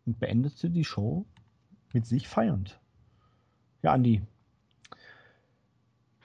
[0.07, 1.23] und beendete die Show
[1.93, 2.79] mit sich feiernd.
[3.83, 4.23] Ja, Andi.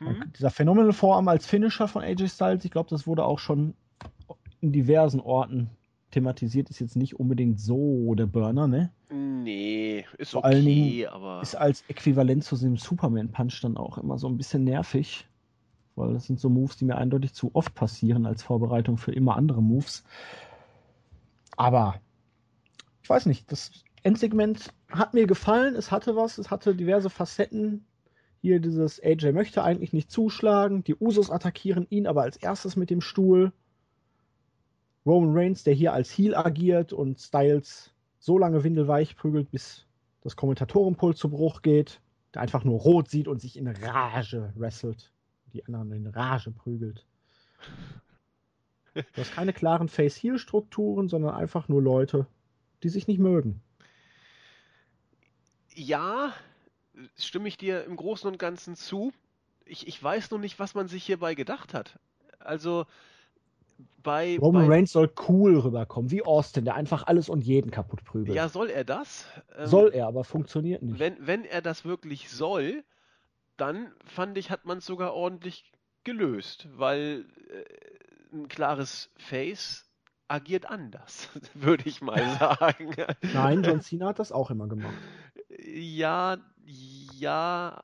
[0.00, 0.32] Hm?
[0.36, 3.74] Dieser Phänomenal Vorarm als Finisher von AJ Styles, ich glaube, das wurde auch schon
[4.60, 5.70] in diversen Orten
[6.10, 8.90] thematisiert, ist jetzt nicht unbedingt so der Burner, ne?
[9.10, 11.42] Nee, ist Vor okay, allen Dingen aber.
[11.42, 15.26] Ist als Äquivalent zu dem Superman-Punch dann auch immer so ein bisschen nervig.
[15.96, 19.36] Weil das sind so Moves, die mir eindeutig zu oft passieren als Vorbereitung für immer
[19.36, 20.04] andere Moves.
[21.56, 22.00] Aber
[23.02, 23.70] ich weiß nicht, das
[24.02, 27.84] Endsegment hat mir gefallen, es hatte was, es hatte diverse Facetten.
[28.42, 32.88] Hier dieses AJ möchte eigentlich nicht zuschlagen, die Usos attackieren ihn aber als erstes mit
[32.88, 33.52] dem Stuhl.
[35.04, 39.86] Roman Reigns, der hier als Heel agiert und Styles so lange windelweich prügelt, bis
[40.22, 42.00] das Kommentatorenpult zu Bruch geht.
[42.34, 45.12] der einfach nur rot sieht und sich in Rage wrestelt.
[45.52, 47.04] Die anderen in Rage prügelt.
[48.94, 52.26] Du hast keine klaren Face-Heal-Strukturen, sondern einfach nur Leute,
[52.82, 53.60] die sich nicht mögen.
[55.74, 56.32] Ja,
[57.16, 59.12] stimme ich dir im Großen und Ganzen zu.
[59.64, 61.98] Ich, ich weiß nur nicht, was man sich hierbei gedacht hat.
[62.38, 62.86] Also
[64.02, 64.38] bei.
[64.38, 68.36] Roman bei, Reigns soll cool rüberkommen, wie Austin, der einfach alles und jeden kaputt prügelt.
[68.36, 69.26] Ja, soll er das?
[69.56, 70.98] Ähm, soll er, aber funktioniert nicht.
[70.98, 72.84] Wenn, wenn er das wirklich soll,
[73.56, 75.70] dann fand ich, hat man es sogar ordentlich
[76.04, 79.90] gelöst, weil äh, ein klares Face
[80.28, 82.94] agiert anders, würde ich mal sagen.
[83.34, 84.94] Nein, John Cena hat das auch immer gemacht.
[85.58, 86.38] Ja,
[87.20, 87.80] ja,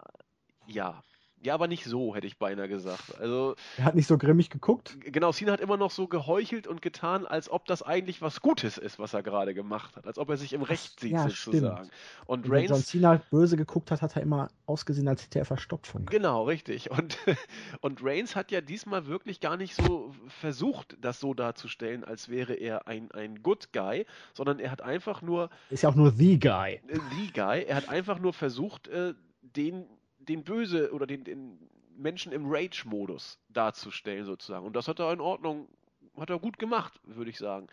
[0.67, 1.03] ja.
[1.43, 3.21] Ja, aber nicht so, hätte ich beinahe gesagt.
[3.21, 4.97] Also, er hat nicht so grimmig geguckt.
[5.01, 8.79] Genau, Cena hat immer noch so geheuchelt und getan, als ob das eigentlich was Gutes
[8.79, 10.07] ist, was er gerade gemacht hat.
[10.07, 11.85] Als ob er sich im Recht sieht, ja, sozusagen.
[11.85, 11.93] Stimmt.
[12.27, 15.45] Und Reigns, Wenn John Cena böse geguckt hat, hat er immer ausgesehen, als hätte er
[15.45, 16.07] Verstopfung.
[16.07, 16.91] Genau, richtig.
[16.91, 17.19] Und,
[17.81, 22.55] und Reigns hat ja diesmal wirklich gar nicht so versucht, das so darzustellen, als wäre
[22.55, 25.51] er ein, ein Good Guy, sondern er hat einfach nur.
[25.71, 26.81] Ist ja auch nur The Guy.
[26.89, 27.65] The Guy.
[27.65, 29.15] Er hat einfach nur versucht, äh,
[29.55, 29.87] den
[30.29, 31.59] den Böse oder den, den
[31.97, 34.67] Menschen im Rage-Modus darzustellen, sozusagen.
[34.67, 35.69] Und das hat er in Ordnung,
[36.17, 37.69] hat er gut gemacht, würde ich sagen.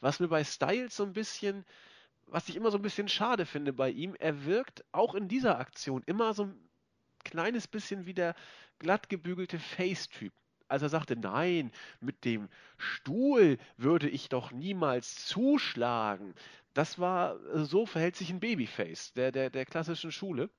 [0.00, 1.64] Was mir bei Styles so ein bisschen,
[2.26, 5.58] was ich immer so ein bisschen schade finde bei ihm, er wirkt auch in dieser
[5.58, 6.68] Aktion immer so ein
[7.24, 8.34] kleines bisschen wie der
[8.78, 10.32] glatt gebügelte Face-Typ.
[10.68, 11.70] Als er sagte, nein,
[12.00, 16.34] mit dem Stuhl würde ich doch niemals zuschlagen.
[16.74, 20.50] Das war, so verhält sich ein Babyface der, der, der klassischen Schule.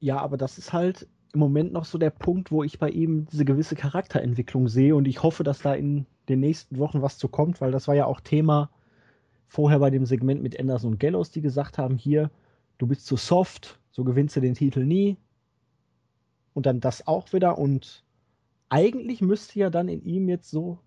[0.00, 3.26] Ja, aber das ist halt im Moment noch so der Punkt, wo ich bei ihm
[3.26, 7.28] diese gewisse Charakterentwicklung sehe und ich hoffe, dass da in den nächsten Wochen was zu
[7.28, 8.70] kommt, weil das war ja auch Thema
[9.48, 12.30] vorher bei dem Segment mit Anderson und Gallows, die gesagt haben, hier,
[12.78, 15.16] du bist zu soft, so gewinnst du den Titel nie.
[16.54, 18.04] Und dann das auch wieder und
[18.68, 20.78] eigentlich müsste ja dann in ihm jetzt so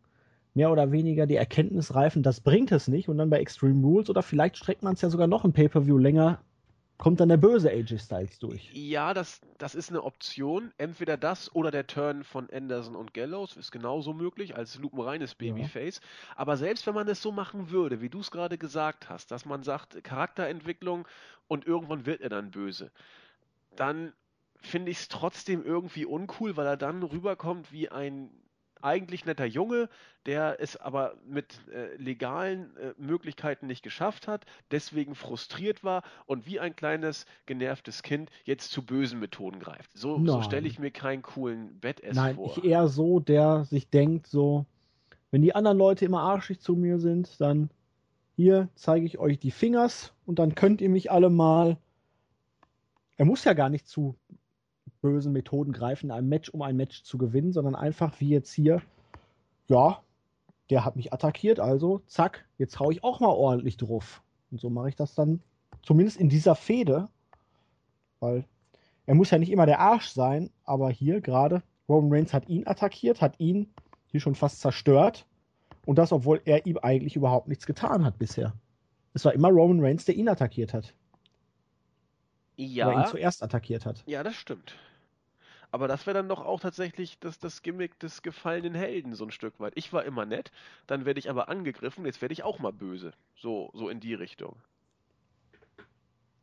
[0.53, 4.09] mehr oder weniger die Erkenntnis reifen, das bringt es nicht und dann bei Extreme Rules
[4.09, 6.41] oder vielleicht streckt man es ja sogar noch ein Pay-Per-View länger
[6.97, 8.69] kommt dann der böse AJ Styles durch.
[8.73, 10.71] Ja, das, das ist eine Option.
[10.77, 15.97] Entweder das oder der Turn von Anderson und Gallows ist genauso möglich als lupenreines Babyface.
[15.97, 16.33] Ja.
[16.35, 19.45] Aber selbst wenn man es so machen würde, wie du es gerade gesagt hast, dass
[19.45, 21.07] man sagt, Charakterentwicklung
[21.47, 22.91] und irgendwann wird er dann böse,
[23.75, 24.13] dann
[24.55, 28.31] finde ich es trotzdem irgendwie uncool, weil er dann rüberkommt wie ein
[28.81, 29.89] eigentlich netter Junge,
[30.25, 36.45] der es aber mit äh, legalen äh, Möglichkeiten nicht geschafft hat, deswegen frustriert war und
[36.45, 39.97] wie ein kleines genervtes Kind jetzt zu bösen Methoden greift.
[39.97, 42.47] So, so stelle ich mir keinen coolen Badass Nein, vor.
[42.47, 44.65] Nein, ich eher so, der sich denkt, so,
[45.31, 47.69] wenn die anderen Leute immer arschig zu mir sind, dann
[48.35, 51.77] hier zeige ich euch die Fingers und dann könnt ihr mich alle mal.
[53.15, 54.15] Er muss ja gar nicht zu
[55.07, 58.51] bösen Methoden greifen in einem Match, um ein Match zu gewinnen, sondern einfach wie jetzt
[58.51, 58.81] hier,
[59.67, 60.01] ja,
[60.69, 64.21] der hat mich attackiert, also zack, jetzt hau ich auch mal ordentlich drauf.
[64.51, 65.41] Und so mache ich das dann
[65.81, 67.07] zumindest in dieser Fehde,
[68.19, 68.43] weil
[69.05, 72.67] er muss ja nicht immer der Arsch sein, aber hier gerade Roman Reigns hat ihn
[72.67, 73.71] attackiert, hat ihn
[74.07, 75.25] hier schon fast zerstört
[75.85, 78.53] und das, obwohl er ihm eigentlich überhaupt nichts getan hat bisher.
[79.13, 80.93] Es war immer Roman Reigns, der ihn attackiert hat.
[82.57, 82.89] Ja.
[82.89, 84.03] Oder ihn zuerst attackiert hat.
[84.05, 84.75] Ja, das stimmt.
[85.71, 89.31] Aber das wäre dann doch auch tatsächlich das, das Gimmick des gefallenen Helden, so ein
[89.31, 89.73] Stück weit.
[89.75, 90.51] Ich war immer nett,
[90.87, 93.13] dann werde ich aber angegriffen, jetzt werde ich auch mal böse.
[93.35, 94.55] So, so in die Richtung.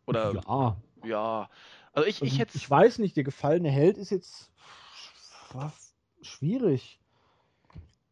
[0.06, 0.34] Oder.
[0.34, 0.76] Ja.
[1.04, 1.50] Ja.
[1.92, 2.56] Also ich, ich also hätte.
[2.56, 4.50] Ich weiß nicht, der gefallene Held ist jetzt
[6.22, 6.98] schwierig.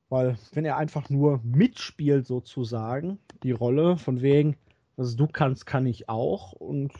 [0.09, 4.59] Weil, wenn er einfach nur mitspielt, sozusagen, die Rolle, von wegen,
[4.97, 6.52] was du kannst, kann ich auch.
[6.52, 6.93] Und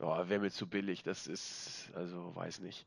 [0.00, 1.02] ja, wäre mir zu billig.
[1.02, 2.84] Das ist, also weiß nicht.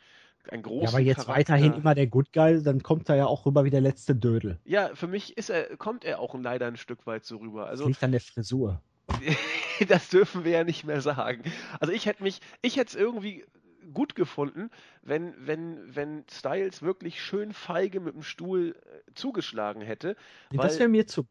[0.49, 0.83] Ein großer.
[0.83, 1.53] Ja, aber jetzt Charakter.
[1.53, 4.59] weiterhin immer der Good Guy, dann kommt er ja auch rüber wie der letzte Dödel.
[4.65, 7.67] Ja, für mich ist er, kommt er auch leider ein Stück weit so rüber.
[7.67, 8.81] Also, das liegt an der Frisur.
[9.87, 11.43] das dürfen wir ja nicht mehr sagen.
[11.79, 13.45] Also ich hätte mich, ich hätte es irgendwie
[13.93, 14.69] gut gefunden,
[15.03, 20.15] wenn, wenn, wenn Styles wirklich schön feige mit dem Stuhl äh, zugeschlagen hätte.
[20.51, 21.27] Nee, weil, das wäre mir zu.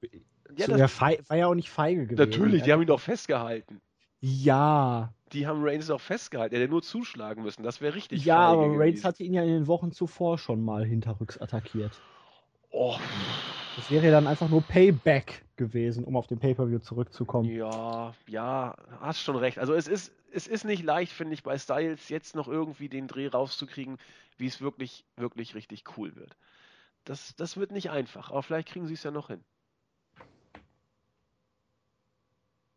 [0.57, 2.31] Ja, zu das, war ja auch nicht feige gewesen.
[2.31, 3.81] Natürlich, die haben ihn doch festgehalten.
[4.27, 5.13] Ja.
[5.35, 6.55] Die haben Reigns auch festgehalten.
[6.55, 7.63] Er hätte nur zuschlagen müssen.
[7.63, 8.25] Das wäre richtig.
[8.25, 8.79] Ja, aber.
[8.79, 12.01] Reigns hatte ihn ja in den Wochen zuvor schon mal hinterrücks attackiert.
[12.71, 12.97] Oh.
[13.77, 17.51] Das wäre ja dann einfach nur Payback gewesen, um auf den Pay-Per-View zurückzukommen.
[17.51, 19.59] Ja, ja, hast schon recht.
[19.59, 23.09] Also es ist, es ist nicht leicht, finde ich, bei Styles jetzt noch irgendwie den
[23.09, 23.99] Dreh rauszukriegen,
[24.39, 26.35] wie es wirklich, wirklich richtig cool wird.
[27.05, 29.45] Das, das wird nicht einfach, aber vielleicht kriegen sie es ja noch hin.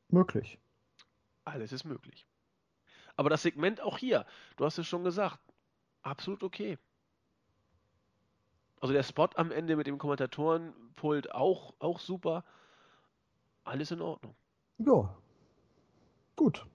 [0.09, 0.59] Möglich.
[1.47, 2.27] Alles ist möglich.
[3.15, 4.25] Aber das Segment auch hier,
[4.57, 5.39] du hast es schon gesagt,
[6.01, 6.77] absolut okay.
[8.81, 12.43] Also der Spot am Ende mit dem Kommentatorenpult auch, auch super.
[13.63, 14.35] Alles in Ordnung.
[14.77, 15.15] Ja.
[16.35, 16.65] Gut.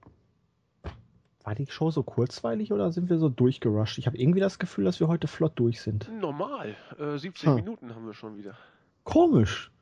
[1.43, 3.97] War die Show so kurzweilig oder sind wir so durchgerusht?
[3.99, 6.09] Ich habe irgendwie das Gefühl, dass wir heute flott durch sind.
[6.11, 6.75] Normal.
[6.97, 7.55] Äh, 17 hm.
[7.55, 8.57] Minuten haben wir schon wieder.
[9.03, 9.72] Komisch.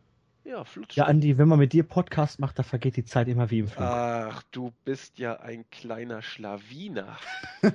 [0.43, 0.95] Ja, flutsch.
[0.95, 3.68] Ja, Andi, wenn man mit dir Podcast macht, da vergeht die Zeit immer wie im
[3.68, 3.85] Flug.
[3.85, 7.18] Ach, du bist ja ein kleiner Schlawiner.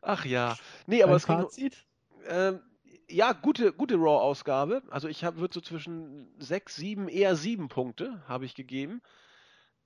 [0.00, 0.56] Ach ja.
[0.86, 1.72] Nee, aber Ein es Fazit?
[1.72, 2.60] Ging, ähm,
[3.08, 4.82] ja, gute, gute Raw-Ausgabe.
[4.90, 9.02] Also ich würde so zwischen sechs, sieben, eher sieben Punkte habe ich gegeben.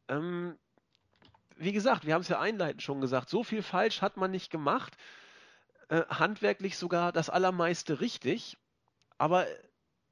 [0.08, 0.56] Ähm,
[1.56, 4.50] wie gesagt, wir haben es ja einleitend schon gesagt, so viel falsch hat man nicht
[4.50, 4.96] gemacht.
[5.88, 8.56] Äh, handwerklich sogar das allermeiste richtig.
[9.18, 9.46] Aber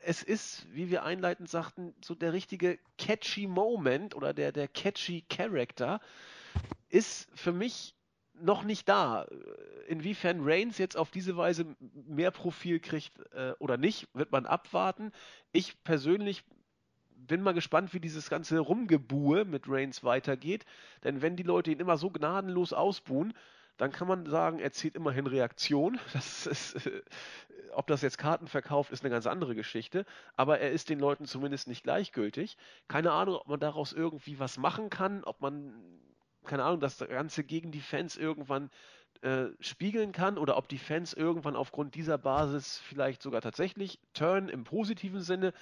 [0.09, 5.23] es ist, wie wir einleitend sagten, so der richtige catchy Moment oder der, der catchy
[5.29, 6.01] Character
[6.89, 7.95] ist für mich
[8.41, 9.27] noch nicht da.
[9.87, 11.77] Inwiefern Reigns jetzt auf diese Weise
[12.07, 15.13] mehr Profil kriegt äh, oder nicht, wird man abwarten.
[15.53, 16.43] Ich persönlich
[17.11, 20.65] bin mal gespannt, wie dieses ganze Rumgebuhe mit Reigns weitergeht.
[21.05, 23.35] Denn wenn die Leute ihn immer so gnadenlos ausbuhen,
[23.79, 25.99] dann kann man sagen, er zieht immerhin Reaktion.
[26.13, 27.03] Das ist, äh,
[27.73, 30.05] ob das jetzt Karten verkauft, ist eine ganz andere Geschichte.
[30.37, 32.57] Aber er ist den Leuten zumindest nicht gleichgültig.
[32.89, 35.73] Keine Ahnung, ob man daraus irgendwie was machen kann, ob man,
[36.45, 38.71] keine Ahnung, das Ganze gegen die Fans irgendwann
[39.23, 44.49] äh, spiegeln kann oder ob die Fans irgendwann aufgrund dieser Basis vielleicht sogar tatsächlich turn
[44.49, 45.53] im positiven Sinne.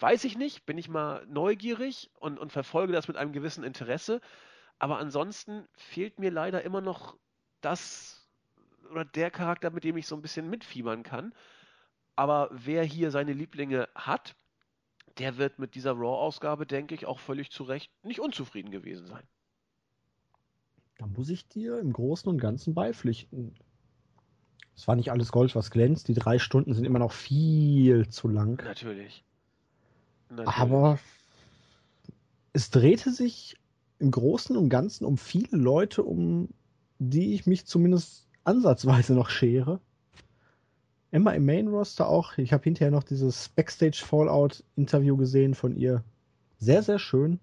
[0.00, 4.20] Weiß ich nicht, bin ich mal neugierig und, und verfolge das mit einem gewissen Interesse.
[4.78, 7.16] Aber ansonsten fehlt mir leider immer noch
[7.64, 8.26] das
[8.90, 11.32] oder der Charakter, mit dem ich so ein bisschen mitfiebern kann.
[12.16, 14.36] Aber wer hier seine Lieblinge hat,
[15.18, 19.22] der wird mit dieser Raw-Ausgabe, denke ich, auch völlig zu Recht nicht unzufrieden gewesen sein.
[20.98, 23.54] Da muss ich dir im Großen und Ganzen beipflichten.
[24.76, 26.08] Es war nicht alles Gold, was glänzt.
[26.08, 28.62] Die drei Stunden sind immer noch viel zu lang.
[28.64, 29.24] Natürlich.
[30.28, 30.48] Natürlich.
[30.48, 30.98] Aber
[32.52, 33.56] es drehte sich
[33.98, 36.48] im Großen und Ganzen um viele Leute, um
[37.10, 39.80] die ich mich zumindest ansatzweise noch schere.
[41.10, 42.36] Immer im Main Roster auch.
[42.38, 46.02] Ich habe hinterher noch dieses Backstage Fallout Interview gesehen von ihr.
[46.58, 47.38] Sehr, sehr schön.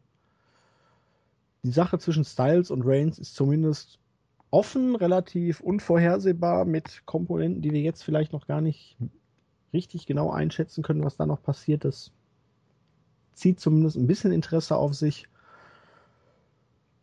[1.64, 4.00] Die Sache zwischen Styles und Reigns ist zumindest
[4.50, 8.98] offen, relativ unvorhersehbar mit Komponenten, die wir jetzt vielleicht noch gar nicht
[9.74, 12.12] richtig genau einschätzen können, was da noch passiert ist.
[13.34, 15.28] Zieht zumindest ein bisschen Interesse auf sich.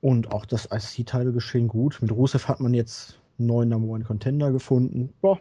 [0.01, 2.01] Und auch das IC-Teile geschehen gut.
[2.01, 5.13] Mit Rusev hat man jetzt einen neuen Number One Contender gefunden.
[5.21, 5.41] Boah.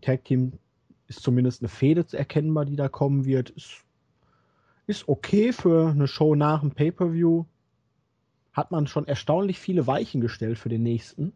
[0.00, 0.58] Tag Team
[1.06, 3.50] ist zumindest eine Fehde erkennbar, die da kommen wird.
[3.50, 3.84] Ist,
[4.86, 7.44] ist okay für eine Show nach dem Pay-Per-View.
[8.52, 11.32] Hat man schon erstaunlich viele Weichen gestellt für den nächsten.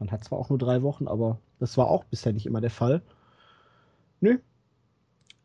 [0.00, 2.70] Man hat zwar auch nur drei Wochen, aber das war auch bisher nicht immer der
[2.70, 3.02] Fall.
[4.20, 4.38] Nö.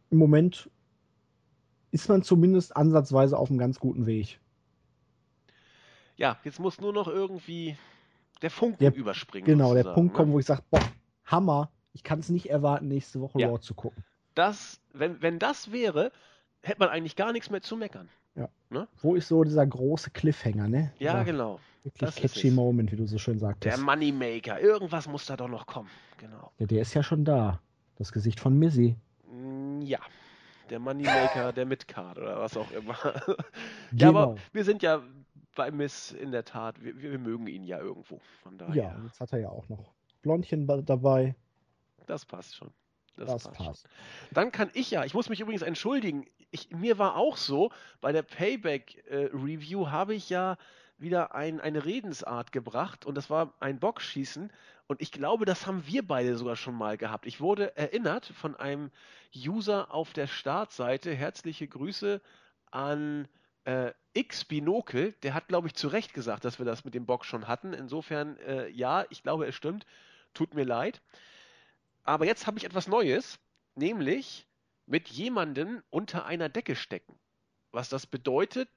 [0.10, 0.72] Im Moment
[1.92, 4.40] ist man zumindest ansatzweise auf einem ganz guten Weg
[6.16, 7.78] ja, jetzt muss nur noch irgendwie
[8.42, 9.46] der Funken der, überspringen.
[9.46, 10.18] Genau, der Punkt ne?
[10.18, 10.82] kommt, wo ich sage, boah,
[11.26, 13.48] Hammer, ich kann es nicht erwarten, nächste Woche ja.
[13.48, 14.04] Raw zu gucken.
[14.36, 16.12] Das, wenn, wenn das wäre,
[16.62, 18.10] hätte man eigentlich gar nichts mehr zu meckern.
[18.36, 18.50] Ja.
[18.70, 18.88] Ne?
[19.02, 20.92] Wo ist so dieser große Cliffhanger, ne?
[21.00, 21.60] Ja, dieser genau.
[21.84, 23.78] Wirklich das catchy Moment, wie du so schön sagtest.
[23.78, 24.60] Der Moneymaker.
[24.60, 25.90] Irgendwas muss da doch noch kommen.
[26.18, 26.52] Genau.
[26.58, 27.60] Ja, der ist ja schon da.
[27.98, 28.96] Das Gesicht von Missy.
[29.30, 30.00] Mm, ja.
[30.70, 32.96] Der Moneymaker der Midcard oder was auch immer.
[33.92, 34.10] ja, genau.
[34.10, 35.04] aber wir sind ja
[35.56, 38.20] bei Miss in der Tat, wir, wir mögen ihn ja irgendwo.
[38.42, 38.76] Von daher.
[38.76, 41.36] Ja, jetzt hat er ja auch noch Blondchen dabei.
[42.06, 42.72] Das passt schon.
[43.16, 43.58] Das, das passt.
[43.58, 43.90] passt.
[44.32, 47.72] Dann kann ich ja, ich muss mich übrigens entschuldigen, ich, mir war auch so,
[48.02, 50.58] bei der Payback-Review äh, habe ich ja
[50.98, 54.52] wieder ein, eine Redensart gebracht und das war ein Boxschießen
[54.88, 57.26] und ich glaube, das haben wir beide sogar schon mal gehabt.
[57.26, 58.92] Ich wurde erinnert von einem
[59.36, 62.22] User auf der Startseite, herzliche Grüße
[62.72, 63.28] an
[63.66, 67.06] äh, X Binokel, der hat, glaube ich, zu Recht gesagt, dass wir das mit dem
[67.06, 67.74] Box schon hatten.
[67.74, 69.86] Insofern, äh, ja, ich glaube, es stimmt.
[70.34, 71.02] Tut mir leid.
[72.04, 73.40] Aber jetzt habe ich etwas Neues,
[73.76, 74.48] nämlich
[74.86, 77.18] mit jemandem unter einer Decke stecken.
[77.72, 78.70] Was das bedeutet,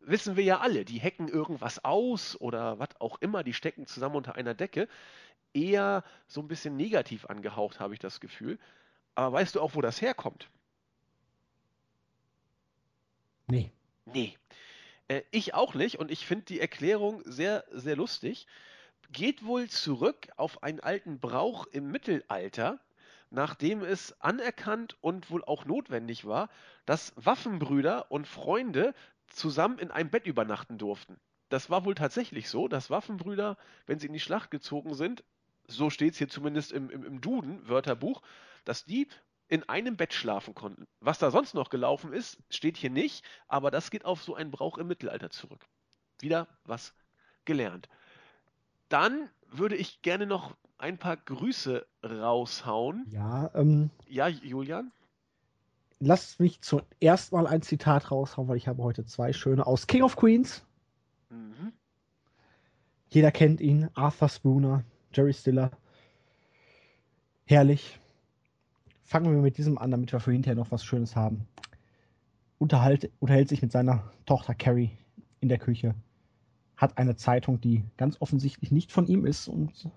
[0.00, 0.84] wissen wir ja alle.
[0.84, 4.88] Die hacken irgendwas aus oder was auch immer, die stecken zusammen unter einer Decke.
[5.54, 8.58] Eher so ein bisschen negativ angehaucht, habe ich das Gefühl.
[9.14, 10.50] Aber weißt du auch, wo das herkommt?
[13.46, 13.70] Nee.
[14.04, 14.36] Nee.
[15.08, 18.46] Äh, ich auch nicht und ich finde die Erklärung sehr, sehr lustig.
[19.10, 22.80] Geht wohl zurück auf einen alten Brauch im Mittelalter,
[23.30, 26.48] nachdem es anerkannt und wohl auch notwendig war,
[26.86, 28.94] dass Waffenbrüder und Freunde
[29.28, 31.18] zusammen in einem Bett übernachten durften.
[31.48, 35.22] das war wohl tatsächlich so, dass Waffenbrüder, wenn sie in die Schlacht gezogen sind,
[35.66, 38.22] so steht es hier zumindest im, im, im Duden, Wörterbuch,
[38.64, 39.06] dass die
[39.52, 40.86] in einem Bett schlafen konnten.
[41.00, 44.50] Was da sonst noch gelaufen ist, steht hier nicht, aber das geht auf so einen
[44.50, 45.66] Brauch im Mittelalter zurück.
[46.22, 46.94] Wieder was
[47.44, 47.90] gelernt.
[48.88, 53.04] Dann würde ich gerne noch ein paar Grüße raushauen.
[53.10, 54.90] Ja, ähm, Ja, Julian?
[56.00, 60.02] lass mich zuerst mal ein Zitat raushauen, weil ich habe heute zwei schöne aus King
[60.02, 60.64] of Queens.
[61.28, 61.74] Mhm.
[63.10, 65.70] Jeder kennt ihn, Arthur Spooner, Jerry Stiller.
[67.44, 67.98] Herrlich.
[69.12, 71.46] Fangen wir mit diesem an, damit wir für hinterher noch was Schönes haben.
[72.56, 74.90] Unterhalt, unterhält sich mit seiner Tochter Carrie
[75.40, 75.94] in der Küche.
[76.78, 79.48] Hat eine Zeitung, die ganz offensichtlich nicht von ihm ist.
[79.48, 79.90] Und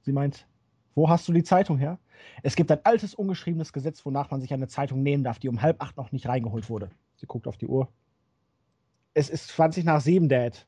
[0.00, 0.48] sie meint,
[0.96, 2.00] wo hast du die Zeitung her?
[2.42, 5.62] Es gibt ein altes, ungeschriebenes Gesetz, wonach man sich eine Zeitung nehmen darf, die um
[5.62, 6.90] halb acht noch nicht reingeholt wurde.
[7.14, 7.92] Sie guckt auf die Uhr.
[9.14, 10.66] Es ist 20 nach sieben, Dad.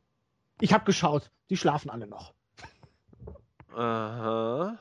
[0.61, 1.33] Ich habe geschaut.
[1.51, 2.35] Die schlafen alle noch.
[3.75, 4.79] Aha.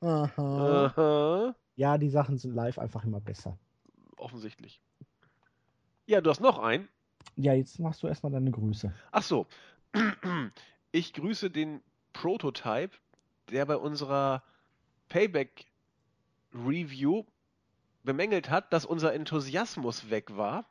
[0.00, 0.86] Aha.
[0.96, 1.54] Aha.
[1.80, 3.56] Ja, die Sachen sind live einfach immer besser.
[4.18, 4.82] Offensichtlich.
[6.04, 6.90] Ja, du hast noch einen.
[7.36, 8.92] Ja, jetzt machst du erstmal deine Grüße.
[9.10, 9.46] Ach so.
[10.92, 11.80] Ich grüße den
[12.12, 12.90] Prototype,
[13.50, 14.42] der bei unserer
[15.08, 15.66] Payback
[16.52, 17.24] Review
[18.02, 20.66] bemängelt hat, dass unser Enthusiasmus weg war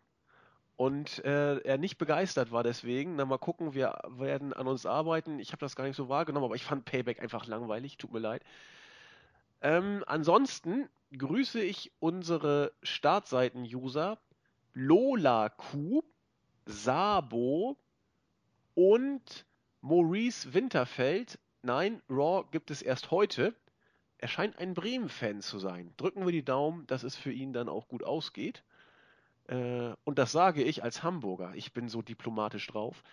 [0.75, 3.15] und äh, er nicht begeistert war deswegen.
[3.15, 5.39] Na mal gucken, wir werden an uns arbeiten.
[5.39, 7.97] Ich habe das gar nicht so wahrgenommen, aber ich fand Payback einfach langweilig.
[7.97, 8.43] Tut mir leid.
[9.61, 14.19] Ähm, ansonsten grüße ich unsere Startseiten-User
[14.73, 16.03] Lola Q,
[16.65, 17.77] Sabo
[18.75, 19.45] und
[19.81, 21.39] Maurice Winterfeld.
[21.63, 23.55] Nein, Raw gibt es erst heute.
[24.17, 25.93] Er scheint ein Bremen-Fan zu sein.
[25.97, 28.63] Drücken wir die Daumen, dass es für ihn dann auch gut ausgeht.
[29.47, 31.53] Äh, und das sage ich als Hamburger.
[31.55, 33.03] Ich bin so diplomatisch drauf.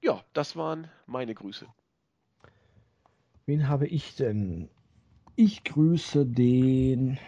[0.00, 1.66] Ja, das waren meine Grüße.
[3.46, 4.68] Wen habe ich denn?
[5.34, 7.18] Ich grüße den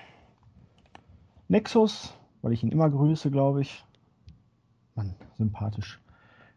[1.49, 2.13] Nexus,
[2.43, 3.83] weil ich ihn immer grüße, glaube ich.
[4.95, 6.01] Mann, sympathisch.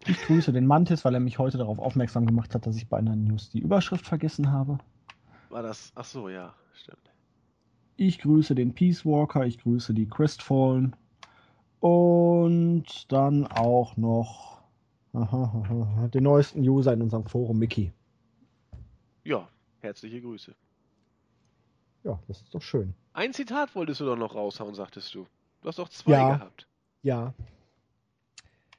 [0.06, 2.98] Ich grüße den Mantis, weil er mich heute darauf aufmerksam gemacht hat, dass ich bei
[2.98, 4.78] einer News die Überschrift vergessen habe.
[5.50, 5.94] War das?
[5.96, 7.12] Ach so, ja, stimmt.
[7.96, 10.96] Ich grüße den Peace Walker, ich grüße die Crestfallen
[11.80, 14.62] und dann auch noch
[16.14, 17.94] den neuesten User in unserem Forum, Mickey.
[19.24, 19.48] Ja,
[19.80, 20.54] herzliche Grüße.
[22.08, 22.94] Ja, das ist doch schön.
[23.12, 25.28] Ein Zitat wolltest du doch noch raushauen, sagtest du.
[25.62, 26.36] Du hast doch zwei Ja.
[26.38, 26.68] gehabt.
[27.02, 27.34] Ja.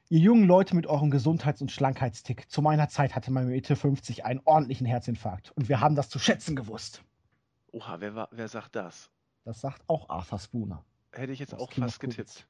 [0.09, 2.49] Ihr jungen Leute mit eurem Gesundheits- und Schlankheitstick.
[2.49, 5.51] Zu meiner Zeit hatte man mit Mitte 50 einen ordentlichen Herzinfarkt.
[5.51, 7.03] Und wir haben das zu schätzen gewusst.
[7.71, 9.11] Oha, wer, war, wer sagt das?
[9.43, 10.83] Das sagt auch Arthur Spooner.
[11.11, 12.47] Hätte ich jetzt auch fast getippt.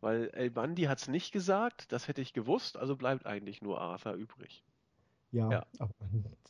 [0.00, 3.80] Weil El Bandi hat es nicht gesagt, das hätte ich gewusst, also bleibt eigentlich nur
[3.80, 4.64] Arthur übrig.
[5.32, 5.66] Ja, Ja.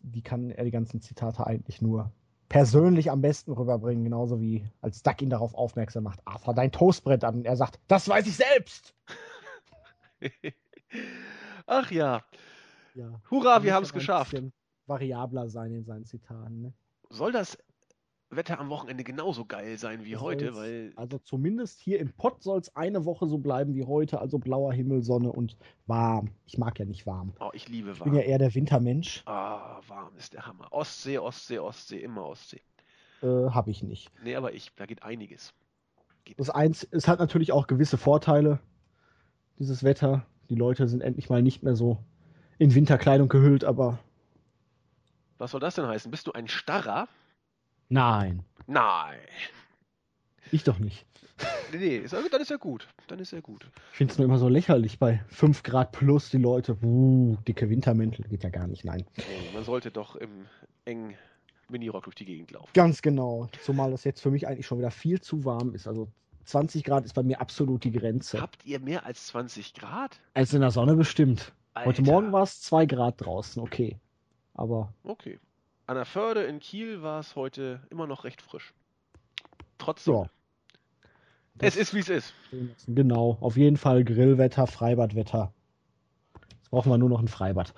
[0.03, 2.13] die kann er die ganzen Zitate eigentlich nur
[2.53, 6.21] persönlich am besten rüberbringen, genauso wie als Duck ihn darauf aufmerksam macht.
[6.27, 7.37] Arthur, dein Toast brennt an.
[7.37, 8.95] Und er sagt, das weiß ich selbst.
[11.67, 12.23] Ach ja,
[12.95, 13.21] Ja.
[13.31, 14.37] hurra, wir haben es geschafft.
[14.87, 16.61] Variabler sein in seinen Zitaten.
[16.61, 16.75] Ne?
[17.09, 17.57] Soll das
[18.35, 20.47] Wetter am Wochenende genauso geil sein wie heute?
[20.53, 24.21] Soll's- Weil Also zumindest hier im Pott soll es eine Woche so bleiben wie heute,
[24.21, 25.57] also blauer Himmel, Sonne und
[25.87, 26.31] warm.
[26.47, 27.33] Ich mag ja nicht warm.
[27.41, 28.29] oh, ich liebe Ich bin ja warm.
[28.31, 29.23] eher der Wintermensch.
[29.27, 30.67] Ah, warm ist der Hammer.
[30.73, 32.61] Ostsee, Ostsee, Ostsee, immer Ostsee.
[33.23, 34.11] Äh, Habe ich nicht.
[34.25, 35.53] Nee, aber ich, da geht einiges.
[36.37, 38.61] Das eins, es hat natürlich auch gewisse Vorteile,
[39.59, 40.25] dieses Wetter.
[40.49, 41.99] Die Leute sind endlich mal nicht mehr so
[42.59, 43.99] in Winterkleidung gehüllt, aber
[45.39, 46.11] Was soll das denn heißen?
[46.11, 47.09] Bist du ein Starrer?
[47.93, 49.19] Nein, Nein.
[50.51, 51.07] ich doch nicht.
[51.73, 52.87] Nee, nee, ist, also, dann ist ja gut.
[53.09, 53.69] Dann ist ja gut.
[53.93, 57.69] Ich finde es nur immer so lächerlich bei 5 Grad plus die Leute, uh, dicke
[57.69, 59.05] Wintermäntel, geht ja gar nicht, nein.
[59.17, 60.47] Nee, man sollte doch im
[60.85, 61.15] engen
[61.69, 62.71] Minirock durch die Gegend laufen.
[62.75, 65.89] Ganz genau, zumal das jetzt für mich eigentlich schon wieder viel zu warm ist.
[65.89, 66.09] Also
[66.45, 68.41] 20 Grad ist bei mir absolut die Grenze.
[68.41, 70.21] Habt ihr mehr als 20 Grad?
[70.35, 71.53] Als in der Sonne bestimmt.
[71.75, 72.03] Heute Alter.
[72.03, 73.99] Morgen war es 2 Grad draußen, okay.
[74.55, 75.39] Aber Okay.
[75.87, 78.73] An der Förde in Kiel war es heute immer noch recht frisch.
[79.79, 80.15] Trotzdem.
[80.15, 80.27] ja.
[81.59, 82.35] Es ist wie es ist.
[82.87, 85.53] Genau, auf jeden Fall Grillwetter, Freibadwetter.
[86.59, 87.75] Jetzt brauchen wir nur noch ein Freibad.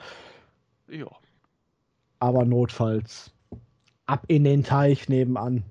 [0.88, 1.08] Ja.
[2.20, 3.32] Aber notfalls
[4.06, 5.64] ab in den Teich nebenan.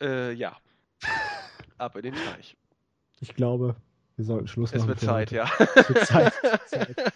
[0.00, 0.56] Äh, ja.
[1.78, 2.56] Ab in den Teich.
[3.20, 3.76] Ich glaube,
[4.16, 4.82] wir sollten Schluss machen.
[4.82, 5.36] Es wird Zeit, heute.
[5.36, 5.50] ja.
[5.76, 6.32] Es wird Zeit.
[6.66, 6.96] Zeit.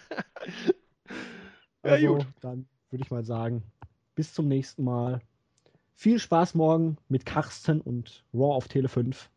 [1.83, 2.27] Ja, Also, gut.
[2.41, 3.63] dann würde ich mal sagen,
[4.19, 5.21] bis zum nächsten Mal.
[5.95, 9.29] Viel Spaß morgen mit Karsten und Raw auf Tele 5.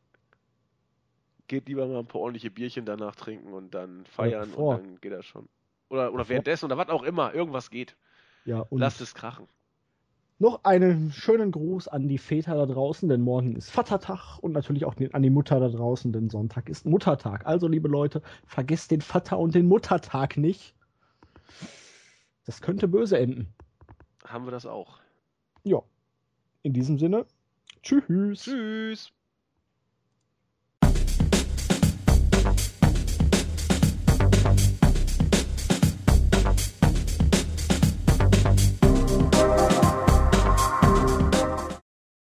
[1.46, 4.78] Geht lieber mal ein paar ordentliche Bierchen danach trinken und dann feiern bevor.
[4.78, 5.48] und dann geht das schon.
[5.88, 7.94] oder, oder währenddessen oder was auch immer, irgendwas geht.
[8.44, 9.46] Ja, und Lasst es krachen.
[10.40, 14.84] noch einen schönen Gruß an die Väter da draußen, denn morgen ist Vatertag und natürlich
[14.84, 17.46] auch an die Mutter da draußen, denn Sonntag ist Muttertag.
[17.46, 20.74] Also, liebe Leute, vergesst den Vater- und den Muttertag nicht.
[22.46, 23.54] Das könnte böse enden.
[24.24, 25.00] Haben wir das auch.
[25.64, 25.82] Ja.
[26.62, 27.26] In diesem Sinne,
[27.82, 28.04] tschüss.
[28.44, 29.12] Tschüss.